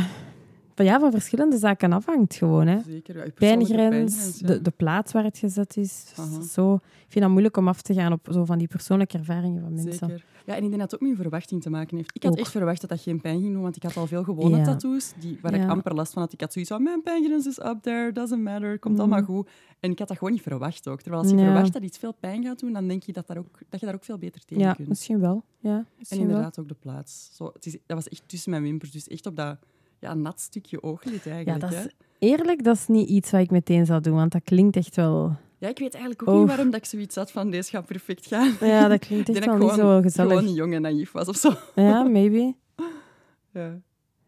ja, 0.75 0.99
van 1.01 1.11
verschillende 1.11 1.59
zaken 1.59 1.93
afhangt 1.93 2.35
gewoon. 2.35 2.67
Hè. 2.67 2.79
Zeker, 2.87 3.17
ja, 3.17 3.31
Pijngrens, 3.35 4.39
ja. 4.39 4.47
de, 4.47 4.63
de 4.63 4.71
plaats 4.71 5.13
waar 5.13 5.25
het 5.25 5.39
gezet 5.39 5.77
is. 5.77 6.13
Aha. 6.17 6.43
Zo. 6.43 6.75
Ik 6.75 6.81
vind 7.21 7.25
dat 7.25 7.31
moeilijk 7.31 7.57
om 7.57 7.69
af 7.69 7.83
te 7.83 7.95
gaan 7.95 8.13
op 8.13 8.29
zo 8.31 8.45
van 8.45 8.59
die 8.59 8.69
persoonlijke 8.69 9.19
ervaringen 9.19 9.63
van 9.63 9.73
mensen. 9.75 9.93
Zeker. 10.09 10.25
Ja, 10.47 10.53
en 10.57 10.63
ik 10.63 10.69
denk 10.69 10.81
dat 10.81 10.91
het 10.91 11.01
ook 11.03 11.09
met 11.09 11.17
verwachting 11.17 11.63
te 11.63 11.71
maken 11.71 11.97
heeft. 11.97 12.11
Ik 12.15 12.23
had 12.23 12.33
Ook. 12.33 12.39
echt 12.39 12.51
verwacht 12.51 12.81
dat 12.81 12.91
dat 12.91 13.01
geen 13.01 13.21
pijn 13.21 13.41
ging 13.41 13.53
doen, 13.53 13.63
want 13.63 13.77
ik 13.77 13.83
had 13.83 13.97
al 13.97 14.07
veel 14.07 14.23
gewone 14.25 14.57
Ja. 14.57 14.65
tattoos 14.65 15.13
die, 15.21 15.39
waar 15.43 15.55
ik 15.55 15.61
Ja. 15.61 15.69
amper 15.69 15.95
last 15.95 16.13
van 16.13 16.23
had. 16.23 16.33
Ik 16.33 16.41
had 16.41 16.53
zoiets 16.53 16.71
van, 16.71 16.83
mijn 16.83 17.03
pijngrens 17.03 17.47
is 17.47 17.59
up 17.59 17.79
there, 17.83 18.13
doesn't 18.13 18.43
matter, 18.43 18.79
komt 18.79 18.99
allemaal 18.99 19.23
goed. 19.23 19.49
En 19.81 19.91
ik 19.91 19.99
had 19.99 20.09
dat 20.09 20.17
gewoon 20.19 20.33
niet 20.33 20.43
verwacht 20.43 20.89
ook. 20.89 21.01
Terwijl 21.03 21.23
als 21.23 21.31
je 21.33 21.37
Ja. 21.39 21.45
verwacht 21.45 21.73
dat 21.73 21.83
iets 21.83 21.99
veel 21.99 22.13
pijn 22.21 22.45
gaat 22.45 22.59
doen, 22.61 22.73
dan 22.73 22.89
denk 22.89 23.03
je 23.03 23.13
dat, 23.13 23.27
daar 23.27 23.39
ook, 23.39 23.59
dat 23.69 23.81
je 23.81 23.87
daar 23.87 23.95
ook 23.95 24.05
veel 24.05 24.19
beter 24.19 24.45
tegen 24.45 24.63
Ja, 24.65 24.73
kunt. 24.73 24.89
misschien 24.89 25.21
wel. 25.21 25.45
Ja, 25.59 25.77
En 25.77 25.87
misschien 25.99 26.19
wel. 26.21 26.29
inderdaad 26.29 26.59
ook 26.59 26.69
de 26.69 26.77
plaats. 26.81 27.31
Zo, 27.33 27.51
het 27.53 27.67
is, 27.67 27.73
dat 27.87 27.97
was 27.97 28.09
echt 28.09 28.23
tussen 28.27 28.51
mijn 28.51 28.63
wimpers, 28.63 28.91
dus 28.91 29.09
echt 29.09 29.27
op 29.27 29.37
dat 29.37 29.59
ja, 30.05 30.15
nat 30.15 30.41
stukje 30.41 30.83
ooglid 30.83 31.27
eigenlijk. 31.27 31.61
dat 31.61 31.73
is-. 31.73 31.89
Eerlijk, 32.19 32.65
dat 32.65 32.77
is 32.77 32.87
niet 32.87 33.09
iets 33.09 33.31
wat 33.31 33.41
ik 33.41 33.51
meteen 33.51 33.87
zou 33.87 34.01
doen, 34.01 34.15
want 34.15 34.33
dat 34.33 34.43
klinkt 34.45 34.77
echt 34.77 34.97
wel... 34.97 35.37
Ja, 35.59 35.69
ik 35.69 35.79
weet 35.79 35.93
eigenlijk 35.95 36.23
ook 36.29 36.35
Oh. 36.35 36.39
niet 36.41 36.49
waarom 36.49 36.71
dat 36.71 36.81
ik 36.81 36.87
zoiets 36.87 37.15
had 37.17 37.31
van 37.31 37.51
deze 37.51 37.71
gaat 37.71 37.87
perfect 37.87 38.27
gaan. 38.27 38.53
Ja, 38.61 38.89
dat 38.89 38.99
klinkt 38.99 39.29
echt 39.29 39.45
wel 39.45 39.47
dat 39.59 39.59
niet 39.63 39.71
ik 39.71 39.75
zo 39.77 39.81
gewoon, 39.83 40.03
gezellig. 40.03 40.39
gewoon 40.39 40.55
jong 40.55 40.75
en 40.75 40.83
naïef 40.83 41.13
was 41.13 41.29
of 41.29 41.37
zo. 41.37 41.53
Ja, 41.75 42.03
maybe. 42.03 42.55
Ja. 43.53 43.81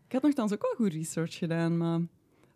Ik 0.07 0.12
had 0.12 0.23
nogthans 0.23 0.53
ook 0.53 0.62
wel 0.62 0.75
goed 0.87 0.93
research 0.97 1.35
gedaan, 1.39 1.77
maar 1.77 2.01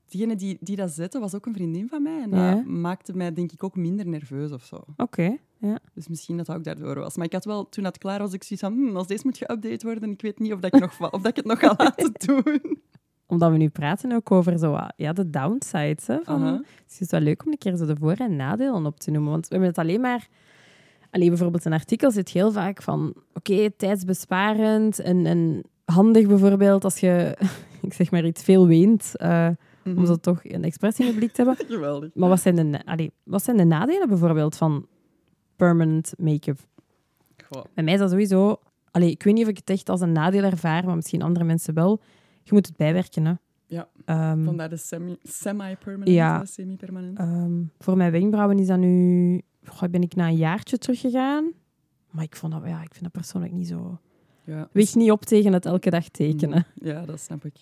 diegene 0.09 0.37
die, 0.37 0.57
die 0.61 0.77
dat 0.77 0.91
zette 0.91 1.19
was 1.19 1.35
ook 1.35 1.47
een 1.47 1.55
vriendin 1.55 1.89
van 1.89 2.03
mij. 2.03 2.23
En 2.23 2.31
Ja. 2.31 2.55
dat 2.55 2.65
maakte 2.65 3.17
mij 3.17 3.33
denk 3.33 3.53
ik 3.53 3.65
ook 3.65 3.77
minder 3.77 4.07
nerveus 4.07 4.51
of 4.53 4.65
zo. 4.65 4.85
Oké, 4.97 5.37
ja. 5.59 5.79
Dus 5.95 6.09
misschien 6.09 6.37
dat 6.37 6.47
dat 6.47 6.57
ook 6.57 6.65
daardoor 6.65 6.95
was. 6.99 7.17
Maar 7.17 7.27
ik 7.27 7.33
had 7.33 7.45
wel, 7.45 7.69
toen 7.69 7.85
dat 7.85 7.99
klaar 7.99 8.19
was, 8.19 8.33
ik 8.33 8.43
zoiets 8.43 8.67
van, 8.67 8.89
hm, 8.89 8.97
als 8.97 9.07
deze 9.07 9.23
moet 9.27 9.39
geüpdate 9.45 9.83
worden, 9.85 10.11
ik 10.11 10.23
weet 10.23 10.39
niet 10.39 10.53
of, 10.53 10.61
dat 10.61 10.75
ik, 10.75 10.81
nog, 10.81 11.01
of 11.01 11.21
dat 11.23 11.27
ik 11.27 11.37
het 11.37 11.45
nog 11.45 11.59
ga 11.59 11.75
laten 11.79 12.13
doen. 12.27 12.79
Omdat 13.31 13.51
we 13.51 13.57
nu 13.57 13.69
praten 13.69 14.13
ook 14.13 14.31
over 14.31 14.59
zo, 14.59 14.79
ja, 14.97 15.13
de 15.13 15.31
downsides. 15.31 16.07
Hè, 16.07 16.19
van, 16.23 16.43
Aha. 16.43 16.53
Het 16.53 16.91
is 16.91 16.99
dus 16.99 17.11
wel 17.11 17.21
leuk 17.21 17.45
om 17.45 17.53
een 17.53 17.59
keer 17.59 17.77
zo 17.77 17.87
de 17.87 17.97
voor- 17.97 18.13
en 18.13 18.37
nadelen 18.37 18.87
op 18.87 19.01
te 19.01 19.11
noemen. 19.11 19.31
Want 19.31 19.43
we 19.49 19.51
hebben 19.51 19.69
het 19.69 19.79
alleen 19.79 20.01
maar 20.01 20.29
Allee, 21.11 21.29
bijvoorbeeld 21.29 21.65
een 21.65 21.73
artikel 21.73 22.11
zit 22.11 22.29
heel 22.29 22.53
vaak 22.53 22.83
van... 22.83 23.15
Oké, 23.35 23.71
tijdsbesparend 23.77 24.99
en, 25.01 25.27
en 25.27 25.63
handig 25.85 26.27
bijvoorbeeld 26.27 26.85
als 26.85 26.99
je, 27.01 27.37
ik 27.83 27.93
zeg 27.93 28.11
maar 28.11 28.25
iets, 28.25 28.43
veel 28.43 28.67
weent. 28.67 29.17
eh, 29.17 29.49
Mhm. 29.85 29.99
Om 29.99 30.07
zo 30.07 30.17
toch 30.17 30.41
een 30.45 30.65
expressie 30.65 31.07
in 31.07 31.15
blik 31.15 31.33
te 31.33 31.43
hebben. 31.45 31.67
Geweldig. 31.77 32.11
Maar 32.15 32.29
wat 32.29 32.41
zijn 32.41 32.71
de, 32.73 32.85
allee, 32.85 33.13
wat 33.25 33.45
zijn 33.45 33.57
de 33.57 33.65
nadelen 33.65 34.09
bijvoorbeeld 34.09 34.57
van 34.57 34.87
permanent 35.57 36.13
make-up? 36.19 36.59
Bij 37.75 37.85
mij 37.85 37.93
is 37.95 37.99
dat 38.01 38.11
sowieso... 38.11 38.57
Allee, 38.91 39.11
ik 39.11 39.23
weet 39.23 39.35
niet 39.35 39.43
of 39.45 39.51
ik 39.51 39.57
het 39.57 39.71
echt 39.71 39.89
als 39.89 40.01
een 40.01 40.13
nadeel 40.13 40.43
ervaar, 40.43 40.85
maar 40.85 40.97
misschien 40.97 41.23
andere 41.23 41.45
mensen 41.45 41.75
wel. 41.75 42.01
Je 42.43 42.53
moet 42.53 42.67
het 42.67 42.77
bijwerken, 42.77 43.25
hè. 43.25 43.33
Ja. 43.67 43.89
Ehm, 44.05 44.45
Vandaar 44.45 44.69
de 44.69 44.77
semi- 44.77 45.19
semi-permanent, 45.23 46.09
Ja. 46.17 46.45
semi-permanent. 46.45 47.19
ehm, 47.19 47.63
voor 47.79 47.97
mijn 47.97 48.13
wenkbrauwen 48.13 48.59
is 48.59 48.67
dat 48.67 48.79
nu... 48.79 49.41
Goh, 49.65 49.89
ben 49.91 50.03
ik 50.03 50.15
na 50.15 50.27
een 50.29 50.37
jaartje 50.37 50.79
teruggegaan. 50.79 51.53
Maar 52.11 52.25
ik, 52.25 52.37
vond 52.37 52.53
dat, 52.53 52.63
ja, 52.65 52.83
ik 52.83 52.91
vind 52.93 53.03
dat 53.03 53.13
persoonlijk 53.13 53.53
niet 53.53 53.69
zo... 53.69 53.99
ja. 54.45 54.69
Weeg 54.73 54.95
niet 54.95 55.11
op 55.11 55.25
tegen 55.25 55.53
het 55.53 55.67
elke 55.67 55.91
dag 55.91 56.09
tekenen. 56.09 56.67
Ja, 56.75 57.05
dat 57.05 57.21
snap 57.21 57.45
ik. 57.45 57.55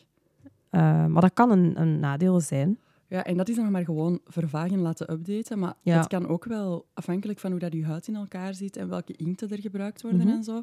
Eh, 0.70 1.06
maar 1.06 1.22
dat 1.22 1.32
kan 1.32 1.50
een, 1.50 1.80
een 1.80 2.00
nadeel 2.00 2.40
zijn. 2.40 2.78
Ja, 3.08 3.24
en 3.24 3.36
dat 3.36 3.48
is 3.48 3.56
nog 3.56 3.70
maar 3.70 3.84
gewoon 3.84 4.20
vervagen 4.24 4.78
laten 4.78 5.12
updaten. 5.12 5.58
Maar 5.58 5.74
Ja. 5.82 5.96
het 5.98 6.06
kan 6.06 6.28
ook 6.28 6.44
wel, 6.44 6.86
afhankelijk 6.94 7.38
van 7.38 7.50
hoe 7.50 7.60
dat 7.60 7.72
je 7.72 7.84
huid 7.84 8.08
in 8.08 8.14
elkaar 8.16 8.54
zit 8.54 8.76
en 8.76 8.88
welke 8.88 9.12
inkten 9.16 9.48
er 9.50 9.60
gebruikt 9.60 10.02
worden 10.02 10.20
Mhm. 10.20 10.28
en 10.36 10.44
zo, 10.44 10.62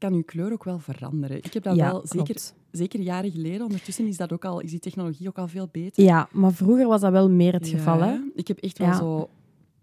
kan 0.00 0.14
je 0.14 0.22
kleur 0.22 0.52
ook 0.52 0.64
wel 0.64 0.78
veranderen. 0.78 1.36
Ik 1.36 1.52
heb 1.54 1.62
dat 1.62 1.76
ja, 1.76 1.90
wel 1.90 2.00
zeker, 2.06 2.24
klopt. 2.24 2.54
zeker 2.70 3.00
jaren 3.00 3.30
geleden. 3.30 3.62
Ondertussen 3.62 4.06
is, 4.06 4.16
dat 4.16 4.32
ook 4.32 4.44
al, 4.44 4.60
is 4.60 4.70
die 4.70 4.80
technologie 4.80 5.28
ook 5.28 5.38
al 5.38 5.48
veel 5.48 5.68
beter. 5.72 6.04
Ja, 6.04 6.28
maar 6.32 6.52
vroeger 6.52 6.86
was 6.86 7.00
dat 7.00 7.12
wel 7.12 7.30
meer 7.30 7.52
het 7.52 7.68
Ja, 7.68 7.76
geval, 7.76 8.00
hè? 8.00 8.18
Ik 8.34 8.48
heb 8.48 8.58
echt 8.58 8.78
wel 8.78 8.94
zo 8.94 9.28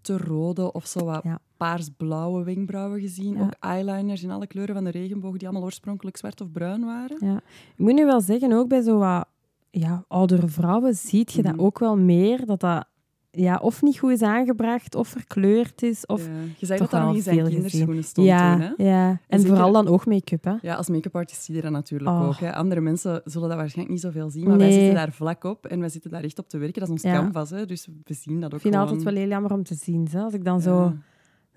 te 0.02 0.18
rode 0.18 0.72
of 0.72 0.86
zo 0.88 1.06
wat 1.06 1.24
paars-blauwe 1.58 2.44
wenkbrauwen 2.44 3.00
gezien. 3.02 3.42
Ook 3.42 3.54
eyeliners 3.60 4.24
in 4.24 4.32
alle 4.32 4.48
kleuren 4.48 4.76
van 4.76 4.84
de 4.84 4.90
regenboog, 4.92 5.38
die 5.38 5.48
allemaal 5.48 5.66
oorspronkelijk 5.66 6.18
zwart 6.18 6.42
of 6.42 6.52
bruin 6.52 6.86
waren. 6.86 7.18
Ja. 7.20 7.36
Ik 7.38 7.78
moet 7.78 7.94
nu 7.94 8.06
wel 8.06 8.22
zeggen, 8.22 8.52
ook 8.54 8.68
bij 8.68 8.82
zo 8.82 8.98
wat 8.98 9.26
ja, 9.72 10.04
oudere 10.08 10.48
vrouwen 10.48 10.96
zie 10.96 11.28
je 11.32 11.42
dat 11.42 11.56
Mhm. 11.56 11.62
ook 11.66 11.80
wel 11.80 11.98
meer, 11.98 12.46
dat 12.46 12.60
dat 12.60 12.86
ja, 13.32 13.58
of 13.62 13.82
niet 13.82 14.00
goed 14.00 14.12
is 14.12 14.22
aangebracht, 14.22 14.96
of 14.96 15.08
verkleurd 15.08 15.82
is, 15.84 16.06
of... 16.06 16.26
Ja. 16.26 16.32
Je 16.58 16.66
zei 16.66 16.80
dat 16.80 16.92
dat 16.92 17.00
nog 17.00 17.10
wel 17.10 17.18
in 17.18 17.22
zijn 17.24 17.48
kinderschoenen 17.48 18.04
stond 18.04 18.28
ja, 18.28 18.52
toen, 18.52 18.62
hè? 18.78 18.84
ja. 18.90 19.10
En 19.28 19.40
zeker- 19.40 19.56
vooral 19.56 19.72
dan 19.72 19.88
oogmake-up, 19.88 20.44
hè. 20.44 20.54
Ja, 20.62 20.76
als 20.76 20.90
make-up 20.90 21.16
artist 21.16 21.44
zie 21.44 21.56
je 21.56 21.62
dat 21.62 21.72
natuurlijk 21.72 22.10
Oh. 22.10 22.28
ook. 22.28 22.38
Hè. 22.40 22.54
Andere 22.56 22.82
mensen 22.82 23.22
zullen 23.26 23.50
dat 23.50 23.58
waarschijnlijk 23.58 23.96
niet 23.96 24.04
zoveel 24.06 24.30
zien, 24.30 24.48
maar 24.48 24.58
wij 24.58 24.72
zitten 24.72 24.94
daar 24.94 25.12
vlak 25.12 25.44
op 25.44 25.66
en 25.66 25.80
wij 25.80 25.90
zitten 25.90 26.12
daar 26.12 26.24
echt 26.24 26.40
op 26.40 26.50
te 26.50 26.58
werken. 26.58 26.80
Dat 26.80 26.88
is 26.88 26.94
ons 26.94 27.02
Ja. 27.04 27.14
canvas, 27.14 27.50
hè, 27.50 27.66
dus 27.66 27.88
we 28.04 28.14
zien 28.14 28.40
dat 28.40 28.50
ook 28.50 28.56
Ik 28.56 28.62
vind 28.62 28.74
het 28.74 28.84
altijd 28.84 29.04
wel 29.04 29.16
heel 29.16 29.28
jammer 29.28 29.52
om 29.54 29.64
te 29.64 29.76
zien. 29.76 30.08
Hè? 30.12 30.22
Als 30.22 30.34
ik 30.34 30.46
dan 30.46 30.62
zo 30.62 30.94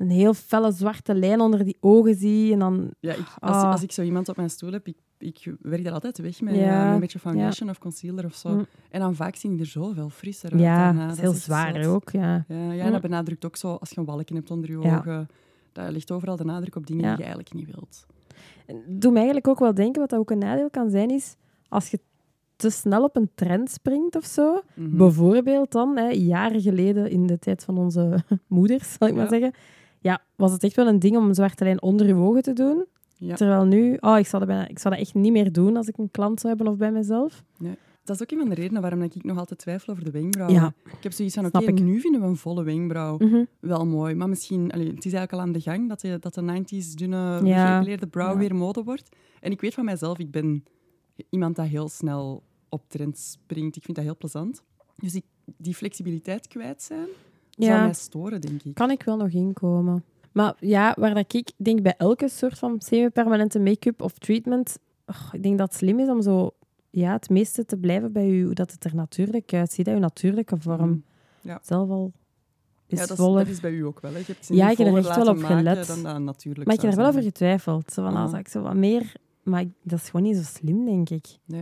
een 0.00 0.10
heel 0.10 0.34
felle 0.34 0.72
zwarte 0.72 1.14
lijn 1.14 1.40
onder 1.40 1.64
die 1.64 1.76
ogen 1.80 2.14
zie 2.14 2.52
en 2.52 2.58
dan... 2.58 2.90
Ja, 3.00 3.12
ik, 3.12 3.26
als, 3.38 3.56
Ah. 3.56 3.70
als 3.70 3.82
ik 3.82 3.92
zo 3.92 4.02
iemand 4.02 4.28
op 4.28 4.36
mijn 4.36 4.50
stoel 4.50 4.72
heb, 4.72 4.86
ik, 4.86 4.96
ik 5.18 5.54
werk 5.60 5.84
daar 5.84 5.92
altijd 5.92 6.18
weg 6.18 6.40
met, 6.40 6.54
Ja. 6.54 6.86
eh, 6.86 6.92
een 6.94 7.00
beetje 7.00 7.18
foundation 7.18 7.70
of 7.70 7.78
concealer 7.78 8.24
of 8.24 8.34
zo. 8.34 8.48
Mm. 8.48 8.66
En 8.90 9.00
dan 9.00 9.14
vaak 9.14 9.36
zien 9.36 9.50
die 9.52 9.60
er 9.60 9.66
zoveel 9.66 10.08
frisser 10.10 10.52
uit. 10.52 10.60
Ja, 10.60 10.76
daarna. 10.84 11.00
dat 11.06 11.10
is 11.10 11.16
Dat 11.22 11.30
heel 11.32 11.40
zwaar 11.40 11.86
ook, 11.86 12.10
ja. 12.10 12.44
Ja, 12.48 12.56
ja, 12.56 12.64
Mm. 12.72 12.80
en 12.80 12.92
dat 12.92 13.00
benadrukt 13.00 13.44
ook 13.44 13.56
zo 13.56 13.74
als 13.74 13.90
je 13.90 13.98
een 13.98 14.04
walken 14.04 14.34
hebt 14.36 14.50
onder 14.50 14.70
je 14.70 14.78
ogen. 14.78 15.28
Dat 15.72 15.90
ligt 15.90 16.10
overal 16.10 16.36
de 16.36 16.44
nadruk 16.44 16.76
op 16.76 16.86
dingen 16.86 17.02
die 17.02 17.10
je 17.12 17.18
eigenlijk 17.18 17.52
niet 17.54 17.66
wilt. 17.74 18.06
En 18.66 18.82
doet 18.86 19.10
me 19.10 19.16
eigenlijk 19.16 19.48
ook 19.48 19.58
wel 19.58 19.74
denken, 19.74 20.00
wat 20.00 20.10
dat 20.10 20.18
ook 20.18 20.30
een 20.30 20.38
nadeel 20.38 20.70
kan 20.70 20.90
zijn, 20.90 21.10
is 21.10 21.36
als 21.68 21.90
je 21.90 22.00
te 22.56 22.70
snel 22.70 23.02
op 23.04 23.16
een 23.16 23.30
trend 23.34 23.70
springt 23.70 24.16
of 24.16 24.24
zo. 24.24 24.60
Mhm. 24.74 24.96
Bijvoorbeeld 24.96 25.72
dan, 25.72 25.96
hè, 25.96 26.08
jaren 26.08 26.60
geleden 26.60 27.10
in 27.10 27.26
de 27.26 27.38
tijd 27.38 27.64
van 27.64 27.78
onze 27.78 28.24
moeders, 28.48 28.92
zal 28.98 29.08
ik 29.08 29.14
maar 29.14 29.28
zeggen. 29.28 29.52
Ja, 30.00 30.22
was 30.36 30.52
het 30.52 30.62
echt 30.64 30.76
wel 30.76 30.86
een 30.86 30.98
ding 30.98 31.16
om 31.16 31.28
een 31.28 31.34
zwarte 31.34 31.64
lijn 31.64 31.82
onder 31.82 32.06
je 32.06 32.14
ogen 32.14 32.42
te 32.42 32.52
doen. 32.52 32.84
Ja. 33.16 33.34
Terwijl 33.34 33.64
nu, 33.64 33.96
oh, 34.00 34.18
ik, 34.18 34.26
zou 34.26 34.44
dat 34.44 34.54
bijna, 34.54 34.68
ik 34.68 34.78
zou 34.78 34.94
dat 34.94 35.02
echt 35.02 35.14
niet 35.14 35.32
meer 35.32 35.52
doen 35.52 35.76
als 35.76 35.88
ik 35.88 35.98
een 35.98 36.10
klant 36.10 36.40
zou 36.40 36.54
hebben 36.54 36.72
of 36.72 36.78
bij 36.78 36.92
mezelf. 36.92 37.42
Dat 38.04 38.16
is 38.16 38.22
ook 38.22 38.30
een 38.30 38.38
van 38.38 38.48
de 38.48 38.54
redenen 38.54 38.82
waarom 38.82 39.02
ik 39.02 39.24
nog 39.24 39.38
altijd 39.38 39.58
twijfel 39.60 39.92
over 39.92 40.04
de 40.04 40.10
wenkbrauwen. 40.10 40.60
Ja. 40.60 40.72
Ik 40.96 41.02
heb 41.02 41.12
zoiets 41.12 41.34
van, 41.34 41.46
oké, 41.46 41.70
nu 41.70 42.00
vinden 42.00 42.20
we 42.20 42.26
een 42.26 42.36
volle 42.36 42.62
wenkbrauw 42.62 43.16
Mhm. 43.18 43.44
wel 43.60 43.86
mooi. 43.86 44.14
Maar 44.14 44.28
misschien, 44.28 44.70
allee, 44.72 44.86
het 44.86 45.04
is 45.04 45.12
eigenlijk 45.12 45.32
al 45.32 45.40
aan 45.40 45.52
de 45.52 45.60
gang 45.60 45.88
dat 45.88 46.00
de, 46.00 46.16
dat 46.20 46.34
de 46.34 46.42
90s 46.42 46.94
dunne, 46.94 47.40
Ja. 47.44 47.84
Ja. 48.10 48.36
weer 48.36 48.54
mode 48.54 48.82
wordt. 48.82 49.16
En 49.40 49.50
ik 49.50 49.60
weet 49.60 49.74
van 49.74 49.84
mijzelf, 49.84 50.18
ik 50.18 50.30
ben 50.30 50.64
iemand 51.30 51.56
dat 51.56 51.66
heel 51.66 51.88
snel 51.88 52.42
op 52.68 52.82
trend 52.88 53.18
springt. 53.18 53.76
Ik 53.76 53.82
vind 53.84 53.96
dat 53.96 54.06
heel 54.06 54.16
plezant. 54.16 54.62
Dus 54.96 55.14
ik, 55.14 55.24
die 55.56 55.74
flexibiliteit 55.74 56.48
kwijt 56.48 56.82
zijn, 56.82 57.06
zou 57.62 57.78
Ja. 57.78 57.84
mij 57.84 57.92
storen, 57.94 58.40
denk 58.40 58.62
ik. 58.62 58.74
Kan 58.74 58.90
ik 58.90 59.02
wel 59.02 59.16
nog 59.16 59.28
inkomen. 59.30 60.04
Maar 60.32 60.54
ja, 60.60 60.94
waar 60.98 61.14
dat 61.14 61.34
ik 61.34 61.52
denk 61.56 61.82
bij 61.82 61.94
elke 61.98 62.28
soort 62.28 62.58
van 62.58 62.76
semi-permanente 62.80 63.58
make-up 63.60 64.02
of 64.02 64.12
treatment, 64.18 64.78
ik 65.32 65.42
denk 65.42 65.58
dat 65.58 65.68
het 65.68 65.76
slim 65.78 65.98
is 65.98 66.08
om 66.08 66.22
zo 66.22 66.50
ja, 66.90 67.12
het 67.12 67.28
meeste 67.30 67.64
te 67.64 67.76
blijven 67.76 68.12
bij 68.12 68.28
u, 68.28 68.44
hoe 68.44 68.54
dat 68.54 68.72
het 68.72 68.84
er 68.84 68.94
natuurlijk 68.94 69.52
uitziet, 69.52 69.86
hè, 69.86 69.92
uw 69.92 69.98
natuurlijke 69.98 70.56
vorm. 70.58 70.88
Mm. 70.88 71.02
Ja. 71.40 71.58
Zelf 71.62 71.90
al 71.90 72.12
is 72.86 72.98
Ja, 72.98 73.06
dat 73.06 73.18
is, 73.46 73.52
dat 73.52 73.60
bij 73.60 73.70
u 73.72 73.84
ook 73.84 74.00
wel. 74.00 74.10
Hè. 74.12 74.18
Je 74.18 74.24
hebt 74.26 74.48
Ja, 74.48 74.70
ik 74.70 74.78
heb 74.78 74.86
er 74.86 74.96
echt 74.96 75.16
wel 75.16 75.26
op 75.28 75.42
gelet. 75.42 75.86
Dan 75.86 76.02
dat 76.02 76.18
natuurlijk 76.20 76.66
Maar 76.66 76.76
ik 76.76 76.82
heb 76.82 76.90
er 76.90 76.96
wel 76.96 77.06
over 77.06 77.22
getwijfeld. 77.22 77.92
Zo 77.92 78.02
van, 78.02 78.14
Ah. 78.16 78.22
als 78.22 78.32
ik 78.32 78.48
zo 78.48 78.60
wat 78.62 78.74
meer... 78.74 79.12
Maar 79.42 79.60
ik- 79.60 79.72
dat 79.82 79.98
is 79.98 80.08
gewoon 80.10 80.26
niet 80.26 80.36
zo 80.36 80.42
slim, 80.42 80.84
denk 80.84 81.10
ik. 81.10 81.26
En 81.50 81.56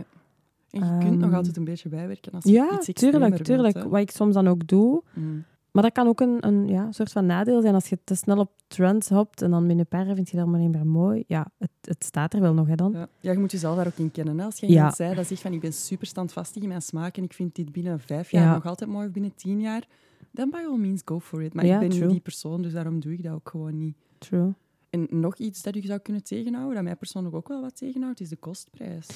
je 0.69 0.97
kunt 0.99 1.17
nog 1.19 1.23
Ehm, 1.29 1.33
altijd 1.35 1.57
een 1.57 1.63
beetje 1.63 1.89
bijwerken 1.89 2.31
als 2.31 2.43
je 2.43 2.51
Ja, 2.51 2.71
iets 2.73 2.87
extremer 2.87 3.43
tuurlijk. 3.43 3.83
Wat 3.83 3.99
ik 4.01 4.11
soms 4.11 4.33
dan 4.33 4.47
ook 4.47 4.67
doe. 4.67 5.03
Mm. 5.13 5.43
Maar 5.71 5.83
dat 5.83 5.91
kan 5.91 6.07
ook 6.07 6.19
een, 6.19 6.37
een 6.47 6.67
ja, 6.67 6.91
soort 6.91 7.11
van 7.11 7.25
nadeel 7.25 7.61
zijn 7.61 7.73
als 7.73 7.89
je 7.89 7.99
te 8.03 8.15
snel 8.15 8.37
op 8.37 8.51
trends 8.67 9.09
hopt 9.09 9.41
en 9.41 9.49
dan 9.51 9.59
binnen 9.59 9.79
een 9.79 9.97
paar 9.97 10.05
jaar 10.05 10.15
vind 10.15 10.29
je 10.29 10.37
dat 10.37 10.47
maar 10.47 10.59
niet 10.59 10.71
meer 10.71 10.85
mooi. 10.87 11.23
Ja, 11.27 11.47
het, 11.57 11.69
het 11.81 12.03
staat 12.03 12.33
er 12.33 12.41
wel 12.41 12.53
nog, 12.53 12.67
hè, 12.67 12.75
dan. 12.75 12.91
Ja. 12.91 13.07
ja, 13.19 13.31
je 13.31 13.37
moet 13.39 13.51
jezelf 13.51 13.75
daar 13.75 13.87
ook 13.87 13.97
in 13.97 14.11
kennen. 14.11 14.39
Hè. 14.39 14.45
Als 14.45 14.59
je 14.59 14.67
Ja. 14.67 14.73
iemand 14.73 14.95
zei 14.95 15.15
dat 15.15 15.27
zegt 15.27 15.41
van 15.41 15.53
ik 15.53 15.59
ben 15.61 15.73
super 15.73 16.07
standvastig 16.07 16.61
in 16.61 16.67
mijn 16.67 16.81
smaak 16.81 17.17
en 17.17 17.23
ik 17.23 17.33
vind 17.33 17.55
dit 17.55 17.71
binnen 17.71 17.99
vijf 17.99 18.31
jaar 18.31 18.43
Ja. 18.43 18.53
nog 18.53 18.65
altijd 18.65 18.89
mooi 18.89 19.07
of 19.07 19.13
binnen 19.13 19.35
tien 19.35 19.59
jaar, 19.61 19.87
dan 20.31 20.49
by 20.49 20.57
all 20.67 20.77
means 20.77 21.01
go 21.05 21.19
for 21.19 21.41
it. 21.41 21.53
Maar 21.53 21.65
ik 21.65 21.79
ben 21.79 21.89
true. 21.89 22.01
niet 22.01 22.11
die 22.11 22.19
persoon, 22.19 22.61
dus 22.61 22.73
daarom 22.73 22.99
doe 22.99 23.13
ik 23.13 23.23
dat 23.23 23.33
ook 23.33 23.49
gewoon 23.49 23.77
niet. 23.77 23.95
True. 24.17 24.53
En 24.89 25.07
nog 25.09 25.35
iets 25.37 25.61
dat 25.61 25.75
u 25.75 25.81
zou 25.81 25.99
kunnen 25.99 26.23
tegenhouden, 26.23 26.75
dat 26.75 26.83
mij 26.83 26.95
persoonlijk 26.95 27.35
ook 27.35 27.47
wel 27.47 27.61
wat 27.61 27.75
tegenhoudt, 27.77 28.19
is 28.19 28.29
de 28.29 28.35
kostprijs. 28.35 29.07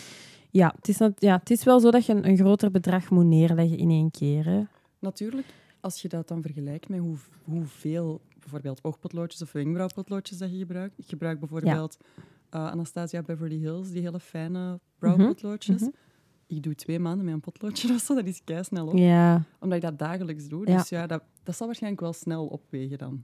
Ja 0.49 0.73
het, 0.75 0.87
is, 0.87 0.97
ja, 1.17 1.37
het 1.37 1.49
is 1.49 1.63
wel 1.63 1.79
zo 1.79 1.91
dat 1.91 2.05
je 2.05 2.13
een, 2.13 2.27
een 2.27 2.37
groter 2.37 2.71
bedrag 2.71 3.09
moet 3.09 3.25
neerleggen 3.25 3.77
in 3.77 3.89
één 3.89 4.11
keer. 4.11 4.45
Hè. 4.45 4.63
Natuurlijk, 4.99 5.45
als 5.83 6.01
je 6.01 6.07
dat 6.07 6.27
dan 6.27 6.41
vergelijkt 6.41 6.89
met 6.89 6.99
hoe, 6.99 7.15
hoeveel 7.43 8.21
bijvoorbeeld 8.39 8.83
oogpotloodjes 8.83 9.41
of 9.41 9.51
wenkbrauwpotloodjes 9.51 10.37
dat 10.37 10.51
je 10.51 10.57
gebruikt. 10.57 10.97
Ik 10.97 11.05
gebruik 11.07 11.39
bijvoorbeeld 11.39 11.97
eh, 12.49 12.65
Anastasia 12.71 13.21
Beverly 13.21 13.57
Hills, 13.57 13.91
die 13.91 14.01
hele 14.01 14.19
fijne 14.19 14.79
brauwpotloodjes. 14.99 15.81
mhm. 15.81 15.89
Ik 16.47 16.63
doe 16.63 16.75
twee 16.75 16.99
maanden 16.99 17.25
met 17.25 17.33
een 17.33 17.39
potloodje 17.39 17.93
of 17.93 18.01
zo, 18.01 18.15
dat 18.15 18.25
is 18.25 18.41
kei 18.43 18.63
snel 18.63 18.87
op. 18.87 18.97
Ja, 18.97 19.43
Omdat 19.59 19.77
ik 19.77 19.83
dat 19.83 19.99
dagelijks 19.99 20.47
doe. 20.47 20.69
Ja. 20.69 20.77
Dus 20.77 20.89
ja, 20.89 21.07
dat, 21.07 21.23
dat 21.43 21.55
zal 21.55 21.65
waarschijnlijk 21.67 22.01
wel 22.01 22.13
snel 22.13 22.45
opwegen 22.45 22.97
dan. 22.97 23.23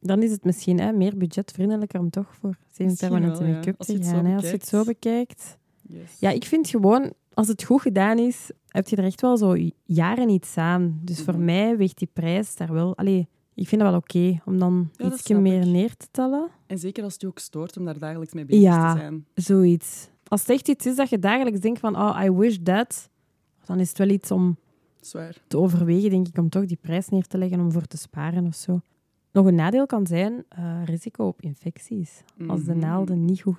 dan 0.00 0.22
is 0.22 0.30
het 0.30 0.44
misschien 0.44 0.80
hè, 0.80 0.92
meer 0.92 1.16
budgetvriendelijker 1.16 2.00
om 2.00 2.10
toch 2.10 2.34
voor 2.34 2.56
semi-permanente 2.72 3.38
wel, 3.38 3.48
ja. 3.48 3.54
make-up 3.54 3.78
Als 3.78 3.86
te 3.86 3.92
je 3.92 3.98
het 3.98 4.08
zo 4.08 4.14
gaan. 4.14 4.24
hè, 4.24 4.34
als 4.36 4.44
je 4.44 4.50
het 4.50 4.66
zo 4.66 4.84
bekijkt. 4.84 5.58
Yes. 5.82 6.16
Ja, 6.18 6.30
ik 6.30 6.44
vind 6.44 6.68
gewoon, 6.68 7.12
als 7.34 7.48
het 7.48 7.64
goed 7.64 7.80
gedaan 7.80 8.18
is, 8.18 8.50
heb 8.78 8.88
je 8.88 8.96
er 8.96 9.04
echt 9.04 9.20
wel 9.20 9.36
zo 9.36 9.56
jaren 9.84 10.28
iets 10.28 10.56
aan. 10.56 10.98
Dus 11.02 11.22
voor 11.22 11.34
Mhm. 11.34 11.44
mij 11.44 11.76
weegt 11.76 11.98
die 11.98 12.08
prijs 12.12 12.56
daar 12.56 12.72
wel... 12.72 12.96
Allee, 12.96 13.28
ik 13.54 13.68
vind 13.68 13.80
dat 13.80 13.90
wel 13.90 13.98
oké 14.00 14.40
om 14.44 14.58
dan 14.58 14.90
Ja, 14.96 15.12
iets 15.12 15.28
meer 15.28 15.60
ik. 15.62 15.66
neer 15.68 15.96
te 15.96 16.06
tellen. 16.10 16.48
En 16.66 16.78
zeker 16.78 17.02
als 17.04 17.12
het 17.12 17.22
je 17.22 17.28
ook 17.28 17.38
stoort 17.38 17.76
om 17.76 17.84
daar 17.84 17.98
dagelijks 17.98 18.32
mee 18.34 18.44
bezig 18.44 18.62
Ja. 18.62 18.92
te 18.92 18.98
zijn. 18.98 19.26
Zoiets. 19.34 20.08
Als 20.28 20.40
het 20.40 20.50
echt 20.50 20.68
iets 20.68 20.86
is 20.86 20.96
dat 20.96 21.08
je 21.08 21.18
dagelijks 21.18 21.60
denkt 21.60 21.80
van, 21.80 21.96
oh, 21.96 22.20
I 22.24 22.30
wish 22.30 22.56
that, 22.62 23.10
dan 23.64 23.80
is 23.80 23.88
het 23.88 23.98
wel 23.98 24.08
iets 24.08 24.30
om 24.30 24.56
Zwaar. 25.00 25.36
te 25.46 25.58
overwegen, 25.58 26.10
denk 26.10 26.28
ik, 26.28 26.38
om 26.38 26.48
toch 26.48 26.64
die 26.64 26.78
prijs 26.80 27.08
neer 27.08 27.26
te 27.26 27.38
leggen 27.38 27.60
om 27.60 27.72
voor 27.72 27.86
te 27.86 27.96
sparen 27.96 28.46
of 28.46 28.54
zo. 28.54 28.80
Nog 29.38 29.46
een 29.46 29.54
nadeel 29.54 29.86
kan 29.86 30.06
zijn 30.06 30.44
eh, 30.48 30.80
risico 30.84 31.26
op 31.26 31.42
infecties. 31.42 32.22
Als 32.46 32.64
de 32.64 32.70
Mhm. 32.70 32.80
naalden 32.80 33.24
niet 33.24 33.40
goed 33.40 33.56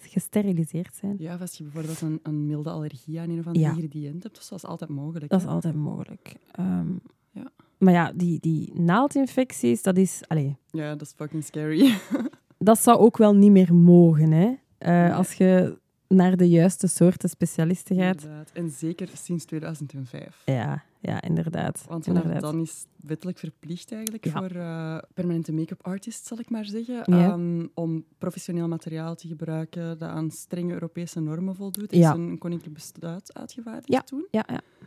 gesteriliseerd, 0.00 0.94
zijn. 0.94 1.16
Ja, 1.18 1.34
of 1.34 1.40
als 1.40 1.54
je 1.58 1.62
bijvoorbeeld 1.62 2.00
een, 2.00 2.20
een 2.22 2.46
milde 2.46 2.70
allergie 2.70 3.20
aan 3.20 3.30
een 3.30 3.38
of 3.38 3.46
ander 3.46 3.62
Ja. 3.62 3.68
ingrediënt 3.70 4.22
hebt, 4.22 4.34
dat 4.48 4.58
is 4.58 4.64
altijd 4.64 4.90
mogelijk. 4.90 5.30
Dat 5.30 5.40
is 5.40 5.46
altijd 5.46 5.74
mogelijk. 5.74 6.34
Ehm, 6.52 6.88
Ja. 7.32 7.50
Maar 7.78 7.92
ja, 7.92 8.12
die, 8.14 8.40
die 8.40 8.80
naaldinfecties, 8.80 9.82
dat 9.82 9.96
is... 9.96 10.20
Allee, 10.26 10.56
Ja, 10.70 10.90
dat 10.90 11.00
is 11.02 11.12
fucking 11.16 11.44
scary. 11.44 11.94
dat 12.58 12.78
zou 12.78 12.98
ook 12.98 13.16
wel 13.16 13.34
niet 13.34 13.50
meer 13.50 13.74
mogen, 13.74 14.30
hè. 14.32 14.54
Eh, 14.78 14.88
Nee. 14.90 15.12
Als 15.12 15.32
je 15.32 15.78
naar 16.08 16.36
de 16.36 16.48
juiste 16.48 16.86
soorten 16.86 17.28
specialisten 17.28 17.96
gaat. 17.96 18.22
Inderdaad. 18.22 18.50
En 18.52 18.70
zeker 18.70 19.08
sinds 19.14 19.44
2005. 19.44 20.42
Ja, 20.44 20.82
ja, 21.02 21.22
inderdaad. 21.22 21.84
Want 21.88 22.06
inderdaad. 22.06 22.40
dan 22.40 22.60
is 22.60 22.86
wettelijk 22.96 23.38
verplicht 23.38 23.92
eigenlijk 23.92 24.24
Ja. 24.24 24.30
voor 24.32 24.50
eh, 24.50 24.98
permanente 25.14 25.52
make-up 25.52 25.82
artists, 25.86 26.28
zal 26.28 26.38
ik 26.38 26.50
maar 26.50 26.64
zeggen, 26.64 26.94
Ja. 26.94 27.04
ehm, 27.32 27.66
om 27.74 28.04
professioneel 28.18 28.68
materiaal 28.68 29.14
te 29.14 29.28
gebruiken 29.28 29.98
dat 29.98 30.08
aan 30.08 30.30
strenge 30.30 30.72
Europese 30.72 31.20
normen 31.20 31.54
voldoet. 31.54 31.92
Er 31.92 31.98
Ja. 31.98 32.12
is 32.12 32.18
een 32.18 32.38
koninklijk 32.38 32.74
besluit 32.74 33.34
uitgevaardigd 33.34 33.92
Ja. 33.92 34.00
toen. 34.00 34.26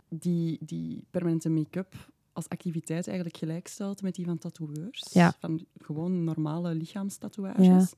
Die, 0.09 0.57
die 0.61 1.05
permanente 1.11 1.49
make-up 1.49 2.11
als 2.33 2.49
activiteit 2.49 3.07
eigenlijk 3.07 3.37
gelijkstelt 3.37 4.01
met 4.01 4.15
die 4.15 4.25
van 4.25 4.37
tatoeëurs. 4.37 5.03
Van 5.39 5.65
gewoon 5.77 6.23
normale 6.23 6.75
lichaamstatoeages. 6.75 7.93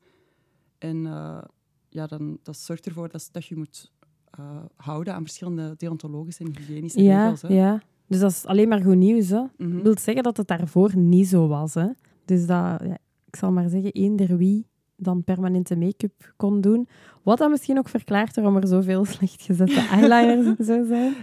En 0.77 1.05
eh, 1.05 1.41
ja, 1.89 2.07
dan, 2.07 2.39
dat 2.43 2.57
zorgt 2.57 2.85
ervoor 2.85 3.09
dat, 3.09 3.29
dat 3.31 3.45
je 3.45 3.55
moet 3.55 3.91
eh, 4.29 4.63
houden 4.75 5.13
aan 5.13 5.21
verschillende 5.23 5.73
deontologische 5.77 6.43
en 6.43 6.55
hygiënische 6.57 6.99
regels. 7.01 7.41
Hè. 7.41 7.47
ja. 7.47 7.81
Dus 8.07 8.19
dat 8.19 8.31
is 8.31 8.45
alleen 8.45 8.67
maar 8.67 8.81
goed 8.81 8.95
nieuws. 8.95 9.29
Hè. 9.29 9.41
Mhm. 9.57 9.73
Dat 9.73 9.81
wil 9.83 9.97
zeggen 9.97 10.23
dat 10.23 10.37
het 10.37 10.47
daarvoor 10.47 10.97
niet 10.97 11.27
zo 11.27 11.47
was. 11.47 11.73
Hè. 11.73 11.87
Dus 12.25 12.39
dat, 12.39 12.79
ja, 12.83 12.97
ik 13.27 13.35
zal 13.35 13.51
maar 13.51 13.69
zeggen, 13.69 13.91
eender 13.91 14.37
wie 14.37 14.67
dan 14.97 15.23
permanente 15.23 15.75
make-up 15.75 16.33
kon 16.37 16.61
doen. 16.61 16.87
Wat 17.23 17.37
dan 17.37 17.51
misschien 17.51 17.77
ook 17.77 17.89
verklaart 17.89 18.35
waarom 18.35 18.55
er 18.55 18.67
zoveel 18.67 19.05
slecht 19.15 19.41
gezette 19.41 19.79
eyeliners 19.91 20.57
en 20.57 20.65
zo 20.65 20.83
zijn. 20.83 21.13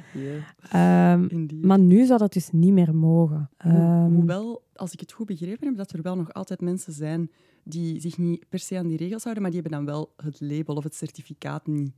Indeed. 1.30 1.64
maar 1.64 1.78
nu 1.78 2.04
zou 2.04 2.18
dat 2.18 2.32
dus 2.32 2.50
niet 2.50 2.72
meer 2.72 2.94
mogen. 2.94 3.50
Ho- 3.56 3.70
Ehm, 3.70 4.12
Hoewel, 4.12 4.62
als 4.74 4.92
ik 4.92 5.00
het 5.00 5.12
goed 5.12 5.26
begrepen 5.26 5.66
heb, 5.66 5.76
dat 5.76 5.92
er 5.92 6.02
wel 6.02 6.16
nog 6.16 6.32
altijd 6.32 6.60
mensen 6.60 6.92
zijn 6.92 7.30
die 7.64 8.00
zich 8.00 8.18
niet 8.18 8.44
per 8.48 8.58
se 8.58 8.78
aan 8.78 8.86
die 8.88 8.96
regels 8.96 9.22
houden, 9.22 9.42
maar 9.42 9.52
die 9.52 9.60
hebben 9.60 9.78
dan 9.78 9.88
wel 9.94 10.12
het 10.16 10.40
label 10.40 10.74
of 10.74 10.84
het 10.84 10.94
certificaat 10.94 11.66
niet 11.66 11.92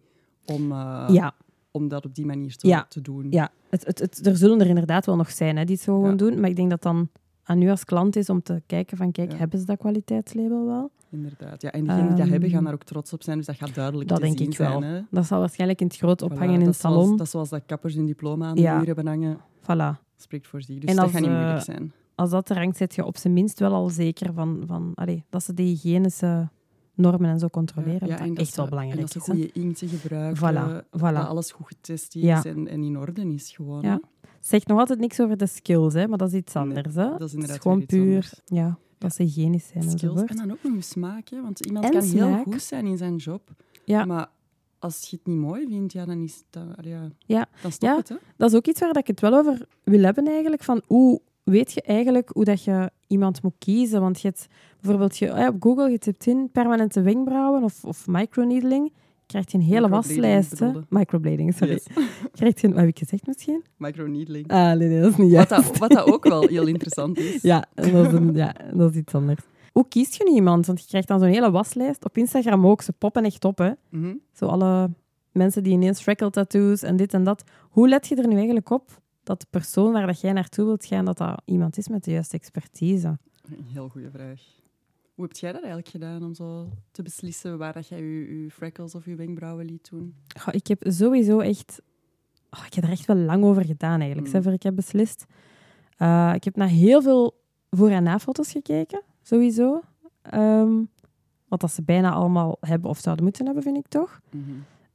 om, 0.46 0.72
eh, 0.72 1.08
ja, 1.12 1.34
om 1.74 1.88
dat 1.88 2.04
op 2.04 2.14
die 2.14 2.26
manier 2.26 2.56
te, 2.56 2.66
Ja. 2.68 2.86
te 2.88 3.00
doen. 3.00 3.26
ja. 3.30 3.50
Het, 3.70 3.86
het, 3.86 3.98
het, 3.98 4.26
er 4.26 4.36
zullen 4.36 4.60
er 4.60 4.66
inderdaad 4.66 5.06
wel 5.06 5.16
nog 5.16 5.30
zijn 5.30 5.56
hè, 5.56 5.64
die 5.64 5.74
het 5.74 5.84
zo 5.84 5.94
gewoon 5.94 6.10
Ja. 6.10 6.16
doen. 6.16 6.40
Maar 6.40 6.50
ik 6.50 6.56
denk 6.56 6.70
dat 6.70 6.82
dan 6.82 7.08
aan 7.42 7.62
u 7.62 7.70
als 7.70 7.84
klant 7.84 8.16
is 8.16 8.28
om 8.28 8.42
te 8.42 8.62
kijken 8.66 8.96
van, 8.96 9.12
kijk, 9.12 9.32
Ja. 9.32 9.38
hebben 9.38 9.58
ze 9.58 9.64
dat 9.64 9.78
kwaliteitslabel 9.78 10.66
wel? 10.66 10.90
Inderdaad. 11.10 11.62
Ja, 11.62 11.72
en 11.72 11.80
diegenen 11.80 12.06
die 12.06 12.10
dat 12.14 12.20
Ehm, 12.24 12.30
hebben, 12.30 12.50
gaan 12.50 12.64
daar 12.64 12.72
ook 12.72 12.82
trots 12.84 13.12
op 13.12 13.22
zijn, 13.22 13.36
dus 13.36 13.46
dat 13.46 13.56
gaat 13.56 13.74
duidelijk 13.74 14.08
Dat 14.08 14.18
te 14.18 14.24
denk 14.24 14.38
zien 14.38 14.50
ik 14.50 14.56
wel. 14.58 14.80
zijn. 14.80 14.92
Hè. 14.94 15.00
Dat 15.10 15.26
zal 15.26 15.38
waarschijnlijk 15.38 15.80
in 15.80 15.86
het 15.86 15.96
groot 15.96 16.22
ophangen 16.22 16.48
Voilà, 16.58 16.60
in 16.60 16.66
het 16.66 16.76
zoals- 16.76 16.96
salon. 16.96 17.16
dat 17.16 17.26
is 17.26 17.32
zoals 17.32 17.48
dat 17.48 17.62
kappers 17.66 17.94
hun 17.94 18.06
diploma 18.06 18.46
aan 18.48 18.54
de 18.54 18.60
muur 18.62 18.86
hebben 18.86 19.06
hangen. 19.06 19.38
Voilà. 19.62 20.00
Spreekt 20.16 20.46
voor 20.46 20.62
zich. 20.62 20.78
Dus 20.78 20.90
En 20.90 20.94
dat 20.96 21.04
als, 21.04 21.12
gaat 21.12 21.20
niet 21.20 21.30
eh, 21.30 21.36
moeilijk 21.36 21.64
zijn. 21.64 21.92
als 22.14 22.30
dat 22.30 22.48
er 22.50 22.56
hangt, 22.56 22.76
zit 22.76 22.94
je 22.94 23.04
op 23.04 23.16
zijn 23.16 23.32
minst 23.32 23.58
wel 23.58 23.72
al 23.72 23.88
zeker 23.88 24.32
van, 24.32 24.62
van 24.66 24.92
allee, 24.94 25.24
dat 25.30 25.42
ze 25.44 25.54
de 25.54 25.62
hygiënische 25.62 26.48
normen 26.94 27.30
en 27.30 27.38
zo 27.38 27.48
controleren. 27.48 28.08
wat 28.08 28.18
en 28.18 28.26
dat 28.26 28.36
dat 28.36 28.46
echt 28.46 28.56
wel 28.56 28.68
belangrijk 28.68 29.00
En 29.00 29.06
dat 29.06 29.16
is. 29.16 29.24
ze 29.24 29.30
goede 29.30 29.52
inkten 29.52 29.88
gebruiken. 29.88 30.36
Voilà, 30.82 30.84
voilà. 30.98 31.14
Dat 31.14 31.26
alles 31.26 31.50
goed 31.52 31.66
getest 31.66 32.14
is 32.14 32.22
Ja. 32.22 32.44
en, 32.44 32.68
en 32.68 32.82
in 32.82 32.98
orde 32.98 33.32
is 33.32 33.50
gewoon. 33.50 33.82
Ja. 33.82 34.00
Zegt 34.40 34.66
nog 34.66 34.78
altijd 34.78 34.98
niks 34.98 35.20
over 35.20 35.36
de 35.36 35.46
skills, 35.46 35.94
hè, 35.94 36.08
maar 36.08 36.18
dat 36.18 36.28
is 36.28 36.34
iets 36.34 36.56
anders. 36.56 36.94
Hè? 36.94 37.10
dat 37.18 37.20
is 37.28 37.32
inderdaad 37.34 37.60
gewoon 37.62 37.76
weer 37.86 37.86
iets 37.86 37.94
puur 37.94 38.32
ja, 38.58 38.78
dat 38.98 39.14
ze 39.14 39.22
hygiënisch 39.22 39.66
zijn 39.66 39.90
Skills 39.90 40.22
en 40.24 40.36
dan 40.36 40.50
ook 40.50 40.62
nog 40.62 40.84
smaak. 40.84 41.28
Hè? 41.28 41.42
Want 41.42 41.66
iemand 41.66 41.84
En 41.84 41.90
kan 41.90 42.02
heel 42.02 42.42
goed 42.42 42.62
zijn 42.62 42.86
in 42.86 42.96
zijn 42.96 43.16
job. 43.16 43.50
Ja. 43.84 44.04
Maar 44.04 44.30
als 44.78 45.08
je 45.10 45.16
het 45.16 45.26
niet 45.26 45.36
mooi 45.38 45.66
vindt, 45.68 45.92
ja, 45.92 46.04
dan 46.04 46.22
is 46.22 46.44
het... 46.50 46.62
allee, 46.76 46.92
ja, 46.92 47.08
Ja. 47.26 47.46
Dan 47.62 47.72
stop 47.72 47.88
Ja. 47.88 47.96
het, 47.96 48.08
hè. 48.08 48.16
Dat 48.36 48.50
is 48.50 48.56
ook 48.56 48.66
iets 48.66 48.80
waar 48.80 48.92
dat 48.92 49.02
ik 49.02 49.06
het 49.06 49.20
wel 49.20 49.34
over 49.34 49.66
wil 49.84 50.02
hebben 50.02 50.26
eigenlijk. 50.28 50.62
Van 50.62 50.82
hoe 50.86 51.20
weet 51.44 51.72
je 51.72 51.82
eigenlijk 51.82 52.30
hoe 52.32 52.44
dat 52.44 52.64
je 52.64 52.90
iemand 53.06 53.42
moet 53.42 53.54
kiezen? 53.58 54.00
Want 54.00 54.20
je 54.20 54.28
hebt 54.28 54.46
bijvoorbeeld 54.80 55.18
je, 55.18 55.48
op 55.48 55.56
Google 55.62 55.90
je 55.90 55.98
tipt 55.98 56.26
in 56.26 56.48
permanente 56.52 57.02
wenkbrauwen 57.02 57.62
of, 57.62 57.84
of 57.84 58.06
microneedling. 58.06 58.92
krijg 59.26 59.50
je 59.52 59.58
een 59.58 59.64
hele 59.64 59.88
waslijst. 59.88 60.60
Microblading, 60.88 61.54
sorry. 61.54 61.72
Yes. 61.72 61.86
Krijg 62.32 62.60
je 62.60 62.66
een, 62.66 62.72
wat 62.72 62.80
heb 62.80 62.88
ik 62.88 62.98
gezegd 62.98 63.26
misschien? 63.26 63.64
Microneedling. 63.76 64.48
Ah, 64.48 64.72
nee, 64.72 64.88
nee, 64.88 65.00
dat 65.00 65.10
is 65.10 65.16
niet 65.16 65.32
Wat, 65.32 65.48
juist. 65.48 65.66
dat, 65.68 65.78
wat 65.78 65.90
dat 65.90 66.06
ook 66.06 66.24
wel 66.24 66.46
heel 66.46 66.66
interessant 66.74 67.18
is. 67.18 67.42
Ja, 67.42 67.64
dat 67.74 67.86
is, 67.86 68.12
een, 68.12 68.34
ja, 68.34 68.54
dat 68.74 68.90
is 68.90 68.96
iets 68.96 69.14
anders. 69.14 69.40
Hoe 69.72 69.88
kiest 69.88 70.14
je 70.14 70.24
nu 70.24 70.34
iemand? 70.34 70.66
Want 70.66 70.80
je 70.80 70.86
krijgt 70.86 71.08
dan 71.08 71.18
zo'n 71.18 71.28
hele 71.28 71.50
waslijst. 71.50 72.04
Op 72.04 72.16
Instagram 72.16 72.66
ook. 72.66 72.82
Ze 72.82 72.92
poppen 72.92 73.24
echt 73.24 73.44
op, 73.44 73.58
hè. 73.58 73.70
Mhm. 73.90 74.14
Zo 74.32 74.46
alle 74.46 74.90
mensen 75.32 75.62
die 75.62 75.72
ineens 75.72 76.00
freckle 76.00 76.30
tattoos 76.30 76.82
en 76.82 76.96
dit 76.96 77.14
en 77.14 77.24
dat. 77.24 77.44
Hoe 77.70 77.88
let 77.88 78.06
je 78.06 78.14
er 78.14 78.26
nu 78.28 78.34
eigenlijk 78.36 78.70
op 78.70 79.02
dat 79.24 79.40
de 79.40 79.46
persoon 79.50 79.92
waar 79.92 80.06
dat 80.06 80.20
jij 80.20 80.32
naartoe 80.32 80.64
wilt 80.64 80.84
gaan, 80.86 81.04
dat 81.04 81.18
dat 81.18 81.42
iemand 81.44 81.78
is 81.78 81.88
met 81.88 82.04
de 82.04 82.10
juiste 82.10 82.36
expertise? 82.36 83.18
Een 83.48 83.64
heel 83.72 83.88
goede 83.88 84.10
vraag. 84.10 84.40
Hoe 85.14 85.24
heb 85.24 85.36
jij 85.36 85.52
dat 85.52 85.60
eigenlijk 85.62 85.90
gedaan 85.90 86.22
om 86.24 86.34
zo 86.34 86.68
te 86.90 87.02
beslissen 87.02 87.58
waar 87.58 87.72
dat 87.72 87.88
jij 87.88 87.98
je, 88.02 88.42
je 88.42 88.50
freckles 88.50 88.94
of 88.94 89.04
je 89.04 89.14
wenkbrauwen 89.14 89.64
liet 89.64 89.90
doen? 89.90 90.14
Ik 90.50 90.66
heb 90.66 90.82
sowieso 90.88 91.38
echt... 91.40 91.82
oh, 92.50 92.66
ik 92.66 92.74
heb 92.74 92.84
er 92.84 92.90
echt 92.90 93.06
wel 93.06 93.16
lang 93.16 93.44
over 93.44 93.64
gedaan, 93.64 94.00
eigenlijk, 94.00 94.32
Mm. 94.34 94.42
voor 94.42 94.52
ik 94.52 94.62
heb 94.62 94.74
beslist. 94.74 95.24
Eh, 95.96 96.32
ik 96.34 96.44
heb 96.44 96.56
naar 96.56 96.68
heel 96.68 97.02
veel 97.02 97.40
voor- 97.70 97.90
en 97.90 98.02
na-foto's 98.02 98.50
gekeken, 98.52 99.02
sowieso. 99.22 99.80
Ehm, 100.22 100.72
wat 101.48 101.60
dat 101.60 101.72
ze 101.72 101.82
bijna 101.82 102.12
allemaal 102.12 102.56
hebben 102.60 102.90
of 102.90 102.98
zouden 102.98 103.24
moeten 103.24 103.44
hebben, 103.44 103.62
vind 103.62 103.76
ik 103.76 103.88
toch. 103.88 104.20
Mhm. 104.30 104.42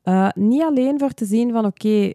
Eh, 0.01 0.29
niet 0.35 0.61
alleen 0.63 0.99
voor 0.99 1.11
te 1.11 1.25
zien 1.25 1.51
van, 1.51 1.65
oké, 1.65 2.11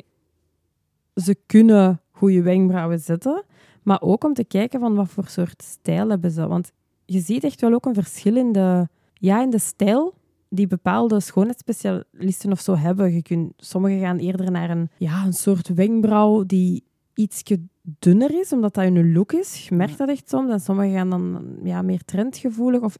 ze 1.14 1.36
kunnen 1.46 2.00
goede 2.14 2.42
wenkbrauwen 2.42 3.00
zetten, 3.00 3.44
maar 3.82 4.02
ook 4.02 4.24
om 4.24 4.34
te 4.34 4.44
kijken 4.44 4.80
van 4.80 4.94
wat 4.94 5.08
voor 5.08 5.26
soort 5.26 5.62
stijl 5.62 6.08
hebben 6.08 6.30
ze. 6.30 6.46
Want 6.46 6.72
je 7.04 7.20
ziet 7.20 7.44
echt 7.44 7.60
wel 7.60 7.72
ook 7.72 7.86
een 7.86 7.94
verschil 7.94 8.36
in 8.36 8.52
de, 8.52 8.88
ja, 9.14 9.42
in 9.42 9.50
de 9.50 9.58
stijl 9.58 10.14
die 10.48 10.66
bepaalde 10.66 11.20
schoonheidsspecialisten 11.20 12.52
of 12.52 12.60
zo 12.60 12.76
hebben. 12.76 13.14
Je 13.14 13.22
kunt, 13.22 13.52
sommigen 13.56 14.00
gaan 14.00 14.18
eerder 14.18 14.50
naar 14.50 14.70
een, 14.70 14.88
ja, 14.96 15.24
een 15.24 15.32
soort 15.32 15.68
wenkbrauw 15.68 16.44
die 16.44 16.84
iets 17.14 17.42
dunner 17.82 18.40
is, 18.40 18.52
omdat 18.52 18.74
dat 18.74 18.84
hun 18.84 19.12
look 19.12 19.32
is. 19.32 19.68
Je 19.68 19.74
merkt 19.74 19.98
dat 19.98 20.08
echt 20.08 20.28
soms. 20.28 20.50
En 20.50 20.60
sommigen 20.60 20.92
gaan 20.92 21.10
dan 21.10 21.56
ja, 21.62 21.82
meer 21.82 22.04
trendgevoelig. 22.04 22.80
Of, 22.80 22.98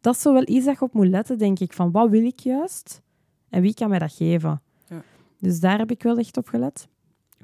dat 0.00 0.14
is 0.14 0.20
zo 0.20 0.32
wel 0.32 0.48
iets 0.48 0.64
dat 0.64 0.78
je 0.78 0.84
op 0.84 0.92
moet 0.92 1.06
letten, 1.06 1.38
denk 1.38 1.58
ik. 1.58 1.72
Van 1.72 1.90
wat 1.90 2.10
wil 2.10 2.24
ik 2.24 2.40
juist? 2.40 3.02
En 3.48 3.62
wie 3.62 3.74
kan 3.74 3.88
mij 3.88 3.98
dat 3.98 4.12
geven? 4.12 4.62
Ja. 4.88 5.02
Dus 5.38 5.60
daar 5.60 5.78
heb 5.78 5.90
ik 5.90 6.02
wel 6.02 6.18
echt 6.18 6.36
op 6.36 6.48
gelet. 6.48 6.88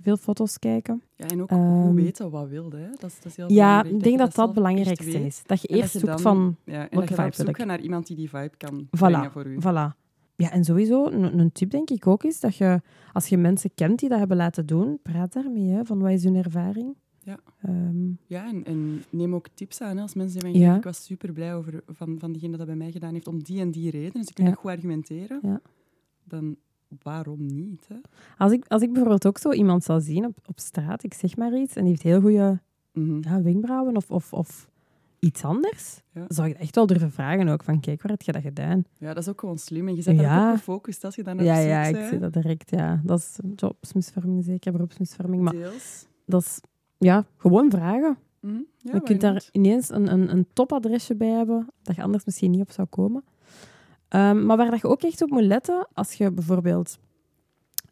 Veel 0.02 0.16
foto's 0.16 0.58
kijken. 0.58 1.02
Ja, 1.16 1.26
en 1.26 1.42
ook 1.42 1.50
Ehm, 1.50 1.60
hoe 1.60 1.94
weten 1.94 2.30
wat 2.30 2.48
wilde. 2.48 2.76
Hè? 2.76 2.88
Dat, 2.90 3.10
is, 3.10 3.16
dat 3.16 3.24
is 3.26 3.36
heel 3.36 3.52
Ja, 3.52 3.82
ik 3.84 4.02
denk 4.02 4.18
dat 4.18 4.34
dat 4.34 4.44
het 4.46 4.54
belangrijkste 4.54 5.24
is. 5.26 5.42
Dat 5.46 5.62
je 5.62 5.68
En 5.68 5.74
dat 5.74 5.82
eerst 5.82 5.92
je 5.92 5.98
zoekt 5.98 6.12
dan- 6.12 6.20
van... 6.20 6.56
Ja, 6.64 6.72
en 6.74 6.78
welke 6.98 7.14
dat 7.14 7.36
je 7.36 7.42
vibe 7.44 7.58
ik? 7.58 7.64
naar 7.66 7.80
iemand 7.80 8.06
die 8.06 8.16
die 8.16 8.28
vibe 8.30 8.56
kan 8.56 8.84
Voilà, 8.86 8.88
brengen 8.90 9.30
voor 9.32 9.46
u. 9.46 9.56
Voilà. 9.60 9.98
Ja, 10.36 10.50
en 10.50 10.64
sowieso, 10.64 11.06
een, 11.06 11.38
een 11.38 11.52
tip 11.52 11.70
denk 11.70 11.90
ik 11.90 12.06
ook 12.06 12.24
is 12.24 12.40
dat 12.40 12.56
je, 12.56 12.80
als 13.12 13.26
je 13.26 13.36
mensen 13.36 13.70
kent 13.74 13.98
die 13.98 14.08
dat 14.08 14.18
hebben 14.18 14.36
laten 14.36 14.66
doen, 14.66 14.98
praat 15.02 15.32
daarmee, 15.32 15.68
hè, 15.70 15.84
van 15.84 15.98
wat 16.00 16.10
is 16.10 16.24
hun 16.24 16.34
ervaring. 16.36 16.96
Ja. 17.22 17.38
Ehm, 17.62 18.06
Ja, 18.26 18.46
en, 18.48 18.64
en 18.64 19.02
neem 19.10 19.34
ook 19.34 19.46
tips 19.54 19.80
aan. 19.80 19.96
Hè. 19.96 20.02
Als 20.02 20.14
mensen 20.14 20.40
zeggen, 20.40 20.60
Ja. 20.60 20.76
ik 20.76 20.84
was 20.84 21.04
super 21.04 21.32
blij 21.32 21.54
over, 21.54 21.82
van, 21.86 22.16
van 22.18 22.32
diegene 22.32 22.56
dat 22.56 22.66
bij 22.66 22.76
mij 22.76 22.90
gedaan 22.92 23.12
heeft, 23.12 23.26
om 23.28 23.42
die 23.42 23.60
en 23.60 23.70
die 23.70 23.90
reden. 23.90 24.24
Ze 24.24 24.32
kunnen 24.32 24.52
Ja. 24.52 24.58
goed 24.60 24.70
argumenteren. 24.70 25.38
Ja. 25.42 25.60
Dan 26.24 26.56
waarom 27.03 27.46
niet? 27.46 27.88
Hè? 27.88 27.94
als, 28.38 28.53
ik, 28.53 28.64
als 28.68 28.83
ik 28.83 28.88
bijvoorbeeld 28.92 29.26
ook 29.26 29.38
zo 29.38 29.53
iemand 29.53 29.85
zou 29.85 30.00
zien 30.00 30.24
op, 30.26 30.37
op 30.46 30.59
straat, 30.61 31.03
ik 31.05 31.14
zeg 31.14 31.37
maar 31.37 31.57
iets, 31.59 31.74
en 31.74 31.81
die 31.81 31.90
heeft 31.90 32.03
heel 32.03 32.20
goede 32.20 32.61
Mhm. 32.92 33.18
ja, 33.20 33.42
wenkbrauwen 33.42 33.96
of, 33.96 34.11
of, 34.11 34.33
of 34.33 34.68
iets 35.18 35.44
anders, 35.44 36.00
Ja. 36.12 36.24
zou 36.29 36.48
ik 36.48 36.57
echt 36.57 36.74
wel 36.74 36.87
durven 36.87 37.11
vragen 37.11 37.48
ook, 37.48 37.62
van 37.62 37.81
kijk, 37.81 38.03
waar 38.03 38.11
heb 38.11 38.22
je 38.22 38.33
dat 38.33 38.42
gedaan? 38.42 38.85
Ja, 38.98 39.09
dat 39.14 39.22
is 39.22 39.29
ook 39.29 39.40
gewoon 39.40 39.59
slim. 39.59 39.88
En 39.88 39.96
je 39.96 40.03
zet 40.03 40.16
daar 40.16 40.24
Ja. 40.26 40.46
ook 40.46 40.50
op 40.53 40.57
gefocust 40.59 41.05
als 41.05 41.14
je 41.14 41.22
dan 41.22 41.35
op 41.38 41.44
Ja, 41.44 41.59
ja, 41.59 41.83
ik 41.83 42.07
zie 42.09 42.18
dat 42.18 42.33
direct, 42.33 42.70
ja. 42.70 43.00
Dat 43.05 43.18
is 43.18 43.38
jobsmisvorming 43.57 44.44
zeker, 44.44 44.72
beroepsmisvorming, 44.72 45.42
maar 45.42 45.53
Deels. 45.53 46.07
dat 46.26 46.40
is, 46.42 46.61
ja, 46.98 47.24
gewoon 47.37 47.70
vragen. 47.70 48.18
Mhm. 48.40 48.55
Ja, 48.79 48.94
je 48.94 49.00
kunt 49.03 49.20
daar 49.20 49.48
ineens 49.53 49.90
een, 49.90 50.12
een, 50.12 50.31
een 50.33 50.46
topadresje 50.53 51.14
bij 51.14 51.29
hebben, 51.29 51.66
dat 51.83 51.96
je 51.96 52.03
anders 52.03 52.24
misschien 52.24 52.50
niet 52.50 52.61
op 52.61 52.70
zou 52.70 52.87
komen. 52.88 53.24
Ehm, 54.10 54.46
maar 54.46 54.56
waar 54.56 54.70
dat 54.70 54.80
je 54.80 54.88
ook 54.88 55.02
echt 55.02 55.22
op 55.22 55.30
moet 55.30 55.42
letten, 55.42 55.88
als 55.92 56.12
je 56.12 56.32
bijvoorbeeld 56.32 56.98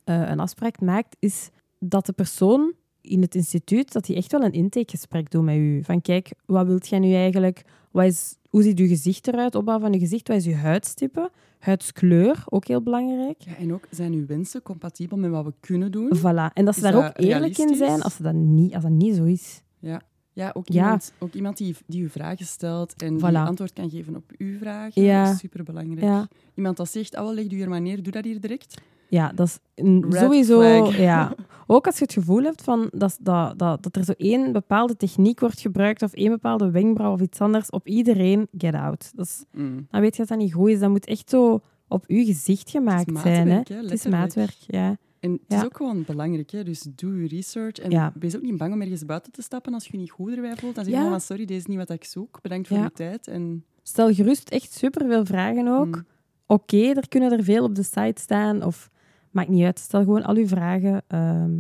eh, 0.05 0.29
een 0.29 0.41
afspraak 0.41 0.81
maakt, 0.81 1.17
is 1.19 1.51
dat 1.79 2.07
de 2.07 2.13
persoon 2.13 2.73
in 3.01 3.23
het 3.23 3.35
instituut, 3.35 3.93
dat 3.93 4.05
die 4.05 4.17
echt 4.17 4.33
wel 4.33 4.43
een 4.43 4.53
intakegesprek 4.53 5.31
doet 5.31 5.45
met 5.45 5.57
u. 5.57 5.85
Van 5.85 6.01
kijk, 6.01 6.31
wat 6.47 6.67
wilt 6.67 6.89
jij 6.89 6.99
nu 6.99 7.15
eigenlijk? 7.15 7.63
Wat 7.91 8.05
is, 8.05 8.37
hoe 8.51 8.63
ziet 8.63 8.79
je 8.79 8.89
gezicht 8.89 9.29
eruit? 9.29 9.55
Opbouw 9.55 9.79
van 9.79 9.93
je 9.93 9.99
gezicht. 9.99 10.29
Wat 10.29 10.37
is 10.37 10.45
je 10.45 10.55
huidstippe? 10.55 11.31
Huidskleur, 11.59 12.45
ook 12.49 12.67
heel 12.67 12.83
belangrijk. 12.83 13.43
Ja, 13.43 13.57
en 13.57 13.73
ook, 13.75 13.87
zijn 13.91 14.13
uw 14.13 14.27
wensen 14.27 14.63
compatibel 14.63 15.17
met 15.19 15.31
wat 15.31 15.45
we 15.45 15.53
kunnen 15.61 15.93
doen? 15.93 16.17
Voilà. 16.17 16.53
En 16.55 16.65
dat 16.65 16.75
ze 16.75 16.81
Is 16.81 16.83
daar 16.83 16.93
dat 16.93 17.05
ook 17.05 17.19
eerlijk 17.19 17.59
in 17.59 17.77
zijn 17.77 18.03
als, 18.03 18.17
dat 18.17 18.35
niet, 18.35 18.75
als 18.75 18.83
dat 18.83 18.93
niet 18.93 19.17
zo 19.17 19.25
is. 19.25 19.63
Ja, 19.79 20.03
ja 20.39 20.51
ook 20.55 20.69
Ja. 20.69 20.83
iemand, 20.83 21.13
ook 21.19 21.33
iemand 21.35 21.57
die, 21.57 21.77
die 21.87 22.03
u 22.03 22.09
vragen 22.09 22.47
stelt 22.47 23.03
en 23.03 23.17
die 23.17 23.39
antwoord 23.39 23.73
kan 23.73 23.91
geven 23.91 24.17
op 24.17 24.25
uw 24.39 24.59
vragen. 24.59 25.03
Ja. 25.03 25.25
Dat 25.25 25.33
is 25.35 25.39
superbelangrijk. 25.41 26.01
Ja. 26.03 26.29
Iemand 26.55 26.77
dat 26.77 26.89
zegt, 26.91 27.19
oh, 27.19 27.33
leg 27.33 27.45
u 27.45 27.55
hier 27.57 27.69
maar 27.69 27.81
neer, 27.81 28.03
doe 28.03 28.13
dat 28.13 28.25
hier 28.25 28.41
direct. 28.41 28.81
Ja, 29.11 29.33
dat 29.35 29.47
is 29.47 29.59
een- 29.75 30.05
sowieso. 30.09 30.61
flag. 30.61 30.97
Ja. 31.11 31.35
Ook 31.67 31.87
als 31.87 31.99
je 31.99 32.05
het 32.05 32.13
gevoel 32.13 32.43
hebt 32.43 32.63
van 32.63 32.89
dat, 32.93 33.19
dat, 33.21 33.59
dat, 33.59 33.83
dat 33.83 33.97
er 33.97 34.05
zo 34.05 34.13
één 34.17 34.53
bepaalde 34.53 34.97
techniek 34.97 35.41
wordt 35.41 35.61
gebruikt 35.61 36.03
of 36.03 36.13
één 36.13 36.31
bepaalde 36.31 36.71
wenkbrauw 36.71 37.13
of 37.13 37.21
iets 37.21 37.41
anders 37.41 37.71
op 37.71 37.87
iedereen, 37.87 38.49
get 38.59 38.75
out. 38.75 39.11
Dat 39.15 39.27
is, 39.27 39.45
Mm. 39.53 39.87
dan 39.91 40.01
weet 40.01 40.13
je 40.13 40.19
dat 40.19 40.29
dat 40.29 40.39
niet 40.39 40.53
goed 40.55 40.69
is. 40.69 40.79
Dat 40.79 40.91
moet 40.91 41.07
echt 41.07 41.31
zo 41.31 41.61
op 41.89 42.05
je 42.07 42.25
gezicht 42.25 42.71
gemaakt 42.71 43.19
zijn. 43.23 43.49
Hè? 43.49 43.55
maatwerk, 43.57 43.69
hè, 43.69 43.77
Het 43.89 43.93
is 43.93 44.07
maatwerk, 44.07 44.57
ja. 44.67 44.97
En 45.21 45.33
het 45.33 45.41
Ja. 45.47 45.57
is 45.59 45.65
ook 45.65 45.77
gewoon 45.77 46.05
belangrijk, 46.07 46.51
hè? 46.51 46.65
dus 46.65 46.87
doe 46.95 47.23
je 47.23 47.29
research. 47.29 47.77
En 47.79 47.91
Ja. 47.91 48.13
wees 48.19 48.37
ook 48.37 48.43
niet 48.43 48.57
bang 48.57 48.73
om 48.73 48.81
ergens 48.81 49.05
buiten 49.05 49.33
te 49.33 49.43
stappen 49.43 49.75
als 49.75 49.85
je 49.85 49.91
je 49.93 49.99
niet 49.99 50.11
goed 50.11 50.35
erbij 50.35 50.57
voelt. 50.57 50.75
Dan 50.75 50.85
zeg 50.85 50.93
je 50.93 50.99
gewoon 50.99 51.13
van, 51.19 51.21
sorry, 51.27 51.45
deze 51.45 51.59
is 51.59 51.67
niet 51.67 51.77
wat 51.77 51.91
ik 51.91 52.05
zoek. 52.05 52.39
Bedankt 52.43 52.69
voor 52.69 52.79
je 52.79 52.93
tijd. 52.93 53.27
En, 53.29 53.65
Stel 53.83 54.15
gerust 54.15 54.49
echt 54.49 54.73
superveel 54.73 55.25
vragen 55.25 55.69
ook. 55.69 55.87
Mm. 55.97 56.07
Oké, 56.47 56.77
er 56.83 57.09
kunnen 57.09 57.33
er 57.33 57.45
veel 57.45 57.65
op 57.65 57.75
de 57.75 57.83
site 57.83 58.21
staan 58.21 58.63
of 58.63 58.91
maakt 59.31 59.49
niet 59.49 59.65
uit. 59.65 59.79
Stel 59.79 60.01
gewoon 60.03 60.23
al 60.25 60.35
uw 60.37 60.47
vragen. 60.47 61.03
ehm, 61.07 61.53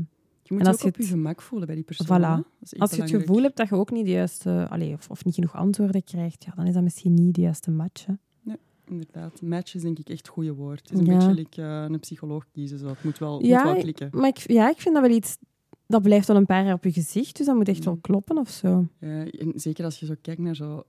Je 0.43 0.55
moet 0.55 0.63
En 0.67 0.73
je 0.73 0.77
als 0.79 0.83
ook 0.83 0.89
op 0.89 0.97
je 0.97 1.03
je 1.03 1.09
het- 1.09 1.19
gemak 1.19 1.43
voelen 1.43 1.67
bij 1.67 1.77
die 1.77 1.85
persoon. 1.85 2.07
Voilà. 2.21 2.47
Als 2.79 2.91
je 2.95 3.01
het 3.03 3.11
gevoel 3.11 3.43
hebt 3.43 3.57
dat 3.57 3.69
je 3.69 3.75
ook 3.75 3.91
niet 3.91 4.05
de 4.05 4.11
juiste, 4.11 4.69
of, 4.95 5.11
of 5.11 5.25
niet 5.25 5.35
genoeg 5.35 5.55
antwoorden 5.57 6.05
krijgt, 6.05 6.45
ja, 6.45 6.53
dan 6.57 6.67
is 6.67 6.75
dat 6.75 6.83
misschien 6.83 7.15
niet 7.15 7.35
de 7.35 7.41
juiste 7.41 7.71
match. 7.71 8.07
Hè. 8.07 8.13
Inderdaad. 8.89 9.43
Match 9.43 9.75
is 9.75 9.83
denk 9.83 9.99
ik 9.99 10.09
echt 10.09 10.19
het 10.19 10.29
goede 10.29 10.55
woord. 10.55 10.81
Het 10.81 10.93
is 10.93 10.99
een 10.99 11.05
Ja. 11.07 11.17
beetje 11.19 11.35
like, 11.35 11.63
eh, 11.63 11.85
een 11.89 12.01
psycholoog 12.01 12.45
kiezen. 12.53 12.79
Zo. 12.79 12.87
Het 12.87 13.05
moet 13.05 13.19
wel, 13.19 13.45
Ja, 13.45 13.63
moet 13.63 13.73
wel 13.73 13.83
klikken. 13.83 14.09
Maar 14.13 14.29
ik, 14.29 14.39
ja, 14.39 14.71
ik 14.71 14.81
vind 14.81 14.95
dat 14.95 15.07
wel 15.07 15.17
iets... 15.17 15.37
Dat 15.87 16.03
blijft 16.03 16.27
wel 16.27 16.37
een 16.37 16.47
paar 16.47 16.65
jaar 16.65 16.75
op 16.75 16.85
je 16.85 16.93
gezicht, 16.93 17.37
dus 17.37 17.47
dat 17.47 17.57
moet 17.57 17.69
echt 17.69 17.85
wel 17.85 17.97
kloppen 18.01 18.39
of 18.39 18.49
zo. 18.49 18.87
Ja, 19.01 19.25
en 19.25 19.53
zeker 19.55 19.85
als 19.85 20.01
je 20.01 20.07
zo 20.07 20.15
kijkt 20.23 20.41
naar 20.41 20.55
zo 20.57 20.83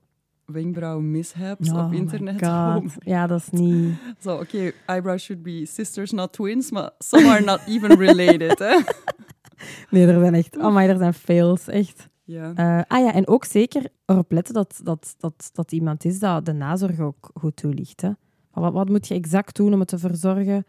wenkbrauw-mishaps 0.46 1.70
Oh 1.72 1.84
op 1.84 1.90
my 1.90 1.96
internet. 1.98 2.42
My- 2.42 2.90
Ja, 3.14 3.28
dat 3.28 3.40
is 3.40 3.50
niet... 3.60 3.94
Zo, 4.20 4.36
oké, 4.38 4.72
eyebrows 4.86 5.24
should 5.24 5.44
be 5.44 5.66
sisters, 5.66 6.12
not 6.12 6.32
twins, 6.34 6.72
maar 6.72 6.90
some 6.98 7.28
are 7.28 7.44
not 7.44 7.60
even 7.68 7.98
related. 7.98 8.60
Hè? 8.60 8.80
Nee, 9.90 10.06
er 10.08 10.20
zijn 10.20 10.34
echt... 10.36 10.58
Oh 10.58 10.82
er 10.84 10.98
zijn 10.98 11.14
fails, 11.14 11.68
echt. 11.68 12.10
Ja. 12.30 12.54
Eh, 12.56 12.82
ah 12.88 13.06
ja, 13.06 13.14
en 13.14 13.28
ook 13.28 13.46
zeker 13.46 13.92
erop 14.06 14.32
letten 14.32 14.54
dat, 14.54 14.80
dat, 14.84 15.16
dat, 15.18 15.50
dat 15.54 15.72
iemand 15.72 16.06
is 16.06 16.20
dat 16.20 16.46
de 16.46 16.54
nazorg 16.54 17.00
ook 17.00 17.32
goed 17.34 17.56
toelicht. 17.56 18.02
Hè. 18.02 18.12
Wat, 18.52 18.74
wat 18.74 18.90
moet 18.90 19.08
je 19.08 19.14
exact 19.14 19.56
doen 19.56 19.74
om 19.74 19.80
het 19.80 19.88
te 19.88 19.98
verzorgen? 19.98 20.66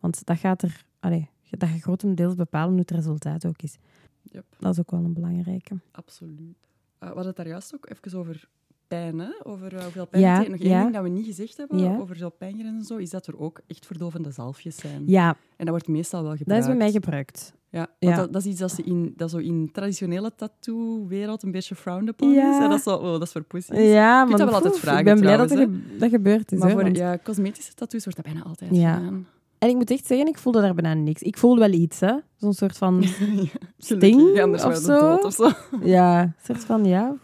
Want 0.00 0.24
dat 0.24 0.38
gaat 0.38 0.62
er... 0.62 0.84
Allee, 1.00 1.28
dat 1.50 1.68
gaat 1.68 1.80
grotendeels 1.80 2.34
bepalen 2.34 2.70
hoe 2.70 2.78
het 2.78 2.90
resultaat 2.90 3.46
ook 3.46 3.62
is. 3.62 3.76
Yep. 4.22 4.44
Dat 4.58 4.72
is 4.72 4.80
ook 4.80 4.90
wel 4.90 5.04
een 5.04 5.12
belangrijke. 5.12 5.80
Absoluut. 5.90 6.38
Uh, 6.40 6.98
we 6.98 7.06
hadden 7.06 7.26
het 7.26 7.36
daar 7.36 7.48
juist 7.48 7.74
ook 7.74 7.90
even 7.90 8.18
over 8.18 8.48
pijn, 8.94 9.18
hè? 9.18 9.28
over 9.42 9.72
uh, 9.72 9.82
hoeveel 9.82 10.06
pijn 10.06 10.22
Ja, 10.22 10.38
het. 10.38 10.48
Nog 10.48 10.58
één 10.60 10.68
ja. 10.70 10.80
ding 10.82 10.94
dat 10.94 11.02
we 11.02 11.08
niet 11.08 11.26
gezegd 11.26 11.56
hebben 11.56 11.78
Ja. 11.78 11.96
over 11.98 12.16
zo'n 12.16 12.36
pijngrenzen 12.38 12.78
en 12.78 12.84
zo, 12.84 12.96
is 12.96 13.10
dat 13.10 13.26
er 13.26 13.38
ook 13.38 13.60
echt 13.66 13.86
verdovende 13.86 14.30
zalfjes 14.30 14.76
zijn. 14.76 15.02
Ja, 15.06 15.28
En 15.28 15.36
dat 15.56 15.68
wordt 15.68 15.88
meestal 15.88 16.20
wel 16.20 16.28
dat 16.30 16.38
gebruikt. 16.38 16.64
is 16.64 16.70
bij 16.70 16.78
mij 16.78 16.90
gebruikt. 16.92 17.52
Ja, 17.70 17.86
want. 17.98 18.16
Dat, 18.16 18.32
dat 18.32 18.42
is 18.44 18.50
iets 18.50 18.60
dat, 18.60 18.70
ze 18.72 18.82
in, 18.82 19.12
dat 19.16 19.30
zo 19.30 19.38
in 19.38 19.68
traditionele 19.72 20.32
tattoo-wereld 20.36 21.42
een 21.42 21.50
beetje 21.50 21.74
frowned 21.74 22.08
upon 22.08 22.30
Ja. 22.32 22.50
is. 22.56 22.62
En 22.62 22.68
dat 22.68 22.78
is 22.78 22.84
zo, 22.84 22.94
oh, 22.96 23.02
dat 23.12 23.22
is 23.22 23.32
voor 23.32 23.42
pussies. 23.42 23.78
Ja, 23.78 24.24
maar 24.24 24.36
dat 24.38 24.46
wel 24.48 24.54
altijd 24.54 24.78
vragen, 24.78 24.98
ik 24.98 25.04
ben 25.04 25.20
blij 25.20 25.36
dat, 25.36 25.50
er 25.50 25.68
dat 25.98 26.10
gebeurd 26.10 26.52
is. 26.52 26.58
maar 26.58 26.70
voor 26.70 26.82
want- 26.82 26.96
ja, 26.96 27.18
cosmetische 27.24 27.74
tattoos 27.74 28.04
wordt 28.04 28.22
dat 28.22 28.32
bijna 28.32 28.46
altijd 28.48 28.76
Ja. 28.76 28.94
gedaan. 28.94 29.26
En 29.58 29.68
ik 29.68 29.74
moet 29.76 29.90
echt 29.90 30.06
zeggen, 30.06 30.26
ik 30.26 30.38
voelde 30.38 30.60
daar 30.60 30.74
bijna 30.74 30.94
niks. 31.00 31.22
Ik 31.22 31.38
voelde 31.38 31.60
wel 31.60 31.72
iets, 31.72 32.00
hè. 32.00 32.12
Zo'n 32.36 32.52
soort 32.52 32.76
van... 32.76 33.04
Sting 33.78 34.42
of 34.42 34.76
zo? 34.76 34.98
dood 35.00 35.24
of 35.24 35.32
zo. 35.34 35.50
ja, 35.82 36.22
een 36.22 36.34
soort 36.42 36.64
van, 36.64 36.84
ja... 36.84 37.14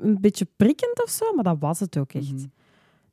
Een 0.00 0.20
beetje 0.20 0.46
prikkend 0.56 1.02
of 1.04 1.10
zo, 1.10 1.34
maar 1.34 1.44
dat 1.44 1.56
was 1.58 1.80
het 1.80 1.98
ook 1.98 2.12
echt. 2.12 2.32
Mhm. 2.32 2.46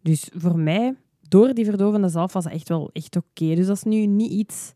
Dus 0.02 0.30
voor 0.36 0.60
mij, 0.60 0.96
door 1.22 1.54
die 1.54 1.66
verdovende 1.66 2.10
zalf, 2.10 2.34
was 2.34 2.44
dat 2.44 2.54
echt 2.54 2.70
wel 2.70 2.90
echt 2.94 3.16
oké. 3.16 3.56
Dus 3.56 3.66
dat 3.66 3.76
is 3.76 3.84
nu 3.84 4.06
niet 4.06 4.32
iets 4.32 4.74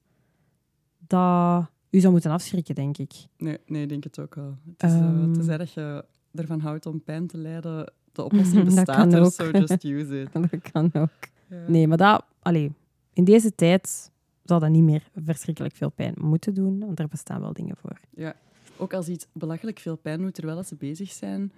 dat 1.08 1.66
u 1.90 2.00
zou 2.00 2.12
moeten 2.14 2.32
afschrikken, 2.32 2.76
denk 2.76 2.98
ik. 2.98 3.12
Nee, 3.38 3.58
nee, 3.66 3.82
ik 3.84 3.90
denk 3.90 4.04
het 4.04 4.20
ook 4.20 4.36
wel. 4.36 4.58
Het 4.78 4.84
is, 4.92 4.96
eh, 4.98 5.00
Ehm. 5.00 5.34
tenzij 5.34 5.58
dat 5.58 5.72
je 5.74 6.06
ervan 6.34 6.60
houdt 6.60 6.86
om 6.86 7.04
pijn 7.04 7.28
te 7.28 7.38
lijden, 7.38 7.94
de 8.12 8.24
oplossing 8.24 8.56
Dat 8.66 8.66
bestaat 8.66 8.96
kan 8.96 9.14
er, 9.14 9.22
ook. 9.22 9.32
so 9.32 9.50
just 9.52 9.84
use 9.84 10.22
it. 10.22 10.34
Dat 10.52 10.72
kan 10.72 10.90
ook. 10.94 11.10
Ja. 11.50 11.64
Nee, 11.68 11.88
maar 11.88 11.98
dat... 11.98 12.24
Allee, 12.40 12.72
in 13.14 13.24
deze 13.24 13.56
tijd 13.56 14.12
zou 14.44 14.60
dat 14.60 14.70
niet 14.70 14.84
meer 14.84 15.10
verschrikkelijk 15.24 15.76
veel 15.76 15.90
pijn 15.92 16.14
moeten 16.18 16.54
doen, 16.54 16.80
want 16.80 17.00
er 17.00 17.08
bestaan 17.08 17.42
wel 17.42 17.54
dingen 17.54 17.76
voor. 17.78 18.00
Ook 18.78 18.94
als 18.94 19.08
iets 19.08 19.28
belachelijk 19.34 19.80
veel 19.80 19.96
pijn 19.96 20.22
doet 20.22 20.34
terwijl 20.34 20.64
ze 20.64 20.76
bezig 20.76 21.12
zijn, 21.12 21.52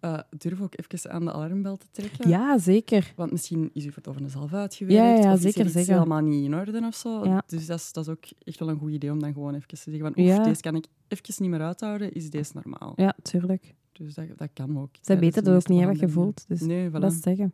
eh, 0.00 0.18
durf 0.38 0.60
ook 0.60 0.72
even 0.78 1.10
aan 1.10 1.24
de 1.24 1.32
alarmbel 1.32 1.76
te 1.76 1.86
trekken. 1.90 2.28
Ja, 2.28 2.58
zeker. 2.58 3.12
Want 3.16 3.30
misschien 3.30 3.70
is 3.72 3.84
uw 3.84 3.90
verdovende 3.90 4.28
zalf 4.28 4.52
uitgewerkt. 4.52 4.98
Ja, 5.00 5.14
ja, 5.14 5.18
of 5.18 5.24
is 5.24 5.30
er 5.32 5.38
zeker, 5.38 5.64
iets 5.64 5.72
zeker. 5.72 5.92
helemaal 5.92 6.20
niet 6.20 6.44
in 6.44 6.54
orde 6.54 6.80
of 6.86 6.94
zo. 6.94 7.24
Ja. 7.24 7.42
Dus 7.46 7.66
dat 7.66 7.78
is, 7.78 7.92
dat 7.92 8.04
is 8.06 8.10
ook 8.10 8.24
echt 8.44 8.58
wel 8.58 8.68
een 8.68 8.78
goed 8.78 8.92
idee 8.92 9.10
om 9.12 9.18
dan 9.20 9.32
gewoon 9.32 9.54
even 9.54 9.68
te 9.68 9.76
zeggen 9.76 10.00
van 10.02 10.24
oef, 10.24 10.30
Ja. 10.30 10.42
deze 10.42 10.60
kan 10.60 10.74
ik 10.76 10.86
even 11.08 11.34
niet 11.42 11.50
meer 11.50 11.60
uithouden, 11.62 12.12
is 12.12 12.30
deze 12.30 12.52
normaal. 12.54 12.92
Ja, 12.96 13.14
tuurlijk. 13.22 13.74
Dus 13.92 14.14
dat, 14.14 14.26
dat 14.36 14.50
kan 14.52 14.78
ook. 14.78 14.88
Zij 14.92 15.00
tijdens 15.02 15.20
weten 15.34 15.44
dat 15.52 15.62
ook 15.62 15.68
niet, 15.68 15.80
hè, 15.80 15.86
wat 15.86 15.98
je 15.98 16.06
behandelingen. 16.06 16.34
voelt. 16.36 16.44
Dus 16.48 16.60
Nee, 16.60 16.88
voilà. 16.88 16.92
dat 16.92 17.12
is 17.12 17.20
zeggen. 17.20 17.52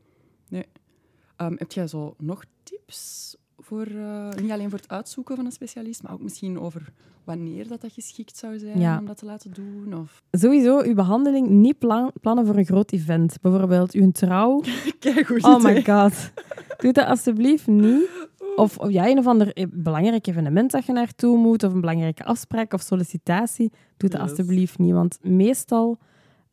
Ehm, 1.37 1.54
heb 1.59 1.72
jij 1.72 1.87
zo 1.87 2.14
nog 2.18 2.44
tips 2.62 3.37
voor, 3.64 3.87
eh, 3.87 4.29
niet 4.42 4.50
alleen 4.50 4.70
voor 4.70 4.79
het 4.79 4.88
uitzoeken 4.88 5.37
van 5.37 5.44
een 5.44 5.53
specialist, 5.53 6.03
maar 6.03 6.12
ook 6.12 6.22
misschien 6.22 6.59
over 6.61 6.92
wanneer 7.24 7.68
dat, 7.68 7.81
dat 7.81 7.92
geschikt 7.92 8.37
zou 8.37 8.59
zijn 8.59 8.81
Ja. 8.81 8.98
om 8.98 9.07
dat 9.07 9.16
te 9.16 9.24
laten 9.24 9.50
doen? 9.53 9.94
Of... 10.00 10.22
Sowieso, 10.31 10.81
uw 10.83 10.94
behandeling 10.94 11.48
niet 11.48 11.79
plan- 11.79 12.12
plannen 12.20 12.46
voor 12.46 12.57
een 12.57 12.64
groot 12.64 12.92
event. 12.92 13.37
Bijvoorbeeld 13.40 13.92
uw 13.92 14.11
trouw. 14.11 14.62
Kijk, 14.98 15.27
goed 15.27 15.44
Oh 15.44 15.62
my 15.62 15.83
god. 15.85 16.31
Doe 16.77 16.92
dat 16.92 17.07
alsjeblieft 17.07 17.66
niet. 17.66 18.09
Of, 18.57 18.79
of 18.79 18.90
ja, 18.90 19.09
een 19.09 19.18
of 19.18 19.27
ander 19.27 19.53
eh, 19.53 19.66
belangrijk 19.72 20.27
evenement 20.27 20.70
dat 20.70 20.87
je 20.87 20.92
naartoe 20.92 21.38
moet, 21.38 21.62
of 21.62 21.72
een 21.72 21.81
belangrijke 21.81 22.24
afspraak 22.24 22.72
of 22.72 22.81
sollicitatie. 22.83 23.72
Doe 23.96 24.09
dat 24.11 24.20
Yes. 24.20 24.29
alsjeblieft 24.31 24.79
niet. 24.79 24.92
Want 24.92 25.18
meestal 25.22 25.98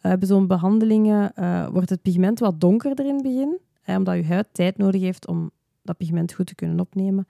bij 0.01 0.17
zo'n 0.21 0.47
behandelingen 0.47 1.33
eh, 1.33 1.67
wordt 1.67 1.89
het 1.89 2.01
pigment 2.01 2.39
wat 2.39 2.59
donkerder 2.59 3.05
in 3.05 3.13
het 3.13 3.23
begin. 3.23 3.57
eh, 3.83 3.95
omdat 3.95 4.15
je 4.15 4.25
huid 4.25 4.47
tijd 4.51 4.77
nodig 4.77 5.01
heeft 5.01 5.27
om 5.27 5.51
dat 5.83 5.97
pigment 5.97 6.33
goed 6.33 6.45
te 6.45 6.55
kunnen 6.55 6.79
opnemen. 6.79 7.27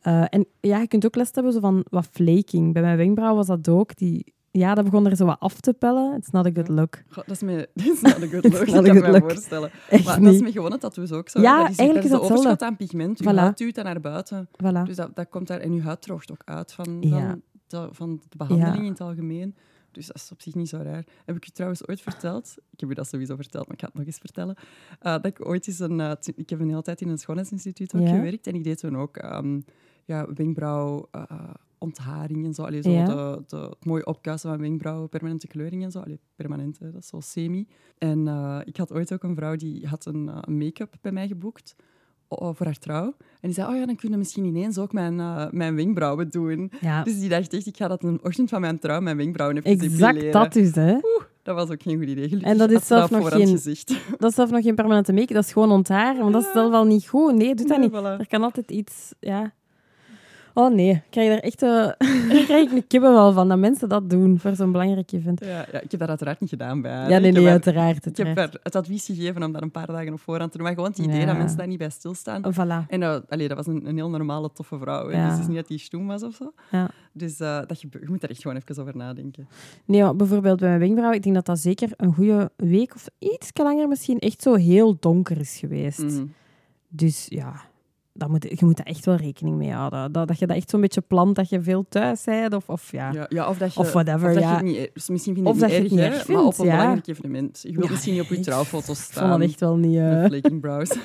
Eh, 0.00 0.24
en 0.28 0.46
ja, 0.60 0.78
je 0.78 0.86
kunt 0.88 1.06
ook 1.06 1.14
last 1.16 1.34
hebben 1.34 1.52
zo 1.52 1.60
van 1.60 1.84
wat 1.90 2.08
flaking. 2.10 2.72
Bij 2.72 2.82
mijn 2.82 2.96
wenkbrauw 2.96 3.34
was 3.34 3.46
dat 3.46 3.68
ook. 3.68 3.96
Die, 3.96 4.32
ja, 4.50 4.74
dat 4.74 4.84
begon 4.84 5.06
er 5.06 5.16
zo 5.16 5.24
wat 5.24 5.40
af 5.40 5.60
te 5.60 5.72
pellen. 5.72 6.16
It's 6.16 6.30
not 6.30 6.46
a 6.46 6.50
good 6.54 6.68
look. 6.68 7.02
Goh, 7.08 7.26
dat 7.26 7.34
is 7.36 7.42
me, 7.42 7.68
dat 7.74 7.86
is 7.86 8.00
not 8.00 8.22
a 8.22 8.26
good 8.26 8.44
look, 8.52 8.86
ik 8.86 9.02
kan 9.02 9.10
me 9.12 9.20
voorstellen. 9.20 9.70
Echt 9.88 10.04
Maar 10.04 10.20
dat 10.20 10.34
is 10.34 10.40
met 10.40 10.52
gewone 10.52 10.78
tattoos 10.78 11.12
ook 11.12 11.28
zo. 11.28 11.40
Ja, 11.40 11.60
dat 11.62 11.70
is, 11.70 11.76
eigenlijk 11.76 11.94
dat 11.94 12.04
is 12.04 12.20
de 12.20 12.28
dat 12.28 12.38
overschot 12.38 12.62
aan 12.62 12.76
pigment. 12.76 13.18
Je 13.18 13.24
Voilà. 13.24 13.34
huid 13.34 13.58
duwt 13.58 13.74
dat 13.74 13.84
naar 13.84 14.00
buiten. 14.00 14.48
Voilà. 14.52 14.82
Dus 14.84 14.96
dat, 14.96 15.16
dat 15.16 15.28
komt 15.28 15.46
daar, 15.46 15.60
en 15.60 15.74
je 15.74 15.82
huid 15.82 16.02
droogt 16.02 16.32
ook 16.32 16.42
uit 16.44 16.72
van, 16.72 16.96
Ja. 17.00 17.18
van, 17.28 17.42
de, 17.66 17.88
van 17.92 18.20
de 18.28 18.36
behandeling 18.36 18.76
Ja. 18.76 18.82
in 18.82 18.90
het 18.90 19.00
algemeen. 19.00 19.54
Dus 19.92 20.06
dat 20.06 20.16
is 20.16 20.30
op 20.32 20.40
zich 20.40 20.54
niet 20.54 20.68
zo 20.68 20.76
raar. 20.76 21.04
Heb 21.24 21.36
ik 21.36 21.44
je 21.44 21.50
trouwens 21.50 21.88
ooit 21.88 22.00
verteld? 22.00 22.54
Ik 22.70 22.80
heb 22.80 22.88
je 22.88 22.94
dat 22.94 23.08
sowieso 23.08 23.36
verteld, 23.36 23.64
maar 23.66 23.74
ik 23.74 23.80
ga 23.80 23.86
het 23.86 23.96
nog 23.96 24.06
eens 24.06 24.18
vertellen. 24.18 24.56
eh, 25.00 25.12
dat 25.12 25.26
ik 25.26 25.46
ooit 25.46 25.66
eens 25.66 25.78
een... 25.78 26.00
eh, 26.00 26.12
ik 26.34 26.50
heb 26.50 26.60
een 26.60 26.68
hele 26.68 26.82
tijd 26.82 27.00
in 27.00 27.08
een 27.08 27.18
schoonheidsinstituut 27.18 27.94
ook 27.94 28.00
Ja. 28.06 28.14
gewerkt. 28.14 28.46
En 28.46 28.54
ik 28.54 28.64
deed 28.64 28.78
toen 28.78 28.96
ook 28.96 29.16
ehm, 29.16 29.60
ja, 30.04 30.32
wenkbrauw... 30.34 31.08
ontharing 31.78 32.44
en 32.44 32.54
zo. 32.54 32.62
Allee, 32.62 32.82
zo 32.82 32.90
Ja. 32.90 33.04
de, 33.04 33.42
de, 33.46 33.56
het 33.56 33.84
mooie 33.84 34.06
opkuisen 34.06 34.50
van 34.50 34.60
wenkbrauwen, 34.60 35.08
permanente 35.08 35.46
kleuring 35.46 35.82
en 35.84 35.90
zo. 35.90 35.98
Allee, 36.00 36.18
permanent, 36.36 36.78
hè, 36.78 36.92
dat 36.92 37.02
is 37.02 37.08
zo 37.08 37.20
semi. 37.20 37.66
En 37.98 38.26
ik 38.64 38.76
had 38.76 38.92
ooit 38.92 39.12
ook 39.12 39.22
een 39.22 39.34
vrouw 39.34 39.56
die 39.56 39.86
had 39.86 40.04
een, 40.06 40.24
make-up 40.46 40.94
bij 41.00 41.12
mij 41.12 41.26
geboekt 41.28 41.74
voor 42.38 42.66
haar 42.66 42.78
trouw. 42.78 43.04
En 43.40 43.48
die 43.48 43.52
zei, 43.52 43.68
oh 43.68 43.74
ja, 43.76 43.86
dan 43.86 43.96
kunnen 43.96 44.12
we 44.18 44.24
misschien 44.24 44.44
ineens 44.44 44.78
ook 44.78 44.92
mijn, 44.92 45.20
eh, 45.20 45.46
mijn 45.50 45.74
wenkbrauwen 45.76 46.30
doen. 46.30 46.72
Ja, 46.80 47.02
Dus 47.02 47.18
die 47.20 47.28
dacht 47.28 47.52
echt, 47.52 47.66
ik 47.66 47.76
ga 47.76 47.88
dat 47.88 48.02
een 48.02 48.20
ochtend 48.22 48.48
van 48.48 48.60
mijn 48.60 48.78
trouw 48.78 49.00
mijn 49.00 49.16
wenkbrauwen 49.16 49.62
even 49.62 49.86
exact 49.86 50.32
dat 50.32 50.52
dus, 50.52 50.74
hè. 50.74 50.96
Dat 51.42 51.54
was 51.54 51.70
ook 51.70 51.82
geen 51.82 51.98
goed 51.98 52.08
idee. 52.08 52.28
Gelukkig 52.28 52.50
En 52.52 52.58
dat 52.58 52.68
is 52.70 52.74
dat 52.74 52.84
zelf 52.86 53.10
nog 53.10 53.28
geen- 53.32 53.48
gezicht. 53.48 53.88
Dat 54.18 54.30
is 54.30 54.34
zelf 54.36 54.50
nog 54.50 54.62
geen 54.62 54.74
permanente 54.74 55.12
make 55.12 55.32
dat 55.32 55.44
is 55.44 55.52
gewoon 55.52 55.70
ontharen. 55.70 56.20
Want 56.20 56.32
dat 56.32 56.42
is 56.42 56.52
zelf 56.52 56.70
wel 56.70 56.84
niet 56.84 57.08
goed. 57.08 57.34
Nee, 57.34 57.54
doe 57.54 57.66
dat 57.66 57.78
Nee, 57.78 57.88
niet. 57.88 57.98
voilà. 57.98 58.18
Er 58.20 58.26
kan 58.28 58.42
altijd 58.42 58.70
iets... 58.70 59.14
Ja. 59.20 59.52
Oh 60.60 60.74
nee, 60.74 60.90
ik 60.90 61.02
krijg 61.10 61.28
daar 61.28 61.38
echt 61.38 61.62
eh, 61.62 61.88
ik 62.40 62.44
krijg 62.44 62.72
een 62.72 62.86
kippenvel 62.86 63.32
van, 63.32 63.48
dat 63.48 63.58
mensen 63.58 63.88
dat 63.88 64.10
doen 64.10 64.38
voor 64.38 64.54
zo'n 64.54 64.72
belangrijk 64.72 65.12
event. 65.12 65.40
Ja, 65.44 65.66
ja, 65.72 65.80
ik 65.80 65.90
heb 65.90 66.00
dat 66.00 66.08
uiteraard 66.08 66.40
niet 66.40 66.50
gedaan 66.50 66.82
bij 66.82 66.92
haar. 66.92 67.08
Ja, 67.10 67.16
Ik 67.16 67.22
nee, 67.22 67.32
nee, 67.32 67.42
haar- 67.42 67.52
uiteraard. 67.52 68.06
Ik 68.06 68.16
heb 68.16 68.36
haar 68.36 68.50
het 68.62 68.76
advies 68.76 69.04
gegeven 69.06 69.42
om 69.42 69.52
dat 69.52 69.62
een 69.62 69.70
paar 69.70 69.86
dagen 69.86 70.12
op 70.12 70.20
voorhand 70.20 70.50
te 70.50 70.56
doen. 70.56 70.66
Maar 70.66 70.74
gewoon 70.76 70.90
het 70.90 70.98
idee 70.98 71.20
Ja. 71.20 71.26
dat 71.26 71.36
mensen 71.36 71.56
daar 71.58 71.66
niet 71.66 71.78
bij 71.78 71.90
stilstaan. 71.90 72.42
Voilà. 72.54 72.86
En 72.88 73.00
uh, 73.00 73.16
allee, 73.28 73.48
dat 73.48 73.56
was 73.56 73.66
een, 73.66 73.86
een 73.88 73.96
heel 73.96 74.10
normale, 74.10 74.50
toffe 74.52 74.78
vrouw. 74.78 75.10
Ja. 75.10 75.22
Dus 75.24 75.32
het 75.32 75.40
is 75.40 75.46
niet 75.46 75.56
dat 75.56 75.68
die 75.68 75.78
stoem 75.78 76.06
was 76.06 76.22
of 76.22 76.34
zo. 76.34 76.52
Ja. 76.70 76.90
Dus 77.12 77.40
eh, 77.40 77.60
dat 77.66 77.80
je, 77.80 77.88
je 78.00 78.06
moet 78.08 78.20
daar 78.20 78.30
echt 78.30 78.40
gewoon 78.42 78.56
even 78.56 78.82
over 78.82 78.96
nadenken. 78.96 79.48
Nee, 79.84 80.02
maar 80.02 80.16
bijvoorbeeld 80.16 80.58
bij 80.60 80.68
mijn 80.68 80.80
wenkbrauw, 80.80 81.12
ik 81.12 81.22
denk 81.22 81.34
dat 81.34 81.46
dat 81.46 81.58
zeker 81.58 81.88
een 81.96 82.14
goede 82.14 82.50
week 82.56 82.94
of 82.94 83.06
iets 83.18 83.50
langer 83.54 83.88
misschien 83.88 84.18
echt 84.18 84.42
zo 84.42 84.54
heel 84.54 84.96
donker 85.00 85.38
is 85.38 85.56
geweest. 85.58 85.98
Mhm. 86.02 86.24
Dus 86.88 87.26
ja, 87.28 87.60
dat 88.12 88.28
moet, 88.28 88.42
je 88.58 88.64
moet 88.64 88.76
daar 88.76 88.86
echt 88.86 89.04
wel 89.04 89.14
rekening 89.14 89.56
mee 89.56 89.70
houden. 89.72 90.12
Dat, 90.12 90.28
dat 90.28 90.38
je 90.38 90.46
dat 90.46 90.56
echt 90.56 90.70
zo'n 90.70 90.80
beetje 90.80 91.00
plant, 91.00 91.36
dat 91.36 91.48
je 91.48 91.60
veel 91.62 91.84
thuis 91.88 92.24
bent 92.24 92.54
of, 92.54 92.68
of 92.68 92.92
ja. 92.92 93.12
Ja, 93.12 93.26
ja, 93.28 93.48
of 93.48 93.58
dat 93.58 93.74
je, 93.74 93.80
Of 93.80 93.92
whatever, 93.92 94.28
of 94.28 94.34
dat 94.34 94.42
je 94.42 94.48
ja. 94.48 94.54
het 94.54 94.64
niet, 94.64 94.90
dus 94.94 95.08
misschien 95.08 95.34
vind 95.34 95.46
je 95.46 95.52
Of 95.52 95.60
het 95.60 95.70
dat 95.70 95.80
niet 95.80 95.90
je 95.90 95.96
het 95.98 96.08
erg, 96.08 96.10
niet 96.10 96.26
hè, 96.28 96.34
erg 96.34 96.38
maar 96.38 96.44
op 96.52 96.58
een 96.58 96.64
ja. 96.64 96.70
belangrijk 96.76 97.06
evenement. 97.06 97.60
Je 97.62 97.72
wilt 97.72 97.84
Ja, 97.84 97.90
misschien 97.90 98.12
niet 98.12 98.22
op 98.22 98.28
je 98.28 98.36
ik 98.36 98.42
trouwfoto's 98.42 98.88
Ik 98.88 98.94
vond 98.96 98.98
staan 99.12 99.30
dat 99.30 99.40
echt 99.48 99.60
wel 99.60 99.76
niet... 99.76 99.96
eh, 99.96 100.08
met 100.10 100.26
flaking 100.32 100.60
brows. 100.60 100.96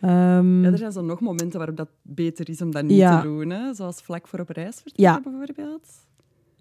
Ja, 0.00 0.42
er 0.62 0.78
zijn 0.78 0.92
zo 0.92 1.02
nog 1.02 1.20
momenten 1.20 1.58
waarop 1.58 1.76
dat 1.76 1.88
beter 2.02 2.48
is 2.48 2.60
om 2.62 2.70
dat 2.70 2.82
niet 2.84 2.96
Ja. 2.96 3.20
te 3.20 3.26
doen. 3.26 3.50
Hè? 3.50 3.74
Zoals 3.74 4.00
vlak 4.02 4.28
voor 4.28 4.40
op 4.40 4.48
reis 4.48 4.74
vertrekken 4.74 5.04
Ja. 5.04 5.20
bijvoorbeeld. 5.30 5.88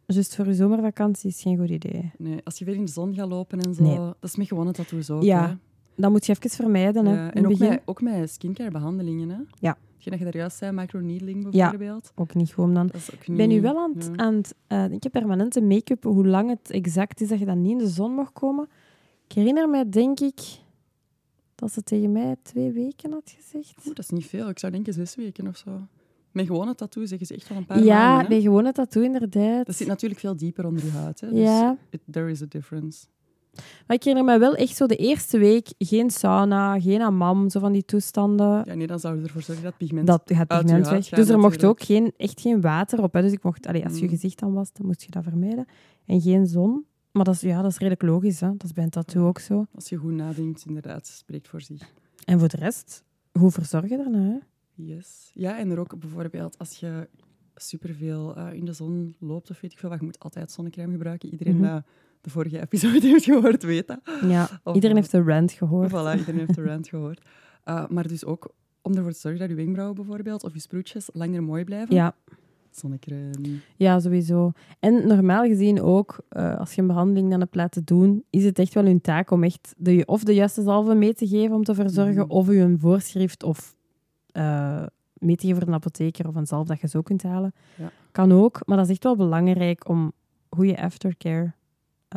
Juist 0.06 0.36
voor 0.36 0.46
je 0.48 0.54
zomervakantie 0.54 1.30
is 1.30 1.42
geen 1.42 1.58
goed 1.58 1.70
idee. 1.70 2.12
Nee, 2.18 2.40
als 2.44 2.58
je 2.60 2.66
weer 2.66 2.76
in 2.76 2.86
de 2.86 2.92
zon 2.92 3.14
gaat 3.14 3.28
lopen 3.30 3.60
en 3.60 3.74
zo. 3.74 3.84
Nee. 3.84 3.96
Dat 3.98 4.16
is 4.22 4.36
met 4.36 4.48
gewone 4.48 4.72
tattoos 4.72 5.10
ook. 5.10 5.24
Ja, 5.24 5.48
hè. 5.48 5.54
Dat 5.96 6.12
moet 6.12 6.26
je 6.26 6.32
even 6.32 6.50
vermijden. 6.50 7.06
Hè, 7.06 7.14
Ja, 7.14 7.34
en 7.34 7.44
ook 7.46 7.52
begin. 7.52 7.70
met, 7.70 7.82
ook 7.86 8.02
met 8.02 8.30
skincare-behandelingen. 8.32 9.30
Hè? 9.30 9.38
Ja. 9.60 9.78
Hetgeen 9.94 10.12
dat 10.14 10.18
je 10.20 10.24
daar 10.24 10.42
juist 10.42 10.58
zei, 10.58 10.72
microneedling 10.72 11.48
Ja. 11.52 11.70
bijvoorbeeld. 11.70 12.12
Ook 12.16 12.34
niet 12.36 12.54
gewoon 12.54 12.74
dan. 12.74 12.92
Ik 13.28 13.36
ben 13.36 13.50
nu 13.50 13.62
wel 13.62 13.78
aan 13.78 13.92
het, 13.96 14.06
ja. 14.06 14.16
aan 14.24 14.34
het 14.36 14.56
eh, 14.68 14.92
ik 14.92 15.04
heb 15.04 15.12
permanente 15.12 15.62
make-up, 15.62 16.04
hoe 16.04 16.28
lang 16.28 16.50
het 16.50 16.72
exact 16.72 17.22
is 17.22 17.28
dat 17.28 17.40
je 17.40 17.46
dan 17.46 17.62
niet 17.62 17.72
in 17.72 17.78
de 17.78 17.88
zon 17.88 18.12
mag 18.14 18.32
komen. 18.34 18.68
Ik 19.28 19.32
herinner 19.36 19.70
mij, 19.70 19.90
denk 19.90 20.20
ik, 20.20 20.40
dat 21.56 21.72
ze 21.72 21.84
tegen 21.84 22.12
mij 22.12 22.36
twee 22.42 22.72
weken 22.72 23.12
had 23.12 23.36
gezegd. 23.38 23.74
Oeh, 23.86 23.96
dat 23.96 24.00
is 24.06 24.10
niet 24.10 24.26
veel. 24.26 24.50
Ik 24.50 24.60
zou 24.60 24.72
denken 24.72 24.94
zes 24.94 25.16
weken 25.16 25.48
of 25.48 25.58
zo. 25.58 25.72
Met 26.32 26.46
gewone 26.46 26.76
tattoo 26.76 27.06
zeggen 27.06 27.28
ze 27.28 27.34
echt 27.36 27.50
wel 27.50 27.58
een 27.58 27.66
paar 27.66 27.84
Ja, 27.84 27.98
maanden. 28.08 28.22
hè? 28.24 28.28
bij 28.28 28.42
gewone 28.42 28.72
tattoo 28.72 29.04
inderdaad. 29.04 29.66
Dat 29.66 29.76
zit 29.76 29.88
natuurlijk 29.88 30.20
veel 30.22 30.36
dieper 30.38 30.66
onder 30.66 30.86
je 30.86 30.92
huid. 30.92 31.20
Hè? 31.22 31.30
Dus 31.30 31.40
Ja. 31.40 31.78
it- 31.90 32.02
there 32.12 32.30
is 32.32 32.42
a 32.42 32.46
difference. 32.50 33.06
Maar 33.88 33.96
ik 33.98 34.04
herinner 34.04 34.34
me 34.34 34.40
wel 34.40 34.56
echt 34.56 34.76
zo 34.76 34.86
de 34.86 34.96
eerste 34.96 35.38
week 35.38 35.68
geen 35.78 36.10
sauna, 36.10 36.80
geen 36.80 37.02
amam, 37.02 37.50
zo 37.50 37.60
van 37.60 37.72
die 37.72 37.86
toestanden. 37.86 38.62
Ja, 38.66 38.74
nee, 38.74 38.88
dan 38.88 39.00
zou 39.00 39.18
je 39.18 39.24
ervoor 39.24 39.42
zorgen 39.42 39.64
dat 39.64 39.78
pigment... 39.78 40.08
Dat 40.08 40.22
gaat 40.26 40.50
uit 40.50 40.62
pigment 40.66 40.88
weg. 40.90 41.10
Dus 41.10 41.30
er 41.30 41.40
mocht 41.40 41.64
ook 41.64 41.82
geen, 41.84 42.14
echt 42.18 42.42
geen 42.42 42.62
water 42.62 43.04
op. 43.04 43.14
Hè. 43.14 43.22
Dus 43.22 43.32
ik 43.32 43.44
mocht, 43.44 43.68
als 43.68 43.98
je 43.98 44.04
Mm. 44.04 44.10
gezicht 44.10 44.40
dan 44.40 44.54
was, 44.54 44.74
dan 44.74 44.86
moest 44.86 45.02
je 45.04 45.12
dat 45.12 45.24
vermijden. 45.24 45.66
En 46.06 46.22
geen 46.22 46.48
zon. 46.48 46.86
Maar 47.12 47.24
dat 47.24 47.34
is, 47.34 47.42
ja, 47.42 47.62
dat 47.62 47.72
is 47.72 47.78
redelijk 47.78 48.02
logisch. 48.02 48.40
Hè. 48.40 48.48
Dat 48.52 48.64
is 48.64 48.74
bij 48.74 48.84
een 48.84 48.90
tattoo 48.90 49.28
ook 49.28 49.40
zo. 49.40 49.66
Als 49.76 49.90
je 49.90 49.96
goed 49.98 50.14
nadenkt, 50.14 50.66
inderdaad, 50.66 51.08
spreekt 51.08 51.48
voor 51.48 51.62
zich. 51.62 51.94
En 52.26 52.40
voor 52.40 52.48
de 52.48 52.58
rest, 52.58 53.04
hoe 53.32 53.52
verzorg 53.52 53.90
je 53.90 53.98
daarna? 53.98 54.20
Hè? 54.20 54.38
Yes. 54.76 55.32
Ja, 55.34 55.58
en 55.60 55.70
er 55.70 55.80
ook 55.80 56.00
bijvoorbeeld 56.00 56.58
als 56.58 56.76
je 56.80 57.08
superveel 57.56 58.36
eh 58.36 58.54
in 58.54 58.66
de 58.66 58.74
zon 58.74 59.16
loopt 59.20 59.50
of 59.50 59.62
weet 59.62 59.72
ik 59.72 59.78
veel 59.78 59.90
wat, 59.90 60.00
je 60.00 60.06
moet 60.06 60.20
altijd 60.20 60.52
zonnecrème 60.52 60.92
gebruiken. 60.92 61.30
Iedereen 61.32 61.56
Mhm. 61.58 61.80
De 62.24 62.30
vorige 62.30 62.62
episode 62.62 63.08
heeft 63.08 63.24
gehoord, 63.24 63.64
weet 63.64 63.88
dat. 63.88 64.00
Ja, 64.22 64.50
Of, 64.64 64.76
iedereen 64.76 64.96
eh, 64.96 65.02
heeft 65.02 65.12
de 65.12 65.22
rant 65.32 65.52
gehoord. 65.52 65.90
Voilà, 65.90 66.18
iedereen 66.20 66.40
heeft 66.40 66.56
de 66.56 66.64
rant 66.72 66.88
gehoord. 66.88 67.22
Uh, 67.66 67.88
maar 67.88 68.08
dus 68.08 68.26
ook 68.26 68.54
om 68.82 68.94
ervoor 68.96 69.12
te 69.12 69.20
zorgen 69.20 69.40
dat 69.40 69.50
je 69.50 69.56
wenkbrauwen 69.56 69.96
bijvoorbeeld, 69.96 70.44
of 70.44 70.54
je 70.54 70.60
sproetjes, 70.60 71.10
langer 71.14 71.44
mooi 71.44 71.64
blijven. 71.64 71.96
Ja, 71.96 72.16
Zonnecrème. 72.72 73.32
ja, 73.76 74.00
sowieso. 74.00 74.52
En 74.80 75.08
normaal 75.08 75.46
gezien 75.46 75.82
ook, 75.82 76.18
eh, 76.30 76.58
als 76.60 76.74
je 76.74 76.82
een 76.82 76.88
behandeling 76.88 77.30
dan 77.30 77.40
hebt 77.40 77.56
laten 77.56 77.84
doen, 77.86 78.24
is 78.30 78.44
het 78.46 78.60
echt 78.60 78.74
wel 78.74 78.84
hun 78.86 79.02
taak 79.02 79.32
om 79.32 79.44
echt 79.44 79.74
de, 79.78 80.04
of 80.06 80.24
de 80.24 80.34
juiste 80.34 80.62
zalven 80.62 80.98
mee 80.98 81.14
te 81.14 81.28
geven 81.28 81.56
om 81.56 81.64
te 81.64 81.74
verzorgen, 81.76 82.14
Mhm. 82.26 82.32
of 82.32 82.48
je 82.48 82.58
een 82.60 82.80
voorschrift 82.80 83.44
of 83.44 83.76
eh, 84.32 84.86
mee 85.14 85.36
te 85.36 85.46
geven 85.48 85.60
voor 85.62 85.68
een 85.68 85.74
apotheker 85.74 86.28
of 86.28 86.36
een 86.36 86.46
zalf 86.48 86.68
dat 86.68 86.80
je 86.82 86.88
zo 86.88 87.02
kunt 87.02 87.24
halen. 87.24 87.54
Ja. 87.78 87.92
Kan 88.12 88.32
ook, 88.32 88.60
maar 88.66 88.78
dat 88.78 88.86
is 88.86 88.92
echt 88.92 89.04
wel 89.04 89.16
belangrijk 89.16 89.90
om 89.90 90.12
goede 90.50 90.82
aftercare 90.82 91.44
eh, 91.44 91.52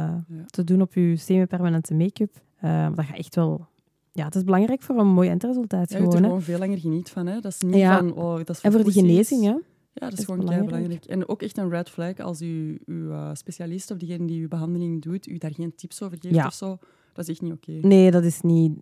Ja. 0.02 0.44
te 0.46 0.64
doen 0.64 0.80
op 0.80 0.94
je 0.94 1.16
semi-permanente 1.16 1.94
make-up. 1.94 2.34
Eh, 2.56 2.88
dat 2.94 3.04
gaat 3.04 3.16
echt 3.16 3.34
wel... 3.34 3.66
Ja, 4.12 4.24
het 4.24 4.34
is 4.34 4.44
belangrijk 4.44 4.82
voor 4.82 4.96
een 4.98 5.06
mooi 5.08 5.28
eindresultaat 5.28 5.90
Ja, 5.90 5.96
je 5.96 6.02
gewoon. 6.02 6.16
er 6.16 6.22
hè. 6.22 6.26
gewoon 6.26 6.42
veel 6.42 6.58
langer 6.58 6.78
geniet 6.78 7.10
van. 7.10 7.26
Hè. 7.26 7.40
Dat 7.40 7.52
is 7.52 7.60
niet 7.60 7.74
Ja. 7.74 7.98
van, 7.98 8.14
oh, 8.14 8.36
dat 8.36 8.48
is 8.50 8.60
En 8.60 8.72
voor 8.72 8.84
de 8.84 8.92
genezing, 8.92 9.42
hè. 9.44 9.48
Ja, 9.48 9.58
dat 9.92 10.12
is, 10.12 10.18
is 10.18 10.24
gewoon 10.24 10.40
belangrijk. 10.40 10.70
belangrijk. 10.70 11.04
En 11.04 11.28
ook 11.28 11.42
echt 11.42 11.56
een 11.58 11.68
red 11.70 11.90
flag 11.90 12.18
als 12.18 12.40
uw, 12.40 12.76
uw 12.86 13.10
eh, 13.10 13.30
specialist 13.32 13.90
of 13.90 13.96
diegene 13.98 14.26
die 14.26 14.40
uw 14.40 14.48
behandeling 14.48 15.02
doet, 15.02 15.26
u 15.28 15.38
daar 15.38 15.54
geen 15.54 15.74
tips 15.76 16.02
over 16.02 16.18
geeft 16.20 16.34
Ja. 16.34 16.46
of 16.46 16.52
zo. 16.52 16.78
Dat 17.12 17.24
is 17.24 17.30
echt 17.30 17.42
niet 17.42 17.52
oké. 17.52 17.72
Nee, 17.72 18.10
dat 18.10 18.24
is 18.24 18.40
niet... 18.40 18.72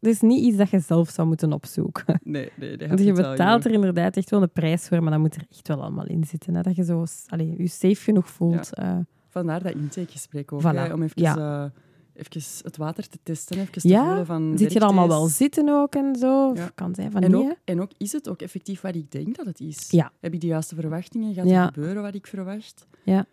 Dat 0.00 0.12
is 0.12 0.20
niet 0.20 0.40
iets 0.44 0.56
dat 0.56 0.70
je 0.70 0.78
zelf 0.80 1.08
zou 1.10 1.28
moeten 1.28 1.52
opzoeken. 1.52 2.20
Nee, 2.24 2.50
nee, 2.56 2.76
dat 2.76 2.88
Want 2.88 3.00
je 3.00 3.12
betaalt 3.12 3.64
er 3.64 3.70
inderdaad 3.72 4.16
echt 4.16 4.30
wel 4.30 4.42
een 4.42 4.52
prijs 4.52 4.88
voor, 4.88 5.02
maar 5.02 5.10
dat 5.10 5.20
moet 5.20 5.34
er 5.34 5.46
echt 5.50 5.68
wel 5.68 5.82
allemaal 5.82 6.06
in 6.06 6.24
zitten. 6.24 6.54
Hè? 6.54 6.62
Dat 6.62 6.76
je 6.76 6.84
zo 6.84 7.04
allee, 7.26 7.54
je 7.58 7.66
safe 7.68 7.94
genoeg 8.02 8.28
voelt. 8.30 8.74
eh. 8.74 8.96
Vandaar 9.28 9.62
dat 9.62 9.72
intakegesprek 9.74 10.52
ook, 10.52 10.60
Voilà. 10.62 10.64
hè, 10.64 10.92
om 10.92 11.02
even, 11.02 11.22
Ja. 11.22 11.72
even 12.14 12.42
het 12.62 12.76
water 12.76 13.08
te 13.08 13.18
testen, 13.22 13.58
even 13.58 13.72
te 13.72 13.88
Ja, 13.88 14.04
voelen 14.06 14.26
van... 14.26 14.58
Zit 14.58 14.72
je 14.72 14.78
er 14.78 14.84
allemaal 14.84 15.08
wel 15.08 15.26
zitten 15.26 15.68
ook 15.68 15.94
en 15.94 16.16
zo? 16.16 16.52
Ja. 16.54 16.70
kan 16.74 16.94
zijn 16.94 17.10
van 17.10 17.22
En 17.22 17.30
niet, 17.30 17.50
ook, 17.50 17.56
en 17.64 17.80
ook, 17.80 17.90
is 17.96 18.12
het 18.12 18.28
ook 18.28 18.42
effectief 18.42 18.80
wat 18.80 18.94
ik 18.94 19.10
denk 19.12 19.36
dat 19.36 19.46
het 19.46 19.60
is? 19.60 19.90
Ja. 19.90 20.12
Heb 20.20 20.34
ik 20.34 20.40
de 20.40 20.46
juiste 20.46 20.74
verwachtingen? 20.74 21.34
Gaat 21.34 21.46
er 21.50 21.64
gebeuren 21.64 22.02
wat 22.02 22.14
ik 22.14 22.26
verwacht? 22.26 22.86
Ja. 23.04 23.26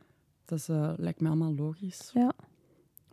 Dat 0.46 0.58
is, 0.58 0.70
eh, 0.70 0.92
lijkt 0.98 1.22
me 1.22 1.28
allemaal 1.28 1.56
logisch. 1.56 2.12
Ja. 2.14 2.32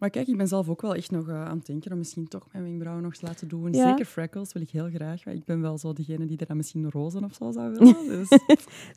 Maar 0.02 0.10
kijk, 0.10 0.28
ik 0.28 0.36
ben 0.36 0.48
zelf 0.48 0.68
ook 0.68 0.80
wel 0.82 0.94
echt 0.94 1.10
nog 1.10 1.28
eh, 1.28 1.44
aan 1.44 1.56
het 1.56 1.66
denken 1.66 1.92
om 1.92 1.98
misschien 1.98 2.28
toch 2.28 2.46
mijn 2.52 2.64
wenkbrauwen 2.64 3.02
nog 3.02 3.12
eens 3.12 3.22
laten 3.22 3.48
doen. 3.48 3.72
Ja. 3.72 3.88
Zeker 3.88 4.04
freckles 4.04 4.52
wil 4.52 4.62
ik 4.62 4.70
heel 4.70 4.88
graag. 4.94 5.24
Maar 5.24 5.34
ik 5.34 5.44
ben 5.44 5.60
wel 5.60 5.78
zo 5.78 5.92
degene 5.92 6.26
die 6.26 6.38
er 6.38 6.46
dan 6.46 6.56
misschien 6.56 6.90
rozen 6.90 7.24
of 7.24 7.34
zo 7.34 7.50
zou 7.52 7.72
willen. 7.72 7.96
Dus 8.18 8.28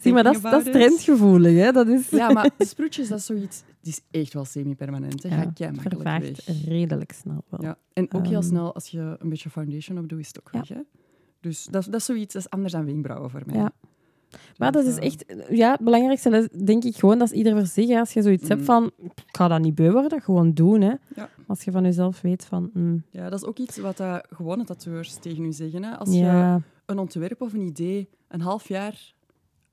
Zie, 0.02 0.14
maar 0.14 0.24
dat, 0.24 0.42
dat 0.42 0.66
is 0.66 0.72
trendgevoelig, 0.72 1.58
hè? 1.64 1.72
Dat 1.72 1.88
is... 1.88 2.10
Ja, 2.10 2.32
maar 2.32 2.50
sproetjes, 2.58 3.08
dat 3.08 3.18
is 3.20 3.26
zoiets... 3.26 3.64
Die 3.82 3.94
is 3.94 4.02
echt 4.22 4.34
wel 4.34 4.46
semi-permanent. 4.46 5.24
Ja, 5.24 5.52
vervaagt 5.74 6.46
weg. 6.46 6.66
redelijk 6.66 7.12
snel 7.12 7.44
wel. 7.50 7.62
Ja. 7.62 7.78
En 7.94 8.14
ook 8.14 8.26
heel 8.26 8.34
Ehm. 8.40 8.48
snel, 8.48 8.74
als 8.74 8.88
je 8.88 9.16
een 9.20 9.30
beetje 9.30 9.50
foundation 9.50 9.98
op 9.98 10.10
doet, 10.10 10.20
is 10.20 10.28
het 10.28 10.40
ook 10.40 10.50
Ja. 10.52 10.60
weg. 10.60 10.68
Hè? 10.70 10.82
Dus 11.40 11.66
dat, 11.66 11.84
dat 11.86 11.96
is 11.96 12.06
zoiets, 12.06 12.34
dat 12.34 12.42
is 12.44 12.50
anders 12.50 12.74
dan 12.74 12.86
wenkbrauwen 12.86 13.30
voor 13.30 13.42
mij. 13.46 13.56
Ja. 13.56 13.72
Maar 14.58 14.72
dat 14.72 14.86
is 14.86 14.98
eh, 14.98 15.06
echt... 15.06 15.26
Ja, 15.50 15.72
het 15.72 15.80
belangrijkste 15.82 16.30
is, 16.30 16.66
denk 16.66 16.84
ik 16.84 16.96
gewoon, 16.96 17.18
dat 17.20 17.32
is 17.32 17.38
ieder 17.38 17.54
voor 17.58 17.66
zich. 17.66 17.88
hè. 17.88 18.00
Als 18.00 18.14
je 18.14 18.22
zoiets 18.22 18.48
hebt 18.48 18.60
Mm. 18.60 18.66
van, 18.66 18.92
ik 18.98 19.12
ga 19.32 19.48
dat 19.48 19.62
niet 19.62 19.76
beu 19.76 19.92
worden, 19.92 20.22
gewoon 20.22 20.54
doen, 20.54 20.82
hè. 20.82 20.94
Ja. 21.16 21.30
Als 21.48 21.64
je 21.64 21.72
van 21.72 21.84
jezelf 21.84 22.22
weet 22.22 22.46
van... 22.46 22.70
mm, 22.74 23.04
Ja, 23.10 23.30
dat 23.30 23.40
is 23.42 23.46
ook 23.48 23.58
iets 23.58 23.78
wat 23.78 24.00
uh, 24.00 24.18
gewone 24.30 24.64
tatoeërs 24.64 25.14
tegen 25.16 25.46
u 25.46 25.52
zeggen. 25.54 25.84
Hè? 25.84 25.98
Als 25.98 26.14
je 26.14 26.58
een 26.86 27.00
ontwerp 27.00 27.42
of 27.42 27.54
een 27.54 27.62
idee 27.68 28.10
een 28.28 28.42
half 28.42 28.68
jaar 28.68 29.14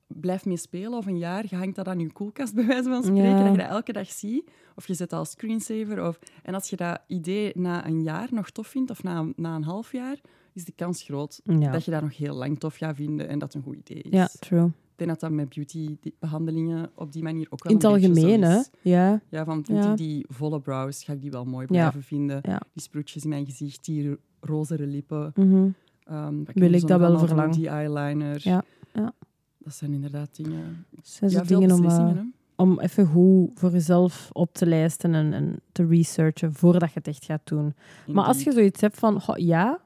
blijft 0.07 0.45
mee 0.45 0.57
spelen 0.57 0.93
of 0.97 1.05
een 1.05 1.17
jaar, 1.17 1.45
je 1.49 1.55
hangt 1.55 1.75
dat 1.75 1.87
aan 1.87 1.99
je 1.99 2.11
koelkast 2.11 2.53
bij 2.55 2.65
wijze 2.65 2.89
van 2.89 3.03
spreken, 3.03 3.23
Ja. 3.29 3.43
dat 3.43 3.51
je 3.51 3.57
dat 3.57 3.69
elke 3.69 3.93
dag 3.93 4.11
ziet. 4.11 4.51
Of 4.75 4.87
je 4.87 4.93
zet 4.93 5.09
dat 5.09 5.19
als 5.19 5.29
screensaver. 5.31 6.07
Of, 6.07 6.19
en 6.43 6.53
als 6.53 6.69
je 6.69 6.75
dat 6.75 6.99
idee 7.07 7.51
na 7.55 7.85
een 7.87 8.01
jaar 8.03 8.27
nog 8.31 8.49
tof 8.49 8.67
vindt, 8.67 8.91
of 8.91 9.03
na, 9.03 9.25
na 9.35 9.55
een 9.55 9.63
half 9.63 9.91
jaar, 9.91 10.17
is 10.53 10.65
de 10.65 10.71
kans 10.75 11.01
groot 11.03 11.41
ja. 11.43 11.71
dat 11.71 11.85
je 11.85 11.91
dat 11.91 12.01
nog 12.01 12.17
heel 12.17 12.35
lang 12.35 12.59
tof 12.59 12.75
gaat 12.75 12.95
vinden 12.95 13.27
en 13.27 13.39
dat 13.39 13.53
het 13.53 13.63
een 13.65 13.73
goed 13.73 13.89
idee 13.89 14.01
is. 14.03 14.11
ja, 14.11 14.29
true. 14.39 14.65
Ik 14.65 14.99
denk 14.99 15.09
dat 15.09 15.19
dat 15.19 15.31
met 15.31 15.49
beauty-behandelingen 15.49 16.89
op 16.95 17.11
die 17.11 17.23
manier 17.23 17.47
ook 17.49 17.63
wel 17.63 17.71
In 17.71 17.77
het 17.77 17.87
algemeen, 17.87 18.41
hè. 18.41 18.61
Ja, 18.81 19.21
Ja, 19.29 19.45
van 19.45 19.65
vind 19.65 19.83
Ja. 19.83 19.91
ik 19.91 19.97
die 19.97 20.25
volle 20.29 20.59
brows, 20.59 21.03
ga 21.03 21.13
ik 21.13 21.21
die 21.21 21.31
wel 21.31 21.45
mooi 21.45 21.65
Ja. 21.69 21.71
blijven 21.71 22.03
vinden. 22.03 22.41
Die 22.73 22.83
sproetjes 22.83 23.23
in 23.23 23.29
mijn 23.29 23.45
gezicht, 23.45 23.85
die 23.85 24.09
ro- 24.09 24.15
rozere 24.39 24.87
lippen. 24.87 25.31
mhm. 25.35 25.67
Ehm, 26.03 26.35
Wil 26.53 26.73
ik 26.73 26.81
dat 26.81 26.99
wel 26.99 27.07
allemaal 27.07 27.27
verlang. 27.27 27.51
doen? 27.51 27.59
Die 27.61 27.69
eyeliner. 27.69 28.39
Ja, 28.43 28.63
ja. 28.93 29.13
Dat 29.57 29.73
zijn 29.73 29.93
inderdaad 29.93 30.35
dingen... 30.35 30.85
zijn 31.01 31.29
zo 31.31 31.41
veel 31.43 31.59
dingen 31.59 31.75
om, 31.75 31.85
eh, 31.85 32.09
om 32.55 32.79
even 32.79 33.05
goed 33.05 33.49
voor 33.59 33.71
jezelf 33.71 34.29
op 34.33 34.53
te 34.53 34.65
lijsten 34.65 35.13
en, 35.15 35.33
en 35.33 35.59
te 35.71 35.85
researchen 35.85 36.53
voordat 36.53 36.89
je 36.89 36.97
het 36.99 37.07
echt 37.07 37.25
gaat 37.25 37.47
doen. 37.47 37.73
Maar 38.07 38.25
als 38.25 38.43
je 38.43 38.51
zoiets 38.51 38.81
hebt 38.81 38.99
van, 38.99 39.21
ja, 39.35 39.79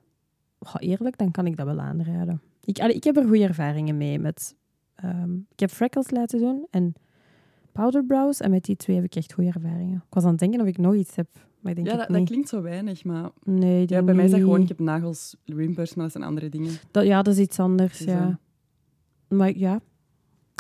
goh, 0.59 0.75
eerlijk, 0.89 1.17
dan 1.17 1.31
kan 1.31 1.45
ik 1.45 1.57
dat 1.57 1.65
wel 1.65 1.79
aanraden. 1.79 2.41
Ik, 2.63 2.79
allee, 2.79 2.95
ik 2.95 3.03
heb 3.03 3.17
er 3.17 3.23
goede 3.23 3.43
ervaringen 3.43 3.97
mee 3.97 4.19
met... 4.19 4.55
ehm, 4.95 5.33
ik 5.33 5.59
heb 5.59 5.69
freckles 5.69 6.09
laten 6.11 6.39
doen 6.39 6.67
en 6.69 6.93
powder 7.71 8.05
brows. 8.05 8.39
En 8.39 8.51
met 8.51 8.63
die 8.63 8.75
twee 8.75 8.95
heb 8.95 9.05
ik 9.05 9.15
echt 9.15 9.33
goede 9.33 9.51
ervaringen. 9.53 9.95
Ik 9.95 10.13
was 10.13 10.23
aan 10.23 10.29
het 10.29 10.39
denken 10.39 10.61
of 10.61 10.67
ik 10.67 10.77
nog 10.77 10.93
iets 10.93 11.15
heb, 11.15 11.27
maar 11.59 11.71
ik 11.71 11.83
denk 11.83 11.99
Ja, 11.99 12.05
dat, 12.05 12.23
klinkt 12.23 12.49
zo 12.49 12.61
weinig, 12.61 13.03
maar... 13.03 13.29
Nee, 13.43 13.83
Ja, 13.87 14.03
bij 14.03 14.13
mij 14.13 14.25
is 14.25 14.31
dat 14.31 14.39
gewoon... 14.39 14.61
Ik 14.61 14.67
heb 14.67 14.79
nagels, 14.79 15.35
wimpers, 15.45 15.93
maar 15.93 16.03
dat 16.03 16.13
zijn 16.13 16.23
andere 16.23 16.49
dingen. 16.49 16.71
Dat, 16.91 17.05
ja, 17.05 17.21
dat 17.21 17.33
is 17.33 17.39
iets 17.39 17.59
anders, 17.59 17.97
Dus, 17.97 18.07
ja. 18.07 18.39
Maar 19.27 19.57
ja, 19.57 19.79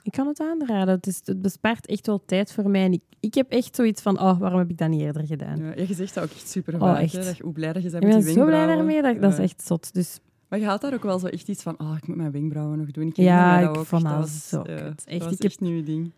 ik 0.07 0.11
kan 0.13 0.27
het 0.27 0.39
aanraden. 0.41 0.93
Het, 0.95 1.07
is, 1.07 1.21
het 1.23 1.41
bespaart 1.41 1.85
echt 1.87 2.07
wel 2.07 2.23
tijd 2.25 2.51
voor 2.53 2.69
mij. 2.69 2.83
En 2.83 2.91
ik, 2.93 3.01
ik 3.19 3.33
heb 3.33 3.51
echt 3.51 3.75
zoiets 3.75 4.01
van, 4.01 4.19
oh, 4.19 4.39
waarom 4.39 4.59
heb 4.59 4.69
ik 4.69 4.77
dat 4.77 4.89
niet 4.89 5.01
eerder 5.01 5.25
gedaan? 5.25 5.57
Ja, 5.57 5.73
je 5.75 5.93
zegt 5.93 6.13
dat 6.13 6.23
ook 6.23 6.29
echt 6.31 6.49
super 6.49 6.73
Oh, 6.73 6.79
vaak. 6.79 7.01
echt. 7.01 7.13
hè, 7.13 7.23
dat 7.23 7.37
je, 7.37 7.43
hoe 7.43 7.53
blij 7.53 7.73
dat 7.73 7.83
je 7.83 7.89
bent 7.89 8.03
ik 8.03 8.09
met 8.09 8.17
ben 8.17 8.25
die 8.25 8.33
zo 8.33 8.45
blij 8.45 8.57
wenkbrauwen. 8.65 8.93
daarmee, 8.93 9.13
dat, 9.13 9.21
dat 9.21 9.39
is 9.39 9.51
echt 9.51 9.63
zot. 9.65 9.93
Dus 9.93 10.19
Maar 10.49 10.59
je 10.59 10.65
had 10.65 10.81
daar 10.81 10.93
ook 10.93 11.03
wel 11.03 11.19
zo 11.19 11.27
echt 11.27 11.47
iets 11.47 11.63
van, 11.63 11.79
oh, 11.79 11.93
ik 11.97 12.07
moet 12.07 12.17
mijn 12.17 12.31
wenkbrauwen 12.31 12.77
nog 12.77 12.91
doen. 12.91 13.07
Ik 13.07 13.15
Ja, 13.17 13.61
dat 13.61 13.69
ik 13.69 13.77
ook. 13.77 13.85
vond 13.85 14.03
dat 14.03 14.11
dat 14.11 14.21
was, 14.21 14.47
zo 14.49 14.63
ja, 14.67 14.75
dat 14.83 15.03
Echt, 15.05 15.23
was 15.23 15.33
ik 15.33 15.43
echt 15.43 15.59
nieuw 15.59 15.83
ding. 15.83 16.11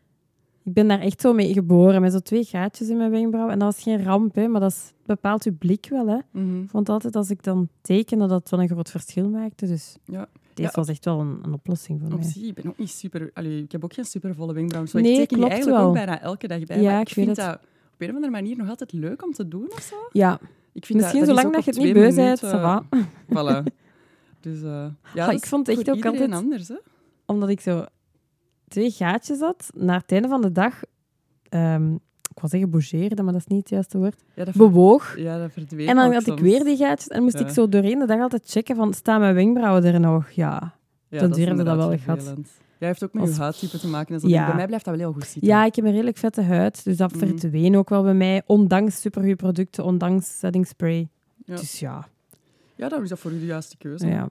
ik 0.64 0.74
ben 0.74 0.88
daar 0.88 1.00
echt 1.00 1.22
zo 1.22 1.34
mee 1.34 1.54
geboren, 1.54 2.02
met 2.02 2.12
zo 2.12 2.20
twee 2.20 2.44
gaatjes 2.44 2.90
in 2.90 2.98
mijn 2.98 3.12
wenkbrauw. 3.12 3.50
En 3.50 3.60
dat 3.60 3.74
was 3.74 3.84
geen 3.84 4.04
ramp, 4.04 4.36
hè, 4.36 4.48
maar 4.48 4.62
dat 4.62 4.72
is- 4.72 4.94
bepaalt 5.06 5.44
je 5.44 5.52
blik 5.52 5.88
wel. 5.90 6.08
Hè. 6.08 6.18
Mhm. 6.32 6.62
Ik 6.62 6.70
vond 6.70 6.90
altijd, 6.90 7.16
als 7.16 7.30
ik 7.30 7.44
dan 7.44 7.70
tekende, 7.82 8.28
dat 8.28 8.40
het 8.40 8.50
wel 8.50 8.62
een 8.62 8.68
groot 8.68 8.90
verschil 8.90 9.30
maakte. 9.30 9.66
Dus 9.66 9.96
Ja. 10.06 10.28
Deze 10.54 10.72
was 10.74 10.88
echt 10.88 11.06
wel 11.06 11.20
een, 11.20 11.40
een 11.44 11.54
oplossing 11.54 12.00
voor 12.02 12.12
Op 12.12 12.20
mij. 12.20 12.28
zich, 12.30 12.44
ik 12.44 12.54
ben 12.54 12.68
ook 12.68 12.78
niet 12.78 12.90
super... 12.90 13.32
Allee, 13.34 13.64
ik 13.64 13.72
heb 13.72 13.84
ook 13.84 13.94
geen 13.94 14.06
supervolle 14.06 14.54
wenkbrauwen. 14.54 14.92
Nee, 15.02 15.12
ik 15.12 15.18
teken 15.18 15.28
die 15.28 15.38
klopt 15.38 15.52
eigenlijk 15.52 15.80
wel. 15.82 15.88
ook 15.90 15.94
bijna 15.96 16.22
elke 16.22 16.48
dag 16.48 16.64
bij. 16.64 16.82
Ja, 16.82 16.92
maar 16.92 17.02
ik 17.02 17.10
vind 17.10 17.36
dat 17.36 17.54
op 17.94 18.02
een 18.02 18.10
of 18.10 18.16
andere 18.16 18.32
manier 18.32 18.58
nog 18.58 18.70
altijd 18.70 18.94
leuk 18.94 19.24
om 19.24 19.32
te 19.34 19.48
doen 19.48 19.72
of 19.72 19.82
zo. 19.82 19.96
Ja, 20.12 20.40
Ik 20.74 20.86
vind 20.86 21.00
misschien 21.00 21.20
dat, 21.20 21.28
dat 21.30 21.36
is 21.38 21.42
zolang 21.42 21.56
dat 21.56 21.66
je 21.66 21.72
het 21.72 21.80
niet 21.84 21.94
beu 21.94 22.02
bent, 22.04 22.16
minuten, 22.16 22.50
ça 22.50 22.62
va. 22.62 22.84
Voilà. 23.36 23.64
Dus 24.40 24.62
eh, 24.62 24.86
ja, 25.14 25.30
ik 25.32 25.46
vond 25.46 25.68
het 25.68 25.78
echt 25.78 25.90
ook 25.90 26.06
altijd- 26.06 26.32
anders. 26.32 26.68
Hè? 26.68 26.78
Omdat 27.26 27.50
ik 27.50 27.60
zo 27.62 27.86
twee 28.68 28.92
gaatjes 28.92 29.40
had, 29.40 29.70
naar 29.76 30.00
het 30.00 30.12
einde 30.12 30.28
van 30.28 30.42
de 30.42 30.52
dag... 30.52 30.82
ehm, 31.50 31.96
ik 32.44 32.46
wou 32.50 32.52
zeggen 32.52 32.70
bougeerde, 32.70 33.24
maar 33.24 33.34
dat 33.34 33.42
is 33.42 33.48
niet 33.48 33.60
het 33.60 33.70
juiste 33.70 33.98
woord. 33.98 34.16
Ja, 34.34 34.46
dat, 34.46 34.56
Bewoog. 34.56 35.18
ja, 35.18 35.38
dat 35.40 35.52
verdween 35.52 35.88
En 35.88 35.96
dan 35.96 36.14
had 36.14 36.28
ik 36.28 36.40
weer 36.40 36.64
die 36.64 36.78
gaatjes 36.78 37.08
en 37.08 37.24
moest 37.24 37.40
Ja. 37.40 37.46
ik 37.46 37.52
zo 37.52 37.70
doorheen 37.70 38.00
de 38.00 38.06
dag 38.06 38.20
altijd 38.22 38.44
checken 38.46 38.76
van, 38.76 38.94
staan 38.94 39.20
mijn 39.20 39.34
wenkbrauwen 39.36 39.84
er 39.84 40.00
nog? 40.00 40.30
Ja. 40.32 40.74
Ja, 41.08 41.20
dan 41.20 41.30
is 41.30 41.36
durfde 41.36 41.64
dat 41.64 41.76
wel 41.78 41.90
vervelend. 41.98 42.50
Ja, 42.78 42.88
heeft 42.88 43.04
ook 43.04 43.14
met 43.14 43.22
Als- 43.24 43.36
je 43.36 43.42
huidtype 43.42 43.80
te 43.80 43.88
maken. 43.88 44.14
En 44.14 44.20
zo. 44.20 44.28
Ja. 44.28 44.46
Bij 44.46 44.56
mij 44.56 44.66
blijft 44.66 44.86
dat 44.86 44.96
wel 44.96 45.04
heel 45.04 45.14
goed 45.14 45.24
zitten. 45.24 45.48
Ja, 45.52 45.66
ik 45.66 45.76
heb 45.76 45.86
een 45.86 45.92
redelijk 45.92 46.18
vette 46.18 46.42
huid, 46.42 46.84
dus 46.84 46.98
dat 46.98 47.16
Mhm. 47.16 47.28
verdween 47.28 47.78
ook 47.78 47.90
wel 47.90 48.04
bij 48.04 48.14
mij. 48.14 48.42
Ondanks 48.46 49.02
supergoeie 49.02 49.36
producten, 49.36 49.84
ondanks 49.84 50.40
setting 50.40 50.68
spray. 50.68 51.08
Ja. 51.46 51.56
Dus 51.56 51.80
ja, 51.80 52.08
Ja, 52.76 52.90
dan 52.90 53.04
is 53.04 53.10
dat 53.10 53.20
voor 53.20 53.32
u 53.32 53.40
de 53.40 53.46
juiste 53.46 53.78
keuze. 53.78 54.08
ja. 54.08 54.28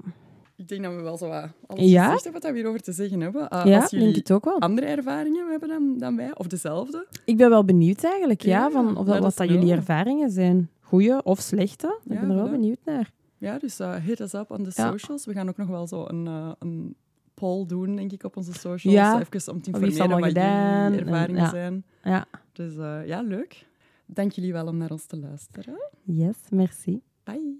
Ik 0.59 0.69
denk 0.69 0.83
dat 0.83 0.95
we 0.95 1.01
wel 1.03 1.17
zo 1.17 1.29
wat 1.29 1.49
alles 1.67 1.91
Ja? 1.91 2.05
gezegd 2.05 2.23
hebben 2.25 2.43
wat 2.43 2.51
we 2.51 2.57
hierover 2.57 2.81
te 2.81 2.93
zeggen 2.93 3.21
hebben. 3.21 3.49
Ah, 3.49 3.67
ja 3.67 3.81
als 3.81 3.91
denk 3.91 4.03
jullie 4.03 4.19
het 4.19 4.31
ook 4.33 4.45
wel. 4.45 4.59
andere 4.61 4.87
ervaringen 4.87 5.51
hebben 5.51 5.69
dan, 5.69 5.99
dan 5.99 6.17
wij, 6.17 6.37
of 6.37 6.47
dezelfde. 6.47 7.07
Ik 7.25 7.37
ben 7.37 7.51
wel 7.51 7.65
benieuwd 7.65 8.05
eigenlijk, 8.05 8.43
ja, 8.43 8.51
Ja, 8.65 8.71
van 8.71 8.97
of 8.97 9.07
dat, 9.07 9.19
wat 9.19 9.37
dat 9.37 9.49
jullie 9.49 9.73
ervaringen 9.73 10.31
zijn. 10.31 10.71
Goeie 10.81 11.25
of 11.25 11.41
slechte. 11.41 11.99
Ik 12.05 12.21
ben 12.21 12.31
er 12.31 12.35
wel 12.37 12.49
benieuwd 12.51 12.79
naar. 12.85 13.11
Ja, 13.39 13.59
dus 13.59 13.79
eh 13.79 13.95
hit 13.95 14.21
us 14.21 14.33
up 14.35 14.51
on 14.51 14.65
the 14.65 14.73
Ja. 14.75 14.91
socials. 14.91 15.25
We 15.27 15.33
gaan 15.33 15.49
ook 15.49 15.57
nog 15.57 15.69
wel 15.69 15.87
zo 15.87 16.05
een, 16.09 16.27
eh, 16.27 16.53
een 16.59 16.95
poll 17.35 17.67
doen, 17.67 17.97
denk 17.97 18.13
ik, 18.13 18.25
op 18.25 18.37
onze 18.37 18.53
socials. 18.53 18.97
Ja. 18.97 19.21
Even 19.33 19.53
om 19.53 19.63
te 19.63 19.71
informeren 19.71 20.09
wat 20.09 20.25
gedaan? 20.25 20.83
jullie 20.93 20.99
En- 21.07 21.07
ervaringen 21.07 21.43
ja. 21.43 21.49
zijn. 21.51 21.85
Ja. 22.03 22.27
Dus 22.53 22.77
eh, 22.77 23.07
ja, 23.07 23.23
leuk. 23.23 23.67
Dank 24.07 24.33
jullie 24.33 24.53
wel 24.53 24.67
om 24.67 24.77
naar 24.77 24.91
ons 24.91 25.05
te 25.07 25.17
luisteren. 25.19 25.91
Yes, 26.03 26.37
merci. 26.51 27.01
Bye. 27.25 27.57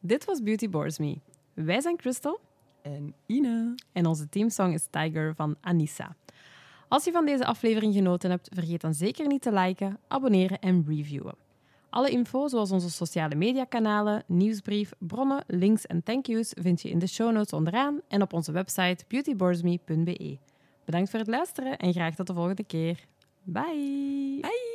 Dit 0.00 0.24
was 0.24 0.42
Beauty 0.42 0.68
Bores 0.70 0.98
Me. 0.98 1.16
Wij 1.64 1.80
zijn 1.80 1.96
Crystal 1.96 2.40
En 2.82 3.14
Ine. 3.26 3.74
en 3.92 4.06
onze 4.06 4.28
teamsong 4.28 4.74
is 4.74 4.86
Tiger 4.90 5.34
van 5.34 5.56
Anissa. 5.60 6.16
Als 6.88 7.04
je 7.04 7.12
van 7.12 7.26
deze 7.26 7.44
aflevering 7.44 7.94
genoten 7.94 8.30
hebt, 8.30 8.48
vergeet 8.52 8.80
dan 8.80 8.94
zeker 8.94 9.26
niet 9.26 9.42
te 9.42 9.52
liken, 9.52 9.98
abonneren 10.08 10.58
en 10.58 10.84
reviewen. 10.88 11.34
Alle 11.90 12.10
info, 12.10 12.48
zoals 12.48 12.70
onze 12.70 12.90
sociale 12.90 13.34
mediakanalen, 13.34 14.22
nieuwsbrief, 14.26 14.92
bronnen, 14.98 15.44
links 15.46 15.86
en 15.86 16.02
thank 16.02 16.26
yous, 16.26 16.52
vind 16.60 16.82
je 16.82 16.90
in 16.90 16.98
de 16.98 17.06
show 17.06 17.32
notes 17.32 17.52
onderaan 17.52 18.00
en 18.08 18.22
op 18.22 18.32
onze 18.32 18.52
website 18.52 19.04
beautyboresme.be. 19.08 20.38
Bedankt 20.84 21.10
voor 21.10 21.18
het 21.18 21.28
luisteren 21.28 21.78
en 21.78 21.92
graag 21.92 22.14
tot 22.14 22.26
de 22.26 22.34
volgende 22.34 22.64
keer. 22.64 23.06
Bye! 23.42 24.38
Bye. 24.40 24.69